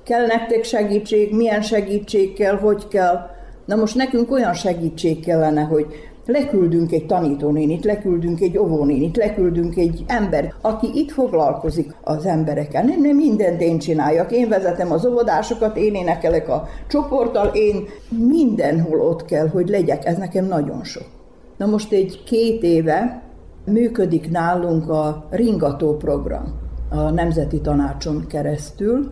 kell 0.04 0.26
nektek 0.26 0.64
segítség, 0.64 1.34
milyen 1.34 1.62
segítség 1.62 2.32
kell, 2.34 2.56
hogy 2.56 2.88
kell. 2.88 3.30
Na 3.64 3.76
most 3.76 3.94
nekünk 3.94 4.30
olyan 4.30 4.54
segítség 4.54 5.24
kellene, 5.24 5.62
hogy 5.62 5.86
leküldünk 6.26 6.92
egy 6.92 7.06
tanítónénit, 7.06 7.84
leküldünk 7.84 8.40
egy 8.40 8.58
óvónénit, 8.58 9.16
leküldünk 9.16 9.76
egy 9.76 10.04
ember, 10.06 10.54
aki 10.60 10.90
itt 10.94 11.10
foglalkozik 11.10 11.94
az 12.02 12.26
emberekkel. 12.26 12.84
Nem, 12.84 13.00
nem 13.00 13.16
mindent 13.16 13.60
én 13.60 13.78
csináljak, 13.78 14.32
én 14.32 14.48
vezetem 14.48 14.92
az 14.92 15.06
óvodásokat, 15.06 15.76
én 15.76 15.94
énekelek 15.94 16.48
a 16.48 16.68
csoporttal, 16.88 17.50
én 17.54 17.84
mindenhol 18.28 19.00
ott 19.00 19.24
kell, 19.24 19.48
hogy 19.48 19.68
legyek, 19.68 20.04
ez 20.04 20.16
nekem 20.16 20.44
nagyon 20.44 20.84
sok. 20.84 21.06
Na 21.56 21.66
most 21.66 21.92
egy 21.92 22.22
két 22.24 22.62
éve 22.62 23.22
működik 23.64 24.30
nálunk 24.30 24.88
a 24.88 25.26
Ringató 25.30 25.96
program 25.96 26.54
a 26.88 27.10
Nemzeti 27.10 27.60
Tanácson 27.60 28.24
keresztül. 28.28 29.10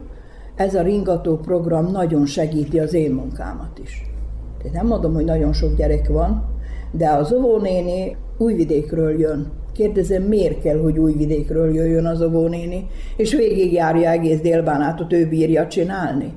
Ez 0.56 0.74
a 0.74 0.82
Ringató 0.82 1.36
program 1.36 1.90
nagyon 1.90 2.26
segíti 2.26 2.78
az 2.78 2.94
én 2.94 3.10
munkámat 3.10 3.78
is. 3.82 4.06
Tehát 4.58 4.76
nem 4.76 4.86
mondom, 4.86 5.14
hogy 5.14 5.24
nagyon 5.24 5.52
sok 5.52 5.76
gyerek 5.76 6.08
van, 6.08 6.57
de 6.90 7.10
az 7.10 7.32
óvónéni 7.32 8.16
újvidékről 8.38 9.20
jön. 9.20 9.52
Kérdezem, 9.72 10.22
miért 10.22 10.62
kell, 10.62 10.78
hogy 10.78 10.98
újvidékről 10.98 11.74
jöjjön 11.74 12.06
az 12.06 12.22
óvónéni, 12.22 12.86
és 13.16 13.34
végigjárja 13.34 14.10
egész 14.10 14.40
délbánátot, 14.40 15.12
ő 15.12 15.28
bírja 15.28 15.66
csinálni. 15.66 16.34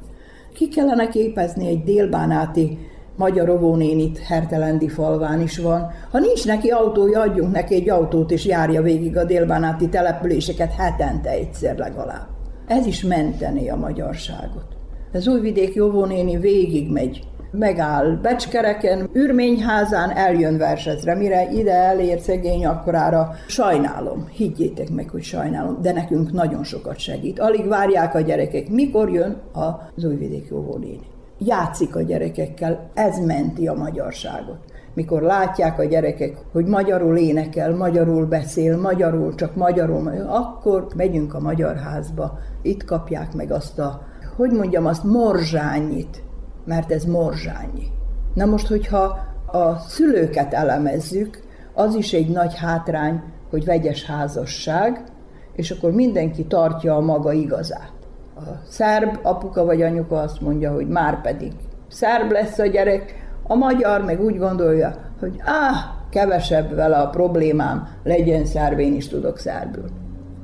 Ki 0.53 0.67
kellene 0.67 1.07
képezni 1.07 1.67
egy 1.67 1.83
délbánáti 1.83 2.77
magyar 3.15 3.49
óvónénit 3.49 4.17
Hertelendi 4.17 4.87
falván 4.87 5.41
is 5.41 5.57
van. 5.57 5.91
Ha 6.11 6.19
nincs 6.19 6.45
neki 6.45 6.69
autója, 6.69 7.19
adjunk 7.19 7.51
neki 7.51 7.75
egy 7.75 7.89
autót, 7.89 8.31
és 8.31 8.45
járja 8.45 8.81
végig 8.81 9.17
a 9.17 9.23
délbánáti 9.23 9.89
településeket 9.89 10.73
hetente 10.73 11.29
egyszer 11.29 11.77
legalább. 11.77 12.27
Ez 12.67 12.85
is 12.85 13.03
menteni 13.03 13.69
a 13.69 13.75
magyarságot. 13.75 14.65
Az 15.13 15.27
újvidéki 15.27 15.79
óvónéni 15.79 16.37
végig 16.37 16.91
megy 16.91 17.23
megáll 17.51 18.19
Becskereken, 18.21 19.09
űrményházán, 19.15 20.09
eljön 20.09 20.57
versetre. 20.57 21.15
Mire 21.15 21.51
ide 21.51 21.73
elér 21.73 22.19
szegény 22.19 22.65
akkorára, 22.65 23.31
sajnálom, 23.47 24.27
higgyétek 24.31 24.89
meg, 24.89 25.09
hogy 25.09 25.23
sajnálom, 25.23 25.81
de 25.81 25.91
nekünk 25.91 26.31
nagyon 26.31 26.63
sokat 26.63 26.97
segít. 26.97 27.39
Alig 27.39 27.67
várják 27.67 28.15
a 28.15 28.21
gyerekek, 28.21 28.69
mikor 28.69 29.11
jön 29.11 29.37
az 29.51 30.03
újvidéki 30.03 30.53
óvónéni. 30.53 31.07
Játszik 31.37 31.95
a 31.95 32.01
gyerekekkel, 32.01 32.89
ez 32.93 33.17
menti 33.25 33.67
a 33.67 33.73
magyarságot 33.73 34.57
mikor 34.93 35.21
látják 35.21 35.79
a 35.79 35.83
gyerekek, 35.83 36.37
hogy 36.51 36.65
magyarul 36.65 37.17
énekel, 37.17 37.75
magyarul 37.75 38.25
beszél, 38.25 38.77
magyarul, 38.77 39.35
csak 39.35 39.55
magyarul, 39.55 40.25
akkor 40.27 40.87
megyünk 40.95 41.33
a 41.33 41.39
magyar 41.39 41.75
házba, 41.75 42.37
itt 42.61 42.83
kapják 42.83 43.33
meg 43.33 43.51
azt 43.51 43.79
a, 43.79 44.01
hogy 44.35 44.51
mondjam, 44.51 44.85
azt 44.85 45.03
morzsányit, 45.03 46.23
mert 46.66 46.91
ez 46.91 47.03
morzsányi. 47.03 47.88
Na 48.34 48.45
most, 48.45 48.68
hogyha 48.68 49.18
a 49.45 49.76
szülőket 49.78 50.53
elemezzük, 50.53 51.39
az 51.74 51.95
is 51.95 52.14
egy 52.14 52.30
nagy 52.30 52.55
hátrány, 52.55 53.22
hogy 53.49 53.66
vegyes 53.66 54.05
házasság, 54.05 55.03
és 55.55 55.72
akkor 55.72 55.91
mindenki 55.91 56.45
tartja 56.45 56.95
a 56.95 56.99
maga 56.99 57.32
igazát. 57.32 57.91
A 58.36 58.41
szerb 58.68 59.20
apuka 59.22 59.66
vagy 59.66 59.82
anyuka 59.82 60.20
azt 60.20 60.41
mondja, 60.41 60.74
hogy 60.74 60.88
már 60.88 61.22
pedig 61.22 61.51
szerb 61.88 62.32
lesz 62.32 62.59
a 62.59 62.66
gyerek, 62.66 63.30
a 63.43 63.55
magyar 63.55 64.03
meg 64.03 64.22
úgy 64.22 64.38
gondolja, 64.38 64.95
hogy 65.20 65.36
áh, 65.39 65.76
kevesebb 66.09 66.76
vele 66.76 66.97
a 66.97 67.09
problémám, 67.09 67.88
legyen 68.03 68.45
szerb, 68.45 68.80
én 68.80 68.93
is 68.93 69.07
tudok 69.07 69.38
szerbül. 69.38 69.86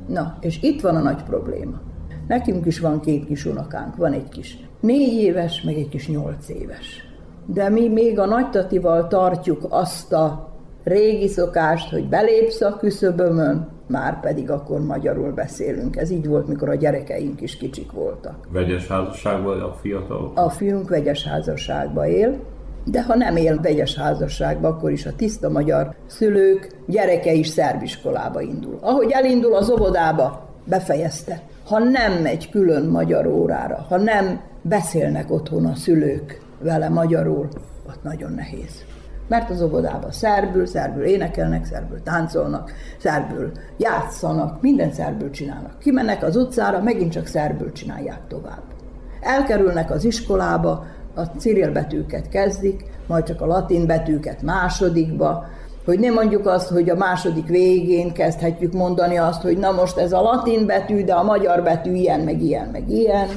Na, 0.07 0.37
és 0.39 0.61
itt 0.61 0.81
van 0.81 0.95
a 0.95 1.01
nagy 1.01 1.23
probléma. 1.23 1.79
Nekünk 2.27 2.65
is 2.65 2.79
van 2.79 2.99
két 2.99 3.25
kis 3.25 3.45
unokánk, 3.45 3.95
van 3.95 4.13
egy 4.13 4.29
kis 4.29 4.66
négy 4.79 5.13
éves, 5.13 5.61
meg 5.61 5.75
egy 5.75 5.89
kis 5.89 6.09
nyolc 6.09 6.49
éves. 6.49 7.05
De 7.45 7.69
mi 7.69 7.87
még 7.87 8.19
a 8.19 8.25
nagytatival 8.25 9.07
tartjuk 9.07 9.65
azt 9.69 10.13
a 10.13 10.49
régi 10.83 11.27
szokást, 11.27 11.89
hogy 11.91 12.07
belépsz 12.07 12.61
a 12.61 12.77
küszöbömön, 12.77 13.67
már 13.87 14.19
pedig 14.19 14.51
akkor 14.51 14.79
magyarul 14.79 15.31
beszélünk. 15.31 15.97
Ez 15.97 16.09
így 16.09 16.27
volt, 16.27 16.47
mikor 16.47 16.69
a 16.69 16.75
gyerekeink 16.75 17.41
is 17.41 17.57
kicsik 17.57 17.91
voltak. 17.91 18.47
Vegyes 18.51 18.87
házasságban 18.87 19.61
a 19.61 19.73
fiatal? 19.73 20.31
A 20.35 20.49
fiunk 20.49 20.89
vegyes 20.89 21.23
házasságban 21.23 22.05
él, 22.05 22.39
de 22.85 23.03
ha 23.03 23.15
nem 23.15 23.35
él 23.35 23.59
vegyes 23.61 23.95
házasságban, 23.95 24.71
akkor 24.71 24.91
is 24.91 25.05
a 25.05 25.15
tiszta 25.15 25.49
magyar 25.49 25.95
szülők 26.05 26.75
gyereke 26.85 27.33
is 27.33 27.47
szerbiskolába 27.47 28.41
indul. 28.41 28.77
Ahogy 28.81 29.11
elindul 29.11 29.55
az 29.55 29.69
óvodába, 29.69 30.47
befejezte. 30.65 31.41
Ha 31.65 31.79
nem 31.79 32.13
megy 32.21 32.49
külön 32.49 32.85
magyar 32.85 33.27
órára, 33.27 33.85
ha 33.89 33.97
nem 33.97 34.39
beszélnek 34.67 35.31
otthon 35.31 35.65
a 35.65 35.75
szülők 35.75 36.41
vele 36.59 36.89
magyarul, 36.89 37.47
ott 37.87 38.03
nagyon 38.03 38.31
nehéz. 38.31 38.85
Mert 39.27 39.49
az 39.49 39.61
óvodában 39.61 40.11
szerbül, 40.11 40.65
szerbül 40.65 41.03
énekelnek, 41.03 41.65
szerbül 41.65 42.03
táncolnak, 42.03 42.71
szerbül 42.99 43.51
játszanak, 43.77 44.61
minden 44.61 44.91
szerbül 44.91 45.29
csinálnak. 45.29 45.79
Kimennek 45.79 46.23
az 46.23 46.35
utcára, 46.35 46.81
megint 46.81 47.11
csak 47.11 47.25
szerbül 47.25 47.71
csinálják 47.71 48.19
tovább. 48.27 48.61
Elkerülnek 49.21 49.91
az 49.91 50.03
iskolába, 50.03 50.85
a 51.15 51.21
ciril 51.21 51.71
betűket 51.71 52.29
kezdik, 52.29 52.85
majd 53.07 53.23
csak 53.23 53.41
a 53.41 53.45
latin 53.45 53.85
betűket 53.85 54.41
másodikba, 54.41 55.45
hogy 55.85 55.99
nem 55.99 56.13
mondjuk 56.13 56.47
azt, 56.47 56.69
hogy 56.69 56.89
a 56.89 56.95
második 56.95 57.47
végén 57.47 58.13
kezdhetjük 58.13 58.73
mondani 58.73 59.17
azt, 59.17 59.41
hogy 59.41 59.57
na 59.57 59.71
most 59.71 59.97
ez 59.97 60.11
a 60.11 60.21
latin 60.21 60.65
betű, 60.65 61.03
de 61.03 61.13
a 61.13 61.23
magyar 61.23 61.63
betű 61.63 61.93
ilyen, 61.93 62.19
meg 62.19 62.41
ilyen, 62.41 62.67
meg 62.67 62.89
ilyen. 62.89 63.27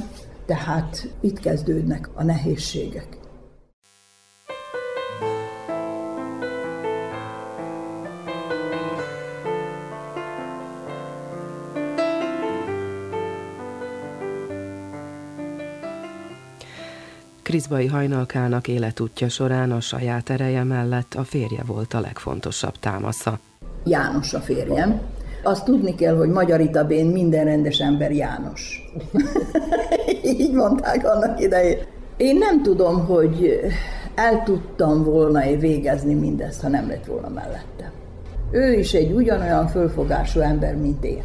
Tehát 0.50 1.08
itt 1.20 1.40
kezdődnek 1.40 2.08
a 2.14 2.22
nehézségek. 2.22 3.06
Kriszbai 17.42 17.86
hajnalkának 17.86 18.68
életútja 18.68 19.28
során 19.28 19.72
a 19.72 19.80
saját 19.80 20.30
ereje 20.30 20.64
mellett 20.64 21.14
a 21.14 21.24
férje 21.24 21.62
volt 21.66 21.94
a 21.94 22.00
legfontosabb 22.00 22.78
támasza. 22.78 23.38
János 23.84 24.34
a 24.34 24.40
férjem, 24.40 25.00
azt 25.42 25.64
tudni 25.64 25.94
kell, 25.94 26.16
hogy 26.16 26.28
Magyar 26.28 26.86
Bén 26.86 27.06
minden 27.06 27.44
rendes 27.44 27.78
ember 27.78 28.12
János. 28.12 28.90
Így 30.38 30.52
mondták 30.52 31.08
annak 31.08 31.40
idején. 31.40 31.78
Én 32.16 32.36
nem 32.36 32.62
tudom, 32.62 33.06
hogy 33.06 33.60
el 34.14 34.42
tudtam 34.42 35.04
volna 35.04 35.40
végezni 35.58 36.14
mindezt, 36.14 36.62
ha 36.62 36.68
nem 36.68 36.88
lett 36.88 37.04
volna 37.04 37.28
mellette. 37.28 37.92
Ő 38.50 38.72
is 38.72 38.92
egy 38.92 39.12
ugyanolyan 39.12 39.66
fölfogású 39.66 40.40
ember, 40.40 40.76
mint 40.76 41.04
én. 41.04 41.22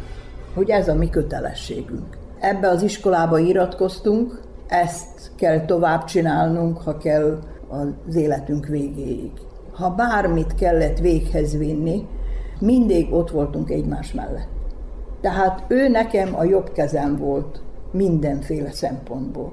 Hogy 0.54 0.70
ez 0.70 0.88
a 0.88 0.94
mi 0.94 1.10
kötelességünk. 1.10 2.16
Ebbe 2.40 2.68
az 2.68 2.82
iskolába 2.82 3.38
iratkoztunk, 3.38 4.40
ezt 4.66 5.30
kell 5.36 5.64
tovább 5.64 6.04
csinálnunk, 6.04 6.78
ha 6.78 6.96
kell 6.96 7.38
az 7.68 8.14
életünk 8.14 8.66
végéig. 8.66 9.30
Ha 9.72 9.90
bármit 9.90 10.54
kellett 10.54 10.98
véghez 10.98 11.58
vinni, 11.58 12.06
mindig 12.58 13.12
ott 13.12 13.30
voltunk 13.30 13.70
egymás 13.70 14.12
mellett. 14.12 14.48
Tehát 15.20 15.64
ő 15.68 15.88
nekem 15.88 16.34
a 16.34 16.44
jobb 16.44 16.72
kezem 16.72 17.16
volt 17.16 17.60
mindenféle 17.96 18.70
szempontból. 18.70 19.52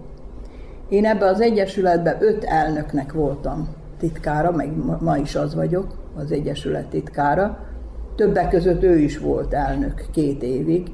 Én 0.89 1.05
ebbe 1.05 1.25
az 1.25 1.41
egyesületben 1.41 2.17
öt 2.19 2.43
elnöknek 2.43 3.13
voltam 3.13 3.67
titkára, 3.97 4.51
meg 4.51 4.71
ma 5.01 5.17
is 5.17 5.35
az 5.35 5.55
vagyok, 5.55 5.87
az 6.15 6.31
egyesület 6.31 6.87
titkára. 6.87 7.57
Többek 8.15 8.49
között 8.49 8.83
ő 8.83 8.97
is 8.97 9.17
volt 9.17 9.53
elnök 9.53 10.05
két 10.11 10.43
évig, 10.43 10.91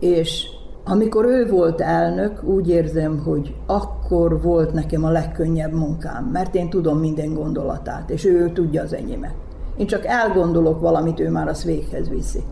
és 0.00 0.46
amikor 0.84 1.24
ő 1.24 1.48
volt 1.48 1.80
elnök, 1.80 2.44
úgy 2.44 2.68
érzem, 2.68 3.18
hogy 3.18 3.54
akkor 3.66 4.42
volt 4.42 4.72
nekem 4.72 5.04
a 5.04 5.10
legkönnyebb 5.10 5.72
munkám, 5.72 6.24
mert 6.24 6.54
én 6.54 6.70
tudom 6.70 6.98
minden 6.98 7.34
gondolatát, 7.34 8.10
és 8.10 8.24
ő, 8.24 8.50
tudja 8.52 8.82
az 8.82 8.92
enyémet. 8.92 9.34
Én 9.76 9.86
csak 9.86 10.06
elgondolok 10.06 10.80
valamit, 10.80 11.20
ő 11.20 11.30
már 11.30 11.48
azt 11.48 11.64
véghez 11.64 12.08
viszi. 12.08 12.42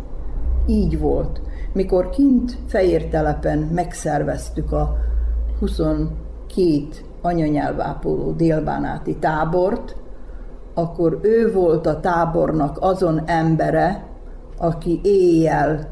Így 0.66 0.98
volt. 0.98 1.40
Mikor 1.78 2.10
kint 2.10 2.56
Fehértelepen 2.66 3.58
megszerveztük 3.58 4.72
a 4.72 4.96
22 5.58 6.14
anyanyelvápoló 7.22 8.32
délbánáti 8.32 9.16
tábort, 9.16 9.96
akkor 10.74 11.18
ő 11.22 11.52
volt 11.52 11.86
a 11.86 12.00
tábornak 12.00 12.78
azon 12.80 13.22
embere, 13.26 14.04
aki 14.56 15.00
éjjel 15.02 15.88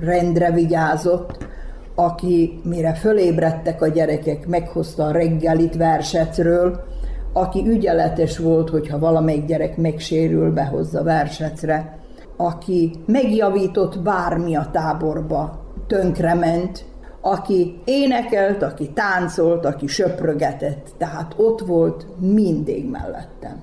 rendre 0.00 0.50
vigyázott, 0.50 1.46
aki 1.94 2.60
mire 2.64 2.94
fölébredtek 2.94 3.82
a 3.82 3.88
gyerekek, 3.88 4.46
meghozta 4.46 5.04
a 5.04 5.10
reggelit 5.10 5.76
versetről, 5.76 6.84
aki 7.32 7.68
ügyeletes 7.68 8.38
volt, 8.38 8.70
hogyha 8.70 8.98
valamelyik 8.98 9.44
gyerek 9.44 9.76
megsérül, 9.76 10.52
behozza 10.52 11.02
versecre, 11.02 12.00
aki 12.46 12.92
megjavított 13.06 14.00
bármi 14.00 14.56
a 14.56 14.68
táborba, 14.72 15.60
tönkrement, 15.86 16.84
aki 17.20 17.80
énekelt, 17.84 18.62
aki 18.62 18.90
táncolt, 18.94 19.64
aki 19.64 19.86
söprögetett, 19.86 20.88
tehát 20.98 21.34
ott 21.36 21.60
volt 21.60 22.06
mindig 22.18 22.90
mellettem. 22.90 23.60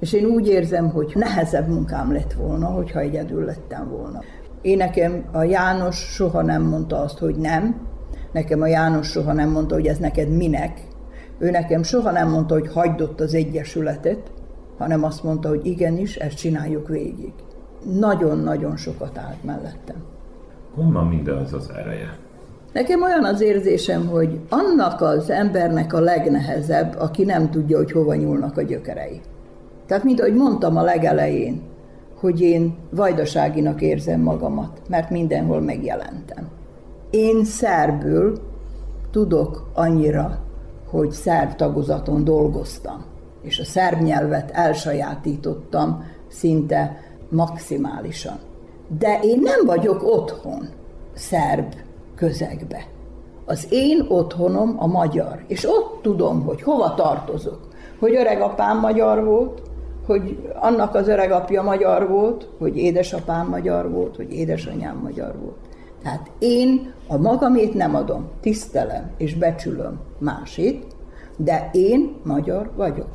És 0.00 0.12
én 0.12 0.24
úgy 0.24 0.48
érzem, 0.48 0.90
hogy 0.90 1.12
nehezebb 1.14 1.68
munkám 1.68 2.12
lett 2.12 2.32
volna, 2.32 2.66
hogyha 2.66 3.00
egyedül 3.00 3.44
lettem 3.44 3.88
volna. 3.90 4.22
Én 4.62 4.76
nekem 4.76 5.24
a 5.32 5.42
János 5.42 5.96
soha 5.96 6.42
nem 6.42 6.62
mondta 6.62 7.00
azt, 7.00 7.18
hogy 7.18 7.36
nem, 7.36 7.86
nekem 8.32 8.62
a 8.62 8.66
János 8.66 9.06
soha 9.06 9.32
nem 9.32 9.50
mondta, 9.50 9.74
hogy 9.74 9.86
ez 9.86 9.98
neked 9.98 10.28
minek, 10.28 10.80
ő 11.38 11.50
nekem 11.50 11.82
soha 11.82 12.10
nem 12.10 12.30
mondta, 12.30 12.54
hogy 12.54 12.72
hagyd 12.72 13.00
ott 13.00 13.20
az 13.20 13.34
egyesületet, 13.34 14.32
hanem 14.78 15.04
azt 15.04 15.22
mondta, 15.22 15.48
hogy 15.48 15.66
igenis, 15.66 16.16
ezt 16.16 16.36
csináljuk 16.36 16.88
végig. 16.88 17.32
Nagyon-nagyon 17.98 18.76
sokat 18.76 19.18
állt 19.18 19.44
mellettem. 19.44 19.96
Honnan 20.74 21.06
mindez 21.06 21.52
az 21.52 21.70
ereje? 21.76 22.16
Nekem 22.72 23.02
olyan 23.02 23.24
az 23.24 23.40
érzésem, 23.40 24.06
hogy 24.06 24.40
annak 24.48 25.00
az 25.00 25.30
embernek 25.30 25.92
a 25.92 26.00
legnehezebb, 26.00 26.96
aki 26.98 27.24
nem 27.24 27.50
tudja, 27.50 27.76
hogy 27.76 27.92
hova 27.92 28.14
nyúlnak 28.14 28.56
a 28.56 28.62
gyökerei. 28.62 29.20
Tehát, 29.86 30.04
mint 30.04 30.20
ahogy 30.20 30.34
mondtam 30.34 30.76
a 30.76 30.82
legelején, 30.82 31.62
hogy 32.20 32.40
én 32.40 32.76
vajdaságinak 32.90 33.80
érzem 33.80 34.20
magamat, 34.20 34.80
mert 34.88 35.10
mindenhol 35.10 35.60
megjelentem. 35.60 36.48
Én 37.10 37.44
szerbül 37.44 38.38
tudok 39.10 39.70
annyira 39.74 40.46
hogy 40.90 41.10
szerb 41.10 41.54
tagozaton 41.54 42.24
dolgoztam. 42.24 43.04
és 43.42 43.58
a 43.58 43.64
szerb 43.64 44.02
nyelvet 44.02 44.50
elsajátítottam 44.50 46.04
szinte 46.28 47.00
maximálisan. 47.30 48.38
De 48.98 49.18
én 49.22 49.40
nem 49.42 49.66
vagyok 49.66 50.02
otthon 50.02 50.68
szerb 51.14 51.74
közegbe. 52.14 52.86
Az 53.44 53.66
én 53.70 54.04
otthonom 54.08 54.74
a 54.78 54.86
magyar, 54.86 55.44
és 55.46 55.64
ott 55.64 55.98
tudom, 56.02 56.42
hogy 56.42 56.62
hova 56.62 56.94
tartozok. 56.94 57.68
Hogy 57.98 58.14
öregapám 58.14 58.78
magyar 58.78 59.24
volt, 59.24 59.62
hogy 60.06 60.52
annak 60.60 60.94
az 60.94 61.08
öregapja 61.08 61.62
magyar 61.62 62.08
volt, 62.08 62.48
hogy 62.58 62.76
édesapám 62.76 63.48
magyar 63.48 63.90
volt, 63.90 64.16
hogy 64.16 64.32
édesanyám 64.32 65.00
magyar 65.02 65.38
volt. 65.40 65.56
Tehát 66.02 66.30
én 66.38 66.92
a 67.06 67.16
magamét 67.16 67.74
nem 67.74 67.94
adom, 67.94 68.28
tisztelem 68.40 69.10
és 69.16 69.34
becsülöm 69.34 70.00
másét, 70.18 70.86
de 71.36 71.70
én 71.72 72.14
magyar 72.22 72.70
vagyok. 72.76 73.08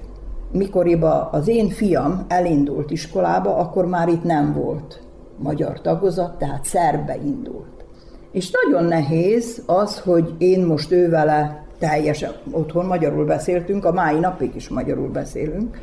Mikoriba 0.53 1.29
az 1.31 1.47
én 1.47 1.69
fiam 1.69 2.25
elindult 2.27 2.91
iskolába, 2.91 3.57
akkor 3.57 3.85
már 3.85 4.07
itt 4.07 4.23
nem 4.23 4.53
volt 4.53 5.01
magyar 5.37 5.81
tagozat, 5.81 6.37
tehát 6.37 6.65
szerbe 6.65 7.17
indult. 7.25 7.85
És 8.31 8.51
nagyon 8.63 8.87
nehéz 8.87 9.61
az, 9.65 9.99
hogy 9.99 10.33
én 10.37 10.65
most 10.65 10.91
ővele 10.91 11.65
teljesen 11.79 12.31
otthon 12.51 12.85
magyarul 12.85 13.25
beszéltünk, 13.25 13.85
a 13.85 13.93
mai 13.93 14.19
napig 14.19 14.55
is 14.55 14.69
magyarul 14.69 15.09
beszélünk, 15.09 15.77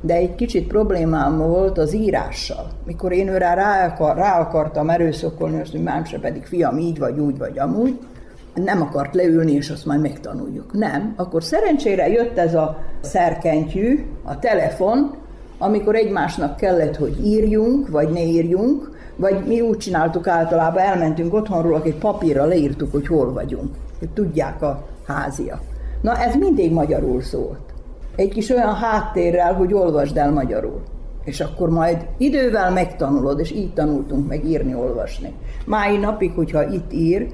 de 0.00 0.14
egy 0.14 0.34
kicsit 0.34 0.66
problémám 0.66 1.38
volt 1.38 1.78
az 1.78 1.94
írással. 1.94 2.66
Mikor 2.84 3.12
én 3.12 3.28
őre 3.28 3.54
rá, 3.54 3.86
akar, 3.86 4.16
rá 4.16 4.40
akartam 4.40 4.90
erőszakolni, 4.90 5.60
azt, 5.60 5.70
hogy 5.70 6.20
pedig 6.20 6.44
fiam 6.44 6.78
így 6.78 6.98
vagy 6.98 7.18
úgy 7.18 7.38
vagy 7.38 7.58
amúgy, 7.58 7.98
nem 8.64 8.82
akart 8.82 9.14
leülni, 9.14 9.52
és 9.52 9.70
azt 9.70 9.86
majd 9.86 10.00
megtanuljuk. 10.00 10.72
Nem. 10.72 11.14
Akkor 11.16 11.42
szerencsére 11.42 12.08
jött 12.08 12.38
ez 12.38 12.54
a 12.54 12.78
szerkentyű, 13.00 14.06
a 14.24 14.38
telefon, 14.38 15.14
amikor 15.58 15.94
egymásnak 15.94 16.56
kellett, 16.56 16.96
hogy 16.96 17.26
írjunk, 17.26 17.88
vagy 17.88 18.08
ne 18.08 18.22
írjunk, 18.22 18.90
vagy 19.16 19.46
mi 19.46 19.60
úgy 19.60 19.76
csináltuk 19.76 20.26
általában, 20.26 20.82
elmentünk 20.82 21.34
otthonról, 21.34 21.82
egy 21.84 21.98
papírra 21.98 22.44
leírtuk, 22.44 22.92
hogy 22.92 23.06
hol 23.06 23.32
vagyunk, 23.32 23.74
hogy 23.98 24.08
tudják 24.08 24.62
a 24.62 24.86
háziak. 25.06 25.60
Na 26.02 26.16
ez 26.16 26.34
mindig 26.34 26.72
magyarul 26.72 27.22
szólt. 27.22 27.74
Egy 28.16 28.28
kis 28.28 28.50
olyan 28.50 28.74
háttérrel, 28.74 29.54
hogy 29.54 29.74
olvasd 29.74 30.16
el 30.16 30.32
magyarul. 30.32 30.82
És 31.24 31.40
akkor 31.40 31.70
majd 31.70 32.06
idővel 32.16 32.70
megtanulod, 32.70 33.40
és 33.40 33.52
így 33.52 33.72
tanultunk 33.72 34.28
meg 34.28 34.44
írni, 34.44 34.74
olvasni. 34.74 35.32
Mái 35.66 35.96
napig, 35.96 36.32
hogyha 36.34 36.68
itt 36.68 36.92
ír, 36.92 37.26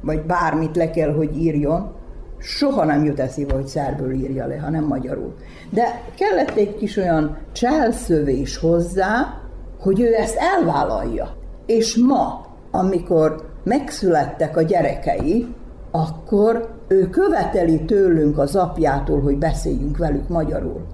vagy 0.00 0.22
bármit 0.22 0.76
le 0.76 0.90
kell, 0.90 1.14
hogy 1.14 1.36
írjon, 1.36 1.92
soha 2.38 2.84
nem 2.84 3.04
jut 3.04 3.20
eszébe, 3.20 3.54
hogy 3.54 3.66
szerből 3.66 4.12
írja 4.12 4.46
le, 4.46 4.58
hanem 4.58 4.84
magyarul. 4.84 5.34
De 5.70 6.02
kellett 6.14 6.56
egy 6.56 6.76
kis 6.76 6.96
olyan 6.96 7.36
cselszövés 7.52 8.56
hozzá, 8.56 9.40
hogy 9.80 10.00
ő 10.00 10.14
ezt 10.14 10.36
elvállalja. 10.36 11.34
És 11.66 11.96
ma, 11.96 12.46
amikor 12.70 13.48
megszülettek 13.64 14.56
a 14.56 14.62
gyerekei, 14.62 15.46
akkor 15.90 16.74
ő 16.88 17.08
követeli 17.08 17.84
tőlünk 17.84 18.38
az 18.38 18.56
apjától, 18.56 19.20
hogy 19.20 19.38
beszéljünk 19.38 19.96
velük 19.96 20.28
magyarul. 20.28 20.86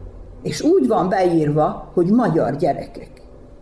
És 0.42 0.62
úgy 0.62 0.86
van 0.86 1.08
beírva, 1.08 1.90
hogy 1.94 2.06
magyar 2.06 2.56
gyerekek. 2.56 3.10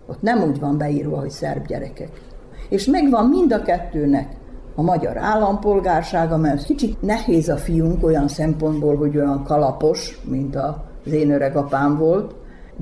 Ott 0.06 0.22
nem 0.22 0.42
úgy 0.42 0.60
van 0.60 0.78
beírva, 0.78 1.18
hogy 1.18 1.30
szerb 1.30 1.66
gyerekek. 1.66 2.20
És 2.68 2.86
megvan 2.86 3.28
mind 3.28 3.52
a 3.52 3.62
kettőnek 3.62 4.28
a 4.74 4.82
magyar 4.82 5.16
állampolgársága, 5.16 6.36
mert 6.36 6.64
kicsit 6.64 7.02
nehéz 7.02 7.48
a 7.48 7.56
fiunk 7.56 8.04
olyan 8.04 8.28
szempontból, 8.28 8.96
hogy 8.96 9.16
olyan 9.16 9.44
kalapos, 9.44 10.20
mint 10.24 10.56
az 10.56 11.12
én 11.12 11.30
öreg 11.30 11.56
apám 11.56 11.98
volt, 11.98 12.34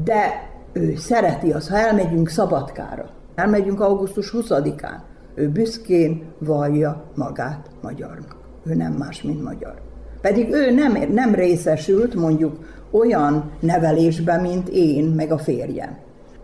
de 0.04 0.50
ő 0.72 0.96
szereti 0.96 1.50
azt, 1.52 1.68
ha 1.68 1.76
elmegyünk 1.76 2.28
Szabadkára, 2.28 3.08
elmegyünk 3.34 3.80
augusztus 3.80 4.34
20-án, 4.38 4.96
ő 5.34 5.48
büszkén 5.48 6.22
vallja 6.38 7.02
magát 7.14 7.70
magyarnak. 7.82 8.36
Ő 8.64 8.74
nem 8.74 8.92
más, 8.92 9.22
mint 9.22 9.42
magyar. 9.42 9.74
Pedig 10.20 10.52
ő 10.52 10.70
nem, 10.70 11.12
nem 11.12 11.34
részesült 11.34 12.14
mondjuk 12.14 12.56
olyan 12.90 13.50
nevelésben, 13.60 14.40
mint 14.40 14.68
én, 14.68 15.04
meg 15.04 15.32
a 15.32 15.38
férjem. 15.38 15.96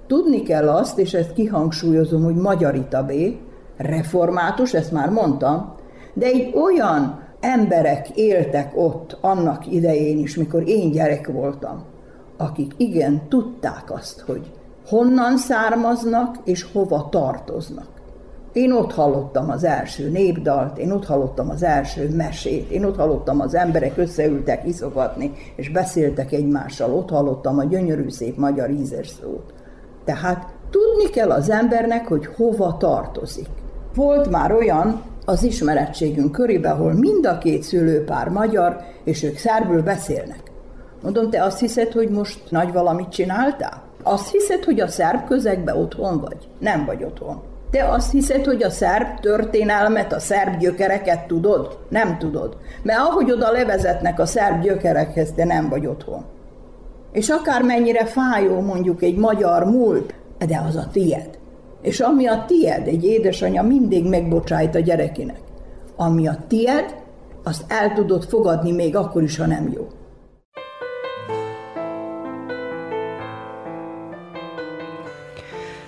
Tudni 0.07 0.43
kell 0.43 0.69
azt, 0.69 0.99
és 0.99 1.15
ezt 1.15 1.33
kihangsúlyozom, 1.33 2.25
hogy 2.25 2.35
magyarita 2.35 3.05
B, 3.05 3.13
református, 3.79 4.75
ezt 4.75 4.93
már 4.93 5.11
mondtam, 5.11 5.75
de 6.15 6.27
egy 6.27 6.55
olyan 6.55 7.27
emberek 7.41 8.09
éltek 8.09 8.73
ott 8.77 9.19
annak 9.21 9.73
idején 9.73 10.19
is, 10.19 10.37
mikor 10.37 10.69
én 10.69 10.91
gyerek 10.91 11.27
voltam, 11.27 11.85
akik 12.37 12.73
igen 12.77 13.29
tudták 13.29 13.93
azt, 13.93 14.21
hogy 14.21 14.51
honnan 14.87 15.37
származnak 15.37 16.37
és 16.45 16.67
hova 16.73 17.09
tartoznak. 17.11 17.87
Én 18.53 18.73
ott 18.73 18.93
hallottam 18.93 19.51
az 19.51 19.65
első 19.65 20.11
népdalt, 20.11 20.79
én 20.79 20.91
ott 20.91 21.07
hallottam 21.07 21.51
az 21.51 21.63
első 21.63 22.15
mesét, 22.15 22.71
én 22.71 22.85
ott 22.85 22.97
hallottam 22.97 23.41
az 23.41 23.55
emberek 23.55 23.97
összeültek 23.97 24.67
iszogatni, 24.67 25.33
és 25.57 25.71
beszéltek 25.71 26.33
egymással, 26.33 26.95
ott 26.95 27.11
hallottam 27.11 27.59
a 27.59 27.65
gyönyörű 27.65 28.09
szép 28.09 28.37
magyar 28.37 28.71
ízes 28.71 29.09
szót. 29.09 29.53
Tehát 30.05 30.47
tudni 30.71 31.11
kell 31.11 31.31
az 31.31 31.51
embernek, 31.51 32.07
hogy 32.07 32.27
hova 32.27 32.77
tartozik. 32.77 33.49
Volt 33.99 34.31
már 34.31 34.53
olyan 34.53 35.03
az 35.25 35.43
ismerettségünk 35.43 36.33
körében, 36.33 36.73
ahol 36.73 36.93
mind 36.93 37.27
a 37.27 37.39
két 37.39 37.63
szülőpár 37.63 38.29
magyar, 38.29 38.81
és 39.05 39.23
ők 39.23 39.37
szárből 39.37 39.83
beszélnek. 39.83 40.41
Mondom, 41.03 41.31
te 41.31 41.43
azt 41.43 41.61
hiszed, 41.61 41.93
hogy 41.93 42.09
most 42.09 42.41
nagy 42.51 42.73
valamit 42.73 43.09
csináltál? 43.09 43.83
Azt 44.03 44.31
hiszed, 44.31 44.65
hogy 44.65 44.81
a 44.81 44.89
szerb 44.89 45.27
közegbe 45.27 45.75
otthon 45.75 46.21
vagy? 46.21 46.49
Nem 46.59 46.85
vagy 46.85 47.05
otthon. 47.05 47.43
Te 47.71 47.89
azt 47.89 48.13
hiszed, 48.13 48.45
hogy 48.45 48.63
a 48.63 48.71
szerb 48.71 49.21
történelmet, 49.21 50.13
a 50.13 50.21
szerb 50.21 50.59
gyökereket 50.59 51.27
tudod? 51.27 51.79
Nem 51.89 52.19
tudod. 52.19 52.57
Mert 52.83 52.99
ahogy 52.99 53.31
oda 53.31 53.51
levezetnek 53.51 54.21
a 54.21 54.27
szerb 54.27 54.63
gyökerekhez, 54.63 55.33
te 55.33 55.45
nem 55.45 55.69
vagy 55.69 55.87
otthon. 55.87 56.25
És 57.13 57.29
akármennyire 57.29 58.05
fájó 58.05 58.61
mondjuk 58.61 59.03
egy 59.03 59.17
magyar 59.17 59.65
múlt, 59.65 60.15
de 60.47 60.63
az 60.69 60.77
a 60.77 60.89
tied. 60.93 61.38
És 61.83 62.01
ami 62.01 62.27
a 62.27 62.45
tied, 62.47 62.87
egy 62.87 63.05
édesanyja 63.05 63.63
mindig 63.63 64.05
megbocsájt 64.05 64.75
a 64.75 64.81
gyerekének. 64.81 65.41
Ami 65.97 66.29
a 66.29 66.45
tied, 66.49 66.95
azt 67.45 67.65
el 67.69 67.93
tudod 67.93 68.25
fogadni 68.25 68.73
még 68.73 68.97
akkor 68.97 69.23
is, 69.23 69.37
ha 69.37 69.47
nem 69.47 69.71
jó. 69.75 69.87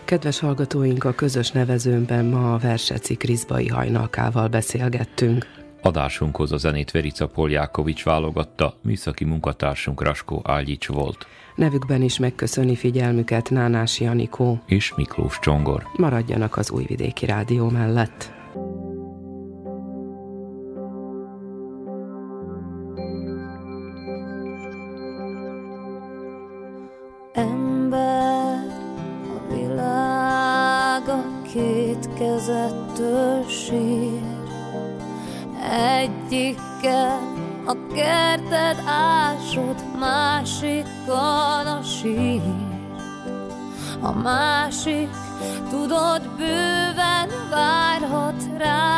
Kedves 0.05 0.41
hallgatóink, 0.41 1.05
a 1.05 1.13
közös 1.13 1.51
nevezőnben 1.51 2.25
ma 2.25 2.55
a 2.55 2.59
Verseci 2.59 3.15
Kriszbai 3.15 3.67
hajnalkával 3.67 4.49
beszélgettünk. 4.49 5.47
Adásunkhoz 5.83 6.53
a 6.53 6.57
zenét 6.57 6.91
Verica 6.91 7.27
Poljákovics 7.27 8.05
válogatta, 8.05 8.75
műszaki 8.83 9.25
munkatársunk 9.25 10.03
Raskó 10.03 10.43
Ágyics 10.45 10.89
volt. 10.89 11.27
Nevükben 11.55 12.03
is 12.03 12.19
megköszöni 12.19 12.77
figyelmüket 12.77 13.51
Nánás 13.51 14.01
Janikó 14.01 14.61
és 14.67 14.95
Miklós 14.97 15.39
Csongor. 15.39 15.87
Maradjanak 15.97 16.57
az 16.57 16.71
Újvidéki 16.71 17.27
Rádió 17.27 17.69
mellett. 17.69 18.39
kezettől 32.21 33.45
sír. 33.49 34.21
Egyikkel 35.99 37.40
a 37.71 37.77
kerted 37.95 38.83
ásod, 38.87 39.77
másikon 39.99 41.67
a. 41.83 42.43
A 44.01 44.13
másik, 44.13 45.09
tudod, 45.71 46.23
bőven 46.37 47.29
várhat 47.51 48.49
rá. 48.59 48.91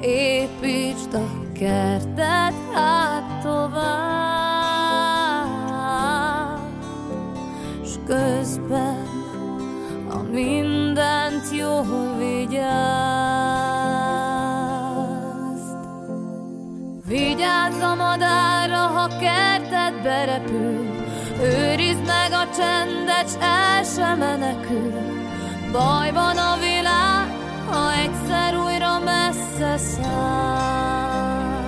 Építsd 0.00 1.14
a 1.14 1.52
kertet 1.52 2.54
hát 2.72 3.42
tovább. 3.42 4.24
közben 8.06 9.06
a 10.10 10.22
mindent 10.32 11.50
jól 11.52 12.16
vigyázd. 12.18 13.63
Vigyázz 17.14 17.80
a 17.82 17.94
madárra, 17.94 18.76
ha 18.76 19.06
kerted 19.06 20.02
berepül, 20.02 21.04
őrizd 21.40 22.06
meg 22.06 22.32
a 22.32 22.48
csendet, 22.56 23.28
s 23.28 23.34
el 23.40 23.84
sem 23.84 24.18
menekül. 24.18 24.92
Bajban 25.72 26.36
a 26.36 26.56
világ, 26.60 27.26
ha 27.70 27.92
egyszer 27.92 28.56
újra 28.56 28.98
messze 28.98 29.76
száll. 29.76 31.62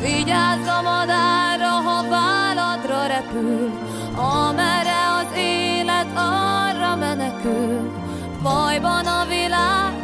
Vigyázz 0.00 0.66
a 0.66 0.82
madárra, 0.82 1.68
ha 1.68 2.08
váladra 2.08 3.06
repül, 3.06 3.70
amerre 4.14 5.00
az 5.20 5.36
élet 5.36 6.08
arra 6.14 6.96
menekül. 6.96 7.92
Bajban 8.42 9.06
a 9.06 9.24
világ, 9.28 9.97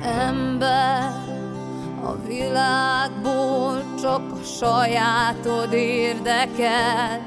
Ember, 0.00 1.12
a 2.04 2.16
világból 2.26 3.82
csak 4.00 4.32
a 4.32 4.42
sajátod 4.44 5.72
érdekel, 5.72 7.20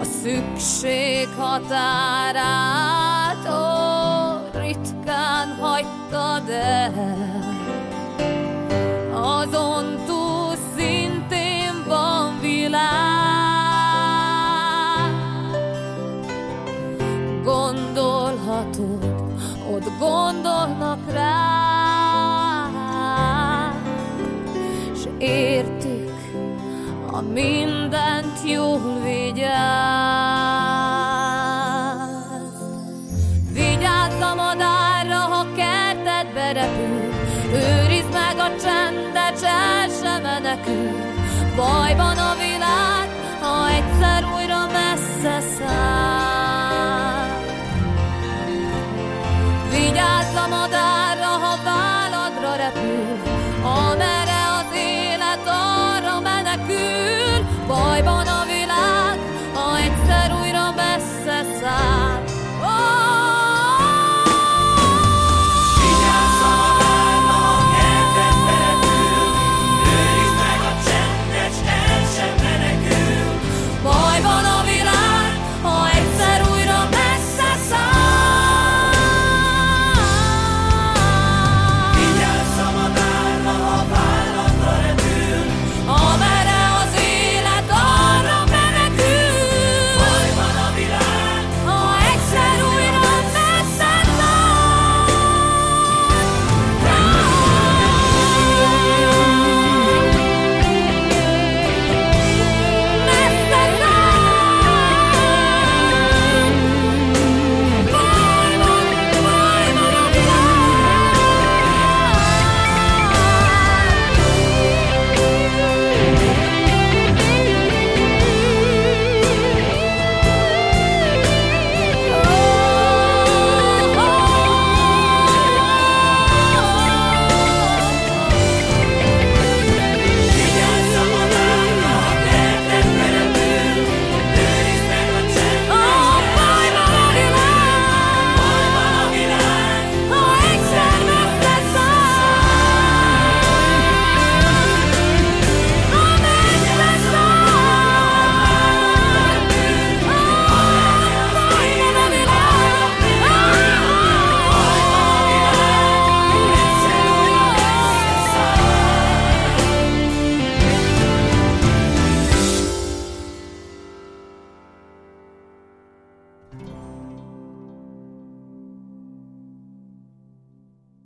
a 0.00 0.04
szükség 0.04 1.28
határát, 1.38 3.48
ó, 3.48 4.58
ritkán 4.58 5.56
hagytad 5.60 6.48
el. 6.48 7.35
Gondolhatod, 17.96 19.04
ott 19.72 19.98
gondolnak 19.98 20.98
rá, 21.12 21.46
s 24.94 25.08
értik, 25.18 26.12
a 27.12 27.20
mindent 27.20 28.38
jól 28.44 29.00
vigyáz. 29.02 29.56
Vigyázz 33.52 34.20
a 34.22 34.34
madárra, 34.34 35.18
ha 35.18 35.46
kertedbe 35.56 36.52
repül, 36.52 37.12
őrizd 37.52 38.12
meg 38.12 38.38
a 38.38 38.50
csendet, 38.60 39.42
el 39.42 39.88
sem 40.02 40.22
menekül. 40.22 40.90
Bajban 41.56 42.18
a 42.18 42.34
világ, 42.34 43.08
ha 43.40 43.68
egyszer 43.68 44.24
újra 44.34 44.66
messze 44.66 45.40
száll. 45.40 46.55
Vigyázz 49.96 50.36
a 50.36 50.46
madárra, 50.48 51.24
ha 51.26 51.56
váladra 51.64 52.54
repül, 52.56 53.18
amerre 53.62 54.42
az 54.58 54.76
élet 54.76 55.46
arra 55.46 56.20
menekül, 56.20 57.46
bajban 57.66 58.26
a 58.26 58.45